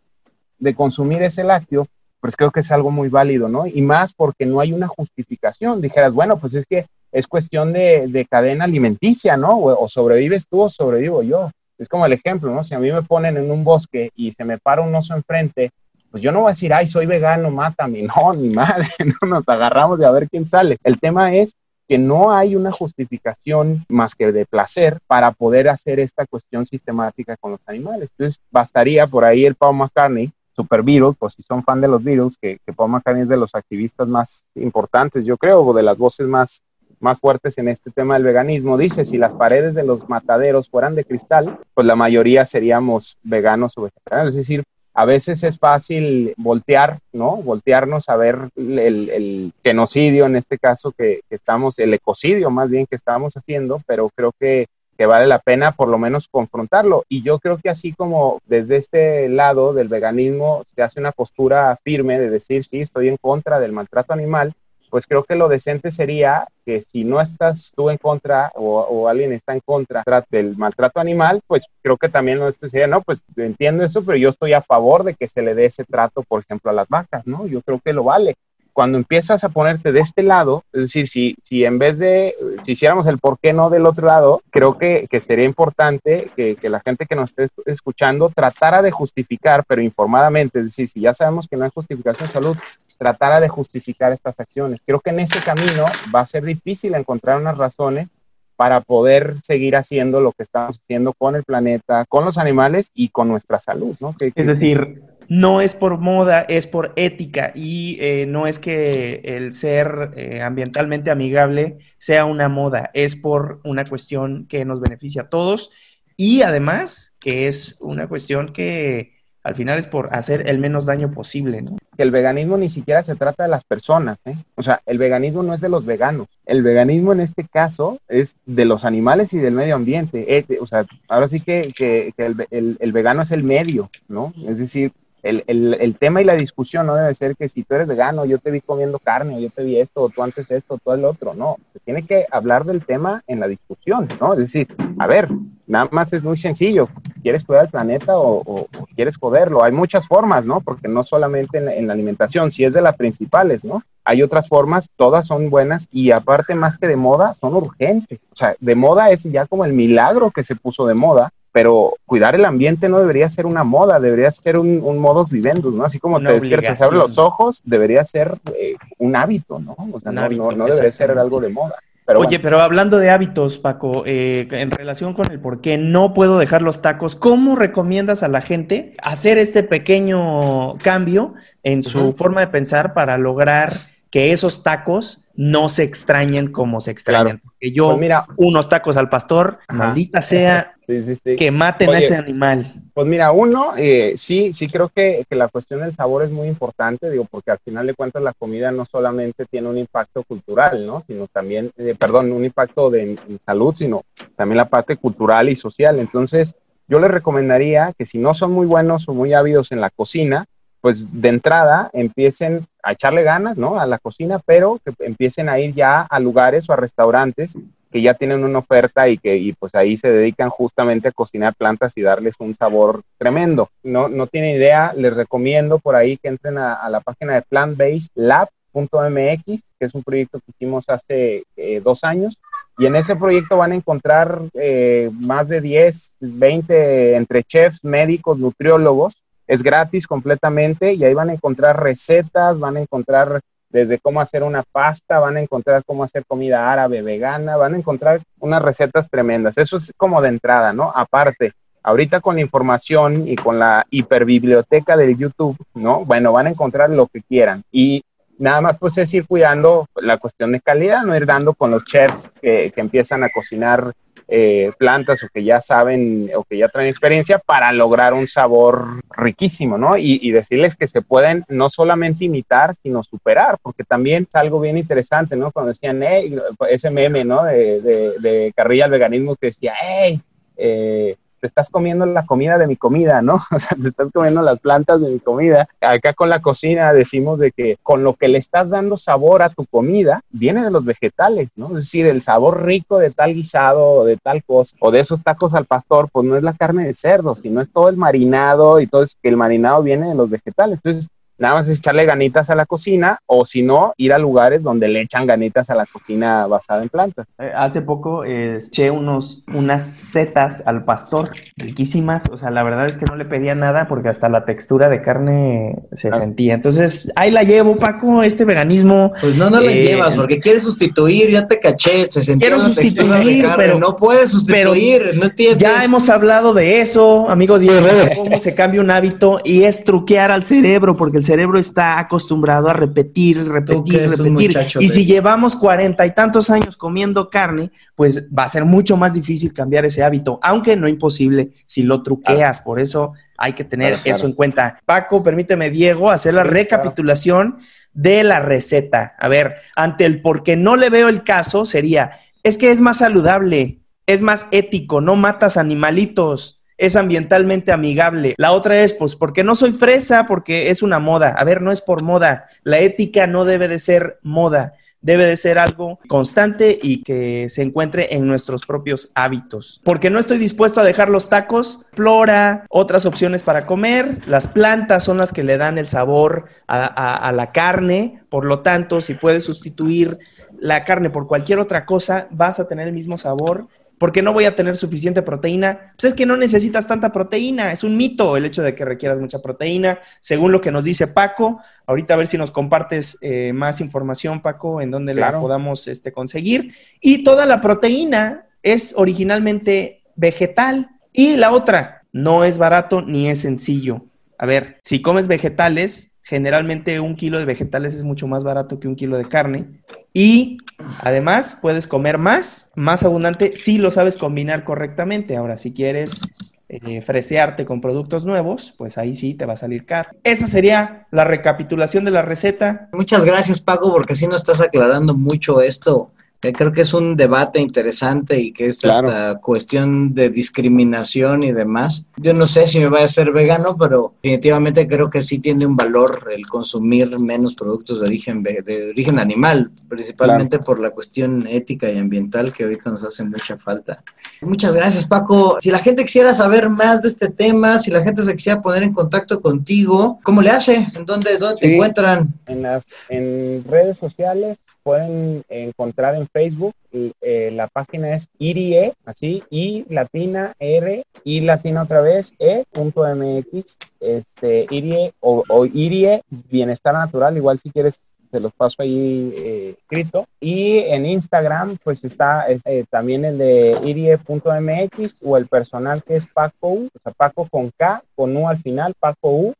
de 0.59 0.75
consumir 0.75 1.23
ese 1.23 1.43
lácteo 1.43 1.87
pues 2.21 2.35
creo 2.35 2.51
que 2.51 2.59
es 2.59 2.71
algo 2.71 2.91
muy 2.91 3.09
válido, 3.09 3.49
¿no? 3.49 3.65
Y 3.65 3.81
más 3.81 4.13
porque 4.13 4.45
no 4.45 4.59
hay 4.59 4.71
una 4.71 4.87
justificación. 4.87 5.81
Dijeras, 5.81 6.13
bueno, 6.13 6.37
pues 6.37 6.53
es 6.53 6.65
que 6.67 6.85
es 7.11 7.27
cuestión 7.27 7.73
de, 7.73 8.27
cadena 8.29 8.65
alimenticia, 8.65 9.35
¿no? 9.35 9.57
O, 9.59 9.87
sobrevives 9.87 10.45
tú 10.47 10.61
o 10.61 10.69
sobrevivo 10.69 11.23
yo. 11.23 11.49
Es 11.79 11.89
como 11.89 12.05
el 12.05 12.13
ejemplo, 12.13 12.53
¿no? 12.53 12.63
Si 12.63 12.75
a 12.75 12.79
mí 12.79 12.91
me 12.91 13.01
ponen 13.01 13.37
en 13.37 13.49
un 13.49 13.63
bosque 13.63 14.11
y 14.15 14.31
se 14.33 14.45
me 14.45 14.59
para 14.59 14.81
un 14.81 14.93
oso 14.93 15.15
enfrente, 15.15 15.71
pues 16.11 16.21
yo 16.21 16.31
no 16.31 16.41
voy 16.41 16.49
a 16.49 16.53
decir, 16.53 16.71
ay, 16.73 16.87
soy 16.87 17.07
vegano, 17.07 17.49
mátame. 17.49 18.03
No, 18.15 18.33
ni 18.33 18.49
madre, 18.49 18.87
no 19.21 19.27
nos 19.27 19.49
agarramos 19.49 19.97
de 19.97 20.05
a 20.05 20.11
ver 20.11 20.29
quién 20.29 20.45
sale. 20.45 20.77
El 20.83 20.99
tema 20.99 21.33
es 21.33 21.53
que 21.87 21.97
no 21.97 22.31
hay 22.31 22.55
una 22.55 22.71
justificación 22.71 23.83
más 23.89 24.13
que 24.13 24.31
de 24.31 24.45
placer 24.45 24.99
para 25.07 25.31
poder 25.31 25.67
hacer 25.69 25.99
esta 25.99 26.27
cuestión 26.27 26.67
sistemática 26.67 27.35
con 27.37 27.51
los 27.51 27.59
animales. 27.65 28.11
Entonces, 28.11 28.39
bastaría 28.51 29.07
por 29.07 29.25
ahí 29.25 29.43
el 29.45 29.55
Paul 29.55 29.77
McCartney 29.77 30.31
Super 30.55 30.83
Beatles, 30.83 31.15
pues 31.17 31.33
si 31.33 31.43
son 31.43 31.63
fan 31.63 31.81
de 31.81 31.87
los 31.87 32.03
Beatles, 32.03 32.37
que, 32.39 32.59
que 32.65 32.73
Paul 32.73 32.91
McCartney 32.91 33.23
es 33.23 33.29
de 33.29 33.37
los 33.37 33.55
activistas 33.55 34.07
más 34.07 34.45
importantes, 34.55 35.25
yo 35.25 35.37
creo, 35.37 35.61
o 35.61 35.73
de 35.73 35.83
las 35.83 35.97
voces 35.97 36.27
más, 36.27 36.63
más 36.99 37.19
fuertes 37.19 37.57
en 37.57 37.67
este 37.67 37.91
tema 37.91 38.15
del 38.15 38.23
veganismo, 38.23 38.77
dice, 38.77 39.05
si 39.05 39.17
las 39.17 39.33
paredes 39.33 39.75
de 39.75 39.83
los 39.83 40.07
mataderos 40.09 40.69
fueran 40.69 40.95
de 40.95 41.05
cristal, 41.05 41.59
pues 41.73 41.87
la 41.87 41.95
mayoría 41.95 42.45
seríamos 42.45 43.17
veganos 43.23 43.77
o 43.77 43.83
vegetarianos. 43.83 44.33
Es 44.33 44.37
decir, 44.37 44.63
a 44.93 45.05
veces 45.05 45.43
es 45.43 45.57
fácil 45.57 46.33
voltear, 46.37 46.99
¿no? 47.13 47.37
Voltearnos 47.37 48.09
a 48.09 48.17
ver 48.17 48.49
el, 48.55 48.77
el 48.79 49.53
genocidio, 49.63 50.25
en 50.25 50.35
este 50.35 50.57
caso, 50.57 50.91
que, 50.91 51.21
que, 51.29 51.35
estamos, 51.35 51.79
el 51.79 51.93
ecocidio 51.93 52.51
más 52.51 52.69
bien 52.69 52.85
que 52.85 52.97
estamos 52.97 53.33
haciendo, 53.35 53.81
pero 53.87 54.09
creo 54.13 54.33
que 54.37 54.67
que 54.97 55.05
vale 55.05 55.27
la 55.27 55.39
pena 55.39 55.71
por 55.71 55.87
lo 55.87 55.97
menos 55.97 56.27
confrontarlo. 56.27 57.03
Y 57.09 57.21
yo 57.23 57.39
creo 57.39 57.57
que 57.57 57.69
así 57.69 57.93
como 57.93 58.39
desde 58.45 58.77
este 58.77 59.29
lado 59.29 59.73
del 59.73 59.87
veganismo 59.87 60.63
se 60.75 60.83
hace 60.83 60.99
una 60.99 61.11
postura 61.11 61.77
firme 61.83 62.19
de 62.19 62.29
decir, 62.29 62.63
sí, 62.63 62.81
estoy 62.81 63.07
en 63.07 63.17
contra 63.17 63.59
del 63.59 63.71
maltrato 63.71 64.13
animal, 64.13 64.53
pues 64.91 65.07
creo 65.07 65.23
que 65.23 65.35
lo 65.35 65.47
decente 65.47 65.89
sería 65.89 66.47
que 66.65 66.81
si 66.81 67.05
no 67.05 67.21
estás 67.21 67.71
tú 67.73 67.89
en 67.89 67.97
contra 67.97 68.51
o, 68.55 69.07
alguien 69.07 69.31
está 69.31 69.53
en 69.53 69.61
contra 69.61 70.03
del 70.29 70.57
maltrato 70.57 70.99
animal, 70.99 71.39
pues 71.47 71.65
creo 71.81 71.97
que 71.97 72.09
también 72.09 72.39
lo 72.39 72.51
sería, 72.51 72.87
no, 72.87 73.01
pues 73.01 73.19
entiendo 73.37 73.85
eso, 73.85 74.03
pero 74.03 74.17
yo 74.17 74.29
estoy 74.29 74.51
a 74.51 74.61
favor 74.61 75.05
de 75.05 75.15
que 75.15 75.29
se 75.29 75.41
le 75.41 75.55
dé 75.55 75.65
ese 75.65 75.85
trato, 75.85 76.23
por 76.23 76.41
ejemplo, 76.41 76.69
a 76.69 76.73
las 76.73 76.89
vacas, 76.89 77.25
¿no? 77.25 77.47
Yo 77.47 77.61
creo 77.61 77.79
que 77.83 77.93
lo 77.93 78.03
vale 78.03 78.35
cuando 78.81 78.97
empiezas 78.97 79.43
a 79.43 79.49
ponerte 79.49 79.91
de 79.91 79.99
este 79.99 80.23
lado, 80.23 80.63
es 80.73 80.81
decir, 80.81 81.07
si, 81.07 81.35
si 81.43 81.65
en 81.65 81.77
vez 81.77 81.99
de, 81.99 82.33
si 82.65 82.71
hiciéramos 82.71 83.05
el 83.05 83.19
por 83.19 83.37
qué 83.37 83.53
no 83.53 83.69
del 83.69 83.85
otro 83.85 84.07
lado, 84.07 84.41
creo 84.49 84.79
que, 84.79 85.05
que 85.07 85.21
sería 85.21 85.45
importante 85.45 86.31
que, 86.35 86.55
que, 86.55 86.67
la 86.67 86.79
gente 86.79 87.05
que 87.05 87.15
nos 87.15 87.29
esté 87.29 87.49
escuchando 87.67 88.31
tratara 88.35 88.81
de 88.81 88.89
justificar, 88.89 89.63
pero 89.67 89.83
informadamente, 89.83 90.57
es 90.57 90.65
decir, 90.65 90.89
si 90.89 90.99
ya 90.99 91.13
sabemos 91.13 91.47
que 91.47 91.57
no 91.57 91.65
hay 91.65 91.69
justificación 91.71 92.25
de 92.25 92.33
salud, 92.33 92.57
tratara 92.97 93.39
de 93.39 93.49
justificar 93.49 94.13
estas 94.13 94.39
acciones. 94.39 94.81
Creo 94.83 94.99
que 94.99 95.11
en 95.11 95.19
ese 95.19 95.43
camino 95.43 95.85
va 96.15 96.21
a 96.21 96.25
ser 96.25 96.43
difícil 96.43 96.95
encontrar 96.95 97.39
unas 97.39 97.59
razones 97.59 98.09
para 98.55 98.81
poder 98.81 99.39
seguir 99.43 99.75
haciendo 99.75 100.21
lo 100.21 100.31
que 100.31 100.41
estamos 100.41 100.79
haciendo 100.79 101.13
con 101.13 101.35
el 101.35 101.43
planeta, 101.43 102.05
con 102.09 102.25
los 102.25 102.39
animales 102.39 102.89
y 102.95 103.09
con 103.09 103.27
nuestra 103.27 103.59
salud, 103.59 103.95
¿no? 103.99 104.15
es 104.19 104.47
decir, 104.47 105.03
no 105.31 105.61
es 105.61 105.73
por 105.73 105.97
moda, 105.97 106.41
es 106.41 106.67
por 106.67 106.91
ética 106.97 107.53
y 107.55 107.97
eh, 108.01 108.25
no 108.27 108.47
es 108.47 108.59
que 108.59 109.21
el 109.23 109.53
ser 109.53 110.11
eh, 110.17 110.41
ambientalmente 110.41 111.09
amigable 111.09 111.77
sea 111.97 112.25
una 112.25 112.49
moda, 112.49 112.91
es 112.93 113.15
por 113.15 113.61
una 113.63 113.85
cuestión 113.85 114.45
que 114.47 114.65
nos 114.65 114.81
beneficia 114.81 115.21
a 115.21 115.29
todos 115.29 115.71
y 116.17 116.41
además 116.41 117.13
que 117.17 117.47
es 117.47 117.77
una 117.79 118.09
cuestión 118.09 118.51
que 118.51 119.21
al 119.41 119.55
final 119.55 119.79
es 119.79 119.87
por 119.87 120.13
hacer 120.13 120.49
el 120.49 120.57
menos 120.57 120.85
daño 120.85 121.11
posible, 121.11 121.61
¿no? 121.61 121.77
El 121.97 122.11
veganismo 122.11 122.57
ni 122.57 122.69
siquiera 122.69 123.01
se 123.01 123.15
trata 123.15 123.43
de 123.43 123.49
las 123.49 123.63
personas, 123.63 124.17
¿eh? 124.25 124.35
O 124.55 124.63
sea, 124.63 124.81
el 124.85 124.97
veganismo 124.97 125.43
no 125.43 125.53
es 125.53 125.61
de 125.61 125.69
los 125.69 125.85
veganos. 125.85 126.27
El 126.45 126.61
veganismo 126.61 127.13
en 127.13 127.21
este 127.21 127.47
caso 127.47 127.99
es 128.09 128.35
de 128.45 128.65
los 128.65 128.83
animales 128.83 129.33
y 129.33 129.39
del 129.39 129.53
medio 129.53 129.75
ambiente. 129.75 130.45
o 130.59 130.65
sea, 130.65 130.85
ahora 131.07 131.29
sí 131.29 131.39
que, 131.39 131.73
el, 132.17 132.77
el, 132.79 132.91
vegano 132.91 133.21
es 133.21 133.31
el 133.31 133.45
medio, 133.45 133.89
¿no? 134.09 134.33
Es 134.45 134.59
decir, 134.59 134.91
el, 135.23 135.43
el, 135.47 135.77
el, 135.79 135.97
tema 135.97 136.21
y 136.21 136.25
la 136.25 136.33
discusión 136.33 136.87
no 136.87 136.95
debe 136.95 137.13
ser 137.13 137.35
que 137.35 137.47
si 137.49 137.63
tú 137.63 137.75
eres 137.75 137.87
vegano, 137.87 138.25
yo 138.25 138.39
te 138.39 138.51
vi 138.51 138.61
comiendo 138.61 138.99
carne, 138.99 139.35
o 139.35 139.39
yo 139.39 139.49
te 139.49 139.63
vi 139.63 139.79
esto, 139.79 140.01
o 140.01 140.09
tú 140.09 140.23
antes 140.23 140.49
esto, 140.49 140.75
o 140.75 140.77
tú 140.77 140.91
el 140.91 141.05
otro. 141.05 141.33
No, 141.33 141.57
se 141.73 141.79
tiene 141.79 142.05
que 142.05 142.25
hablar 142.31 142.65
del 142.65 142.85
tema 142.85 143.23
en 143.27 143.39
la 143.39 143.47
discusión, 143.47 144.07
¿no? 144.19 144.33
Es 144.33 144.39
decir, 144.39 144.67
a 144.97 145.07
ver, 145.07 145.29
nada 145.67 145.87
más 145.91 146.13
es 146.13 146.23
muy 146.23 146.37
sencillo. 146.37 146.89
¿Quieres 147.21 147.43
cuidar 147.43 147.65
el 147.65 147.71
planeta 147.71 148.13
o, 148.17 148.67
quieres 148.95 149.17
joderlo? 149.17 149.63
Hay 149.63 149.71
muchas 149.71 150.07
formas, 150.07 150.47
¿no? 150.47 150.61
Porque 150.61 150.87
no 150.87 151.03
solamente 151.03 151.57
en 151.57 151.69
en 151.69 151.87
la, 151.87 151.93
alimentación, 151.93 152.51
si 152.51 152.63
es 152.63 152.73
de 152.73 152.81
las 152.81 152.97
principales, 152.97 153.63
¿no? 153.63 153.83
Hay 154.03 154.23
otras 154.23 154.47
formas, 154.47 154.89
todas 154.95 155.27
son 155.27 155.49
buenas 155.49 155.87
y 155.91 156.11
aparte 156.11 156.55
más 156.55 156.77
que 156.77 156.87
de 156.87 156.95
moda, 156.95 157.33
son 157.33 157.53
urgentes. 157.55 158.19
O 158.31 158.35
sea, 158.35 158.55
de 158.59 158.75
moda 158.75 159.11
es 159.11 159.23
ya 159.23 159.45
como 159.45 159.65
el 159.65 159.73
milagro 159.73 160.31
que 160.31 160.43
se 160.43 160.55
puso 160.55 160.87
de 160.87 160.95
moda 160.95 161.31
pero 161.51 161.95
cuidar 162.05 162.35
el 162.35 162.45
ambiente 162.45 162.87
no 162.87 162.99
debería 162.99 163.29
ser 163.29 163.45
una 163.45 163.63
moda, 163.63 163.99
debería 163.99 164.31
ser 164.31 164.57
un, 164.57 164.81
un 164.83 164.99
modus 164.99 165.29
vivendus, 165.29 165.73
¿no? 165.73 165.83
Así 165.83 165.99
como 165.99 166.17
una 166.17 166.29
te 166.29 166.39
despiertas, 166.39 166.79
te 166.79 166.85
abres 166.85 166.99
los 166.99 167.17
ojos, 167.17 167.61
debería 167.65 168.03
ser 168.03 168.37
eh, 168.57 168.75
un 168.97 169.15
hábito, 169.15 169.59
¿no? 169.59 169.75
O 169.91 169.99
sea, 169.99 170.11
no, 170.11 170.21
hábito, 170.21 170.51
no, 170.51 170.57
no 170.57 170.65
debería 170.65 170.91
ser 170.91 171.11
algo 171.11 171.41
de 171.41 171.49
moda. 171.49 171.75
Pero 172.05 172.19
Oye, 172.19 172.29
bueno. 172.29 172.43
pero 172.43 172.61
hablando 172.61 172.97
de 172.97 173.09
hábitos, 173.09 173.59
Paco, 173.59 174.03
eh, 174.05 174.47
en 174.51 174.71
relación 174.71 175.13
con 175.13 175.31
el 175.31 175.39
por 175.39 175.61
qué 175.61 175.77
no 175.77 176.13
puedo 176.13 176.39
dejar 176.39 176.61
los 176.61 176.81
tacos, 176.81 177.15
¿cómo 177.15 177.55
recomiendas 177.55 178.23
a 178.23 178.27
la 178.27 178.41
gente 178.41 178.95
hacer 179.03 179.37
este 179.37 179.63
pequeño 179.63 180.77
cambio 180.79 181.35
en 181.63 181.83
su 181.83 181.99
uh 181.99 182.09
-huh. 182.09 182.13
forma 182.13 182.41
de 182.41 182.47
pensar 182.47 182.93
para 182.93 183.17
lograr 183.17 183.73
que 184.09 184.31
esos 184.31 184.63
tacos 184.63 185.20
no 185.35 185.69
se 185.69 185.83
extrañen 185.83 186.51
como 186.51 186.81
se 186.81 186.91
extrañan? 186.91 187.37
Claro. 187.37 187.41
Porque 187.43 187.71
yo, 187.71 187.87
Pues 187.89 187.99
mira, 187.99 188.25
unos 188.37 188.69
tacos 188.69 188.97
al 188.97 189.09
pastor, 189.09 189.59
Ajá. 189.67 189.77
maldita 189.77 190.21
sea, 190.21 190.75
Sí, 190.87 191.03
sí, 191.05 191.15
sí. 191.23 191.35
que 191.37 191.51
maten 191.51 191.89
a 191.91 191.99
ese 191.99 192.15
animal. 192.15 192.73
Pues 192.93 193.07
mira, 193.07 193.31
uno, 193.31 193.73
eh, 193.77 194.15
sí, 194.17 194.51
sí 194.51 194.67
creo 194.67 194.89
que, 194.89 195.23
que 195.29 195.37
la 195.37 195.47
cuestión 195.47 195.79
del 195.79 195.93
sabor 195.93 196.23
es 196.23 196.31
muy 196.31 196.49
importante, 196.49 197.09
digo, 197.09 197.25
porque 197.31 197.51
al 197.51 197.59
final 197.59 197.87
de 197.87 197.93
cuentas 197.93 198.21
la 198.21 198.33
comida 198.33 198.71
no 198.71 198.83
solamente 198.85 199.45
tiene 199.45 199.69
un 199.69 199.77
impacto 199.77 200.23
cultural, 200.23 200.85
¿no? 200.85 201.03
Sino 201.07 201.27
también, 201.27 201.71
eh, 201.77 201.95
perdón, 201.97 202.33
un 202.33 202.43
impacto 202.43 202.89
de 202.89 203.03
en 203.03 203.39
salud, 203.45 203.73
sino 203.73 204.03
también 204.35 204.57
la 204.57 204.67
parte 204.67 204.97
cultural 204.97 205.47
y 205.47 205.55
social. 205.55 205.97
Entonces, 205.99 206.55
yo 206.89 206.99
les 206.99 207.09
recomendaría 207.11 207.93
que 207.97 208.05
si 208.05 208.17
no 208.17 208.33
son 208.33 208.51
muy 208.51 208.65
buenos 208.65 209.07
o 209.07 209.13
muy 209.13 209.33
ávidos 209.33 209.71
en 209.71 209.79
la 209.79 209.91
cocina, 209.91 210.45
pues 210.81 211.07
de 211.21 211.29
entrada 211.29 211.89
empiecen 211.93 212.65
a 212.83 212.91
echarle 212.91 213.23
ganas, 213.23 213.57
¿no? 213.57 213.79
A 213.79 213.85
la 213.85 213.99
cocina, 213.99 214.39
pero 214.45 214.79
que 214.83 214.93
empiecen 215.05 215.49
a 215.49 215.59
ir 215.59 215.73
ya 215.73 216.01
a 216.01 216.19
lugares 216.19 216.69
o 216.69 216.73
a 216.73 216.77
restaurantes 216.77 217.55
que 217.91 218.01
ya 218.01 218.13
tienen 218.13 218.43
una 218.43 218.59
oferta 218.59 219.09
y 219.09 219.17
que 219.17 219.53
pues 219.59 219.75
ahí 219.75 219.97
se 219.97 220.09
dedican 220.09 220.49
justamente 220.49 221.09
a 221.09 221.11
cocinar 221.11 221.53
plantas 221.55 221.91
y 221.97 222.01
darles 222.01 222.35
un 222.39 222.55
sabor 222.55 223.01
tremendo. 223.17 223.69
No, 223.83 224.07
no 224.07 224.27
tienen 224.27 224.55
idea, 224.55 224.93
les 224.95 225.13
recomiendo 225.13 225.77
por 225.77 225.95
ahí 225.95 226.17
que 226.17 226.29
entren 226.29 226.57
a, 226.57 226.89
la 226.89 227.01
página 227.01 227.33
de 227.33 227.41
plantbasedlab.mx, 227.41 229.45
que 229.45 229.85
es 229.85 229.93
un 229.93 230.03
proyecto 230.03 230.39
que 230.39 230.51
hicimos 230.51 230.85
hace 230.87 231.43
eh, 231.57 231.81
dos 231.83 232.05
años. 232.05 232.37
Y 232.77 232.85
en 232.85 232.95
ese 232.95 233.17
proyecto 233.17 233.57
van 233.57 233.73
a 233.73 233.75
encontrar 233.75 234.41
eh, 234.53 235.09
más 235.13 235.49
de 235.49 235.59
10, 235.59 236.15
20 236.21 237.15
entre 237.15 237.43
chefs, 237.43 237.83
médicos, 237.83 238.39
nutriólogos. 238.39 239.21
Es 239.51 239.63
gratis 239.63 240.07
completamente 240.07 240.93
y 240.93 241.03
ahí 241.03 241.13
van 241.13 241.29
a 241.29 241.33
encontrar 241.33 241.83
recetas, 241.83 242.57
van 242.57 242.77
a 242.77 242.79
encontrar 242.79 243.41
desde 243.69 243.99
cómo 243.99 244.21
hacer 244.21 244.43
una 244.43 244.63
pasta, 244.63 245.19
van 245.19 245.35
a 245.35 245.41
encontrar 245.41 245.83
cómo 245.85 246.05
hacer 246.05 246.23
comida 246.25 246.71
árabe, 246.71 247.01
vegana, 247.01 247.57
van 247.57 247.73
a 247.73 247.77
encontrar 247.77 248.21
unas 248.39 248.61
recetas 248.61 249.09
tremendas. 249.09 249.57
Eso 249.57 249.75
es 249.75 249.91
como 249.97 250.21
de 250.21 250.29
entrada, 250.29 250.71
¿no? 250.71 250.93
Aparte, 250.95 251.51
ahorita 251.83 252.21
con 252.21 252.35
la 252.35 252.41
información 252.41 253.27
y 253.27 253.35
con 253.35 253.59
la 253.59 253.85
hiperbiblioteca 253.89 254.95
de 254.95 255.17
YouTube, 255.17 255.57
¿no? 255.73 256.05
Bueno, 256.05 256.31
van 256.31 256.47
a 256.47 256.51
encontrar 256.51 256.89
lo 256.89 257.07
que 257.07 257.21
quieran. 257.21 257.61
Y 257.73 258.05
nada 258.37 258.61
más 258.61 258.77
pues 258.77 258.97
es 258.99 259.13
ir 259.13 259.27
cuidando 259.27 259.85
la 259.95 260.15
cuestión 260.15 260.53
de 260.53 260.61
calidad, 260.61 261.03
no 261.03 261.13
ir 261.13 261.25
dando 261.25 261.55
con 261.55 261.71
los 261.71 261.83
chefs 261.83 262.31
que, 262.41 262.71
que 262.73 262.79
empiezan 262.79 263.21
a 263.25 263.29
cocinar 263.29 263.91
eh, 264.33 264.71
plantas 264.77 265.21
o 265.23 265.27
que 265.27 265.43
ya 265.43 265.59
saben 265.59 266.31
o 266.33 266.45
que 266.45 266.57
ya 266.57 266.69
traen 266.69 266.87
experiencia 266.87 267.37
para 267.37 267.73
lograr 267.73 268.13
un 268.13 268.27
sabor 268.27 269.01
riquísimo, 269.09 269.77
¿no? 269.77 269.97
Y, 269.97 270.19
y, 270.21 270.31
decirles 270.31 270.77
que 270.77 270.87
se 270.87 271.01
pueden 271.01 271.43
no 271.49 271.69
solamente 271.69 272.23
imitar, 272.23 272.73
sino 272.73 273.03
superar, 273.03 273.57
porque 273.61 273.83
también 273.83 274.25
es 274.29 274.35
algo 274.35 274.61
bien 274.61 274.77
interesante, 274.77 275.35
¿no? 275.35 275.51
Cuando 275.51 275.73
decían, 275.73 276.01
hey, 276.01 276.33
ese 276.69 276.89
meme, 276.89 277.25
¿no? 277.25 277.43
De, 277.43 277.81
de, 277.81 278.19
de 278.19 278.53
carrilla 278.55 278.85
al 278.85 278.91
veganismo 278.91 279.35
que 279.35 279.47
decía, 279.47 279.73
hey, 279.81 280.21
eh, 280.55 281.17
te 281.41 281.47
estás 281.47 281.69
comiendo 281.69 282.05
la 282.05 282.25
comida 282.25 282.57
de 282.57 282.67
mi 282.67 282.77
comida, 282.77 283.21
¿no? 283.21 283.41
O 283.51 283.59
sea, 283.59 283.77
te 283.79 283.87
estás 283.87 284.09
comiendo 284.13 284.41
las 284.41 284.59
plantas 284.59 285.01
de 285.01 285.09
mi 285.09 285.19
comida. 285.19 285.67
Acá 285.81 286.13
con 286.13 286.29
la 286.29 286.41
cocina 286.41 286.93
decimos 286.93 287.39
de 287.39 287.51
que 287.51 287.77
con 287.83 288.03
lo 288.03 288.13
que 288.13 288.27
le 288.27 288.37
estás 288.37 288.69
dando 288.69 288.95
sabor 288.95 289.41
a 289.41 289.49
tu 289.49 289.65
comida 289.65 290.21
viene 290.29 290.63
de 290.63 290.71
los 290.71 290.85
vegetales, 290.85 291.49
¿no? 291.55 291.69
Es 291.69 291.85
decir, 291.85 292.05
el 292.05 292.21
sabor 292.21 292.63
rico 292.63 292.99
de 292.99 293.11
tal 293.11 293.33
guisado 293.33 293.83
o 293.83 294.05
de 294.05 294.17
tal 294.17 294.43
cosa 294.43 294.75
o 294.79 294.91
de 294.91 294.99
esos 294.99 295.23
tacos 295.23 295.53
al 295.53 295.65
pastor, 295.65 296.09
pues 296.11 296.25
no 296.25 296.37
es 296.37 296.43
la 296.43 296.53
carne 296.53 296.85
de 296.85 296.93
cerdo, 296.93 297.35
sino 297.35 297.59
es 297.61 297.71
todo 297.71 297.89
el 297.89 297.97
marinado 297.97 298.79
y 298.79 298.87
todo 298.87 299.03
es 299.03 299.15
que 299.21 299.29
el 299.29 299.37
marinado 299.37 299.83
viene 299.83 300.09
de 300.09 300.15
los 300.15 300.29
vegetales. 300.29 300.79
Entonces, 300.83 301.09
nada 301.41 301.55
más 301.55 301.67
es 301.67 301.79
echarle 301.79 302.05
ganitas 302.05 302.49
a 302.51 302.55
la 302.55 302.65
cocina 302.65 303.19
o 303.25 303.45
si 303.45 303.63
no, 303.63 303.93
ir 303.97 304.13
a 304.13 304.19
lugares 304.19 304.63
donde 304.63 304.87
le 304.87 305.01
echan 305.01 305.25
ganitas 305.25 305.71
a 305.71 305.75
la 305.75 305.87
cocina 305.87 306.45
basada 306.45 306.83
en 306.83 306.89
plantas. 306.89 307.25
Eh, 307.39 307.51
hace 307.55 307.81
poco 307.81 308.23
eh, 308.23 308.57
eché 308.57 308.91
unos, 308.91 309.43
unas 309.47 309.91
setas 309.99 310.61
al 310.65 310.85
pastor, 310.85 311.31
riquísimas, 311.57 312.25
o 312.31 312.37
sea, 312.37 312.51
la 312.51 312.61
verdad 312.61 312.87
es 312.87 312.97
que 312.97 313.05
no 313.09 313.15
le 313.15 313.25
pedía 313.25 313.55
nada 313.55 313.87
porque 313.87 314.09
hasta 314.09 314.29
la 314.29 314.45
textura 314.45 314.87
de 314.87 315.01
carne 315.01 315.79
se 315.93 316.09
ah. 316.09 316.15
sentía. 316.15 316.53
Entonces, 316.53 317.11
ahí 317.15 317.31
la 317.31 317.41
llevo, 317.41 317.75
Paco, 317.77 318.21
este 318.21 318.45
veganismo. 318.45 319.11
Pues 319.19 319.35
no, 319.35 319.49
no 319.49 319.59
la 319.59 319.71
eh, 319.71 319.83
llevas 319.83 320.15
porque 320.15 320.39
quieres 320.39 320.61
sustituir, 320.61 321.31
ya 321.31 321.47
te 321.47 321.59
caché, 321.59 322.09
se 322.11 322.23
sentía 322.23 322.49
quiero 322.49 322.63
sustituir, 322.63 323.47
pero 323.57 323.79
no 323.79 323.95
puedes 323.95 324.29
sustituir, 324.29 325.01
pero 325.05 325.17
no 325.17 325.25
entiendes. 325.25 325.57
Ya 325.57 325.83
hemos 325.83 326.07
hablado 326.09 326.53
de 326.53 326.81
eso, 326.81 327.27
amigo 327.29 327.57
Diego, 327.57 327.87
cómo 328.15 328.37
se 328.37 328.53
cambia 328.53 328.79
un 328.79 328.91
hábito 328.91 329.39
y 329.43 329.63
es 329.63 329.83
truquear 329.83 330.31
al 330.31 330.43
cerebro 330.43 330.95
porque 330.95 331.17
el 331.17 331.23
cerebro 331.23 331.30
está 331.59 331.99
acostumbrado 331.99 332.69
a 332.69 332.73
repetir, 332.73 333.47
repetir, 333.47 334.09
repetir. 334.09 334.57
Y 334.79 334.89
si 334.89 335.05
llevamos 335.05 335.55
cuarenta 335.55 336.05
y 336.05 336.13
tantos 336.13 336.49
años 336.49 336.77
comiendo 336.77 337.29
carne, 337.29 337.71
pues 337.95 338.29
va 338.31 338.43
a 338.43 338.49
ser 338.49 338.65
mucho 338.65 338.97
más 338.97 339.13
difícil 339.13 339.53
cambiar 339.53 339.85
ese 339.85 340.03
hábito, 340.03 340.39
aunque 340.41 340.75
no 340.75 340.87
imposible 340.87 341.51
si 341.65 341.83
lo 341.83 342.03
truqueas. 342.03 342.57
Claro. 342.57 342.63
Por 342.63 342.79
eso 342.79 343.13
hay 343.37 343.53
que 343.53 343.63
tener 343.63 343.89
claro, 343.89 344.03
claro. 344.03 344.17
eso 344.17 344.25
en 344.27 344.33
cuenta. 344.33 344.79
Paco, 344.85 345.23
permíteme, 345.23 345.69
Diego, 345.69 346.11
hacer 346.11 346.33
la 346.33 346.43
recapitulación 346.43 347.57
de 347.93 348.23
la 348.23 348.39
receta. 348.39 349.15
A 349.19 349.27
ver, 349.27 349.55
ante 349.75 350.05
el 350.05 350.21
por 350.21 350.43
qué 350.43 350.55
no 350.55 350.75
le 350.75 350.89
veo 350.89 351.09
el 351.09 351.23
caso, 351.23 351.65
sería, 351.65 352.11
es 352.43 352.57
que 352.57 352.71
es 352.71 352.81
más 352.81 352.99
saludable, 352.99 353.81
es 354.05 354.21
más 354.21 354.47
ético, 354.51 355.01
no 355.01 355.15
matas 355.15 355.57
animalitos 355.57 356.60
es 356.81 356.95
ambientalmente 356.95 357.71
amigable. 357.71 358.33
La 358.37 358.53
otra 358.53 358.81
es, 358.81 358.91
pues, 358.91 359.15
porque 359.15 359.43
no 359.43 359.53
soy 359.53 359.73
fresa, 359.73 360.25
porque 360.25 360.71
es 360.71 360.81
una 360.81 360.97
moda. 360.97 361.29
A 361.29 361.43
ver, 361.43 361.61
no 361.61 361.71
es 361.71 361.79
por 361.79 362.01
moda. 362.01 362.47
La 362.63 362.79
ética 362.79 363.27
no 363.27 363.45
debe 363.45 363.67
de 363.67 363.77
ser 363.77 364.17
moda, 364.23 364.73
debe 364.99 365.25
de 365.25 365.37
ser 365.37 365.59
algo 365.59 365.99
constante 366.07 366.79
y 366.81 367.03
que 367.03 367.49
se 367.51 367.61
encuentre 367.61 368.15
en 368.15 368.25
nuestros 368.25 368.65
propios 368.65 369.11
hábitos. 369.13 369.79
Porque 369.83 370.09
no 370.09 370.17
estoy 370.17 370.39
dispuesto 370.39 370.81
a 370.81 370.83
dejar 370.83 371.09
los 371.09 371.29
tacos, 371.29 371.81
flora, 371.93 372.65
otras 372.67 373.05
opciones 373.05 373.43
para 373.43 373.67
comer. 373.67 374.17
Las 374.25 374.47
plantas 374.47 375.03
son 375.03 375.19
las 375.19 375.31
que 375.31 375.43
le 375.43 375.57
dan 375.57 375.77
el 375.77 375.87
sabor 375.87 376.45
a, 376.65 377.27
a, 377.27 377.31
la 377.31 377.51
carne. 377.51 378.23
Por 378.29 378.43
lo 378.43 378.61
tanto, 378.61 379.01
si 379.01 379.13
puedes 379.13 379.43
sustituir 379.43 380.17
la 380.59 380.83
carne 380.83 381.11
por 381.11 381.27
cualquier 381.27 381.59
otra 381.59 381.85
cosa, 381.85 382.27
vas 382.31 382.59
a 382.59 382.67
tener 382.67 382.87
el 382.87 382.93
mismo 382.93 383.19
sabor 383.19 383.67
porque 384.01 384.23
no 384.23 384.33
voy 384.33 384.45
a 384.45 384.55
tener 384.55 384.77
suficiente 384.77 385.21
proteína. 385.21 385.93
Pues 385.95 386.05
es 386.05 386.13
que 386.15 386.25
no 386.25 386.35
necesitas 386.35 386.87
tanta 386.87 387.11
proteína, 387.11 387.71
es 387.71 387.83
un 387.83 387.95
mito 387.97 388.35
el 388.35 388.45
hecho 388.45 388.63
de 388.63 388.73
que 388.73 388.83
requieras 388.83 389.19
mucha 389.19 389.43
proteína, 389.43 389.99
según 390.21 390.51
lo 390.51 390.59
que 390.59 390.71
nos 390.71 390.85
dice 390.85 391.05
Paco. 391.05 391.61
Ahorita 391.85 392.15
a 392.15 392.17
ver 392.17 392.25
si 392.25 392.35
nos 392.35 392.49
compartes 392.49 393.19
eh, 393.21 393.53
más 393.53 393.79
información, 393.79 394.41
Paco, 394.41 394.81
en 394.81 394.89
donde 394.89 395.13
claro. 395.13 395.37
la 395.37 395.41
podamos 395.43 395.87
este, 395.87 396.11
conseguir. 396.11 396.73
Y 396.99 397.23
toda 397.23 397.45
la 397.45 397.61
proteína 397.61 398.47
es 398.63 398.95
originalmente 398.97 400.01
vegetal. 400.15 400.89
Y 401.13 401.37
la 401.37 401.51
otra, 401.51 402.01
no 402.11 402.43
es 402.43 402.57
barato 402.57 403.03
ni 403.03 403.29
es 403.29 403.41
sencillo. 403.41 404.07
A 404.39 404.47
ver, 404.47 404.79
si 404.81 405.03
comes 405.03 405.27
vegetales, 405.27 406.10
generalmente 406.23 406.99
un 406.99 407.15
kilo 407.15 407.39
de 407.39 407.45
vegetales 407.45 407.93
es 407.93 408.03
mucho 408.03 408.27
más 408.27 408.43
barato 408.43 408.79
que 408.79 408.87
un 408.87 408.95
kilo 408.95 409.17
de 409.17 409.27
carne. 409.27 409.81
Y 410.13 410.57
además 410.99 411.57
puedes 411.61 411.87
comer 411.87 412.17
más, 412.17 412.69
más 412.75 413.03
abundante, 413.03 413.55
si 413.55 413.77
lo 413.77 413.91
sabes 413.91 414.17
combinar 414.17 414.63
correctamente. 414.63 415.37
Ahora, 415.37 415.57
si 415.57 415.73
quieres 415.73 416.21
eh, 416.67 417.01
fresearte 417.01 417.65
con 417.65 417.81
productos 417.81 418.25
nuevos, 418.25 418.73
pues 418.77 418.97
ahí 418.97 419.15
sí 419.15 419.33
te 419.33 419.45
va 419.45 419.53
a 419.53 419.57
salir 419.57 419.85
caro. 419.85 420.09
Esa 420.23 420.47
sería 420.47 421.07
la 421.11 421.23
recapitulación 421.23 422.05
de 422.05 422.11
la 422.11 422.21
receta. 422.21 422.89
Muchas 422.93 423.25
gracias, 423.25 423.59
Paco, 423.59 423.91
porque 423.91 424.13
así 424.13 424.27
nos 424.27 424.41
estás 424.41 424.61
aclarando 424.61 425.13
mucho 425.13 425.61
esto 425.61 426.11
creo 426.41 426.71
que 426.71 426.81
es 426.81 426.93
un 426.93 427.15
debate 427.15 427.59
interesante 427.59 428.39
y 428.39 428.51
que 428.51 428.67
es 428.67 428.83
hasta 428.83 429.35
cuestión 429.39 430.13
de 430.15 430.29
discriminación 430.31 431.43
y 431.43 431.51
demás. 431.51 432.05
Yo 432.17 432.33
no 432.33 432.47
sé 432.47 432.67
si 432.67 432.79
me 432.79 432.89
voy 432.89 433.01
a 433.01 433.07
ser 433.07 433.31
vegano, 433.31 433.77
pero 433.77 434.15
definitivamente 434.23 434.87
creo 434.87 435.09
que 435.09 435.21
sí 435.21 435.39
tiene 435.39 435.67
un 435.67 435.75
valor 435.75 436.29
el 436.33 436.47
consumir 436.47 437.19
menos 437.19 437.53
productos 437.53 437.99
de 437.99 438.07
origen, 438.07 438.41
de 438.41 438.89
origen 438.89 439.19
animal, 439.19 439.71
principalmente 439.87 440.57
por 440.57 440.79
la 440.79 440.89
cuestión 440.89 441.45
ética 441.47 441.91
y 441.91 441.99
ambiental 441.99 442.51
que 442.51 442.63
ahorita 442.63 442.89
nos 442.89 443.03
hace 443.03 443.23
mucha 443.23 443.57
falta. 443.57 444.03
Muchas 444.41 444.73
gracias, 444.73 445.05
Paco. 445.05 445.57
Si 445.59 445.69
la 445.69 445.79
gente 445.79 446.03
quisiera 446.03 446.33
saber 446.33 446.69
más 446.69 447.03
de 447.03 447.09
este 447.09 447.29
tema, 447.29 447.77
si 447.77 447.91
la 447.91 448.03
gente 448.03 448.23
se 448.23 448.35
quisiera 448.35 448.61
poner 448.61 448.81
en 448.81 448.93
contacto 448.93 449.41
contigo, 449.41 450.19
¿cómo 450.23 450.41
le 450.41 450.49
hace? 450.49 450.87
¿En 450.95 451.05
dónde, 451.05 451.37
dónde 451.37 451.61
te 451.61 451.73
encuentran? 451.73 452.33
En 452.47 452.63
las 452.63 452.85
en 453.09 453.63
redes 453.67 453.97
sociales 453.97 454.57
pueden 454.83 455.43
encontrar 455.49 456.15
en 456.15 456.27
Facebook. 456.27 456.73
Eh, 456.91 457.51
la 457.53 457.67
página 457.67 458.13
es 458.15 458.27
irie, 458.37 458.93
así, 459.05 459.43
i 459.49 459.85
latina 459.89 460.53
r, 460.59 461.03
y 461.23 461.41
latina 461.41 461.83
otra 461.83 462.01
vez, 462.01 462.33
e 462.39 462.65
punto 462.71 463.03
mx, 463.03 463.77
este, 463.99 464.67
irie 464.69 465.13
o, 465.19 465.65
irie, 465.65 466.23
bienestar 466.29 466.93
natural, 466.93 467.37
igual 467.37 467.59
si 467.59 467.71
quieres 467.71 467.99
se 468.29 468.39
los 468.39 468.53
paso 468.53 468.81
ahí 468.81 469.33
eh, 469.35 469.75
escrito. 469.77 470.25
Y 470.39 470.79
en 470.79 471.05
Instagram, 471.05 471.77
pues 471.83 472.03
está 472.05 472.45
eh, 472.49 472.85
también 472.89 473.25
el 473.25 473.37
de 473.37 473.77
irie.mx 473.83 475.21
o 475.23 475.37
el 475.37 475.47
personal 475.47 476.01
que 476.03 476.15
es 476.15 476.27
Paco 476.27 476.69
U, 476.69 476.85
o 476.93 476.99
sea, 477.03 477.11
Paco 477.11 477.47
con 477.49 477.71
K, 477.77 478.03
con 478.15 478.35
U 478.37 478.47
al 478.47 478.57
final, 478.57 478.93
Paco 478.99 479.31
U, 479.31 479.53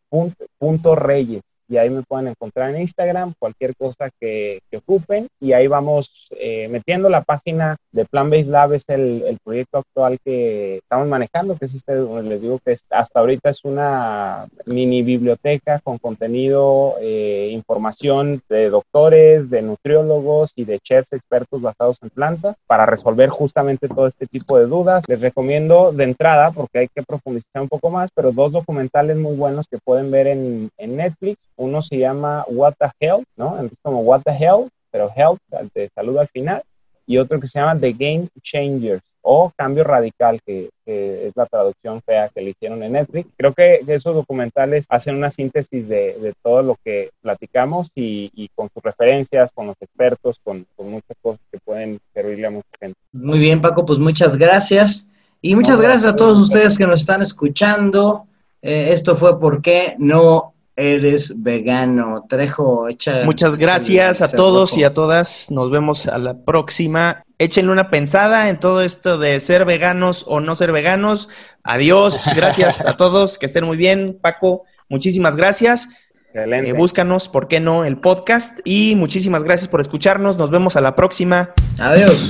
punto 0.58 0.96
Reyes 0.96 1.42
y 1.72 1.78
ahí 1.78 1.90
me 1.90 2.04
pueden 2.04 2.28
encontrar 2.28 2.76
en 2.76 2.82
Instagram, 2.82 3.34
cualquier 3.40 3.78
cosa 3.78 4.10
que, 4.20 4.60
ocupen 4.76 5.28
y 5.40 5.54
ahí 5.54 5.68
vamos 5.68 6.28
eh, 6.32 6.68
metiendo 6.68 7.10
la 7.10 7.22
página 7.22 7.78
de 7.92 8.06
Plan 8.06 8.30
Base 8.30 8.50
Lab, 8.50 8.74
es 8.74 8.88
el, 8.90 9.38
proyecto 9.44 9.80
actual 9.80 10.20
que 10.24 10.78
estamos 10.78 11.08
manejando, 11.08 11.56
que 11.56 11.66
es 11.66 11.76
este, 11.76 11.96
les 12.24 12.42
digo 12.42 12.60
que 12.64 12.78
hasta 12.90 13.20
ahorita 13.20 13.50
es 13.50 13.64
una 13.64 14.48
mini 14.66 15.02
biblioteca 15.02 15.80
con 15.84 15.98
contenido, 15.98 16.96
eh, 17.02 17.50
información 17.52 18.42
de 18.50 18.70
doctores, 18.70 19.50
de 19.50 19.62
nutriólogos 19.62 20.52
y 20.56 20.66
de 20.66 20.80
chefs 20.80 21.12
expertos 21.12 21.62
basados 21.62 21.98
en 22.02 22.10
plantas 22.10 22.56
para 22.68 22.86
resolver 22.86 23.30
justamente 23.30 23.88
todo 23.88 24.08
este 24.08 24.28
tipo 24.28 24.58
de 24.58 24.68
dudas. 24.68 25.04
Les 25.08 25.20
recomiendo 25.20 25.92
de 25.92 26.04
entrada, 26.04 26.52
porque 26.52 26.80
hay 26.80 26.88
que 26.88 27.04
profundizar 27.04 27.62
un 27.62 27.70
poco 27.70 27.90
más, 27.90 28.10
pero 28.14 28.32
dos 28.32 28.52
documentales 28.52 29.18
muy 29.18 29.36
buenos 29.36 29.68
que 29.70 29.80
pueden 29.84 30.12
ver 30.12 30.28
en, 30.28 30.70
en 30.78 30.96
Netflix 30.96 31.38
uno 31.62 31.82
se 31.82 31.98
llama 31.98 32.44
What 32.48 32.74
the 32.80 32.90
Hell, 33.00 33.24
¿no? 33.36 33.54
Entonces 33.54 33.80
como 33.84 34.02
What 34.02 34.24
the 34.24 34.32
Hell, 34.32 34.70
pero 34.92 35.12
Health, 35.16 35.40
de 35.74 35.90
salud 35.94 36.18
al 36.18 36.28
final. 36.28 36.64
Y 37.06 37.18
otro 37.18 37.40
que 37.40 37.48
se 37.48 37.60
llama 37.60 37.80
The 37.80 37.94
Game 37.94 38.28
Changers 38.42 39.04
o 39.22 39.52
Cambio 39.56 39.84
Radical, 39.84 40.42
que, 40.46 40.70
es 40.86 41.32
la 41.36 41.46
traducción 41.46 42.02
fea 42.02 42.30
que 42.34 42.42
le 42.42 42.50
hicieron 42.50 42.84
en 42.84 42.94
Netflix. 42.94 43.30
Creo 43.38 43.54
que 43.54 43.82
esos 43.88 44.14
documentales 44.14 44.86
hacen 44.90 45.16
una 45.16 45.32
síntesis 45.32 45.88
de, 45.88 46.34
todo 46.44 46.64
lo 46.64 46.78
que 46.84 47.12
platicamos 47.22 47.90
y, 47.96 48.50
con 48.56 48.70
sus 48.74 48.84
referencias, 48.84 49.52
con 49.54 49.68
los 49.68 49.76
expertos, 49.80 50.40
con, 50.44 50.66
muchas 50.78 51.16
cosas 51.22 51.40
que 51.52 51.60
pueden 51.60 52.00
servirle 52.14 52.48
a 52.48 52.52
mucha 52.52 52.68
gente. 52.80 53.00
Muy 53.14 53.40
bien, 53.40 53.62
Paco, 53.62 53.86
pues 53.86 54.00
muchas 54.00 54.36
gracias. 54.36 55.08
Y 55.42 55.56
muchas 55.56 55.80
gracias 55.80 56.12
a 56.12 56.16
todos 56.16 56.38
ustedes 56.38 56.78
que 56.78 56.86
nos 56.86 57.00
están 57.00 57.22
escuchando. 57.22 58.26
Eh, 58.62 58.90
esto 58.92 59.16
fue 59.16 59.40
porque 59.40 59.96
no 59.98 60.54
eres 60.82 61.42
vegano. 61.42 62.26
Trejo, 62.28 62.90
echa. 62.90 63.24
Muchas 63.26 63.58
gracias 63.58 64.22
a 64.22 64.32
todos 64.32 64.78
y 64.78 64.84
a 64.84 64.94
todas. 64.94 65.52
Nos 65.52 65.72
vemos 65.72 66.08
a 66.08 66.18
la 66.18 66.44
próxima. 66.44 67.24
Échenle 67.38 67.72
una 67.72 67.90
pensada 67.90 68.50
en 68.50 68.60
todo 68.60 68.82
esto 68.82 69.18
de 69.18 69.40
ser 69.40 69.66
veganos 69.66 70.26
o 70.28 70.42
no 70.42 70.56
ser 70.56 70.72
veganos. 70.72 71.30
Adiós. 71.64 72.24
Gracias 72.36 72.86
a 72.86 72.98
todos. 72.98 73.38
Que 73.38 73.46
estén 73.46 73.66
muy 73.66 73.78
bien. 73.78 74.18
Paco, 74.22 74.64
muchísimas 74.90 75.36
gracias. 75.36 75.90
Eh, 76.34 76.74
búscanos, 76.74 77.28
¿por 77.28 77.48
qué 77.48 77.60
no? 77.60 77.84
El 77.84 77.98
podcast. 77.98 78.60
Y 78.64 78.96
muchísimas 78.96 79.44
gracias 79.44 79.68
por 79.68 79.82
escucharnos. 79.82 80.38
Nos 80.38 80.50
vemos 80.50 80.76
a 80.76 80.82
la 80.82 80.96
próxima. 80.96 81.52
Adiós. 81.78 82.30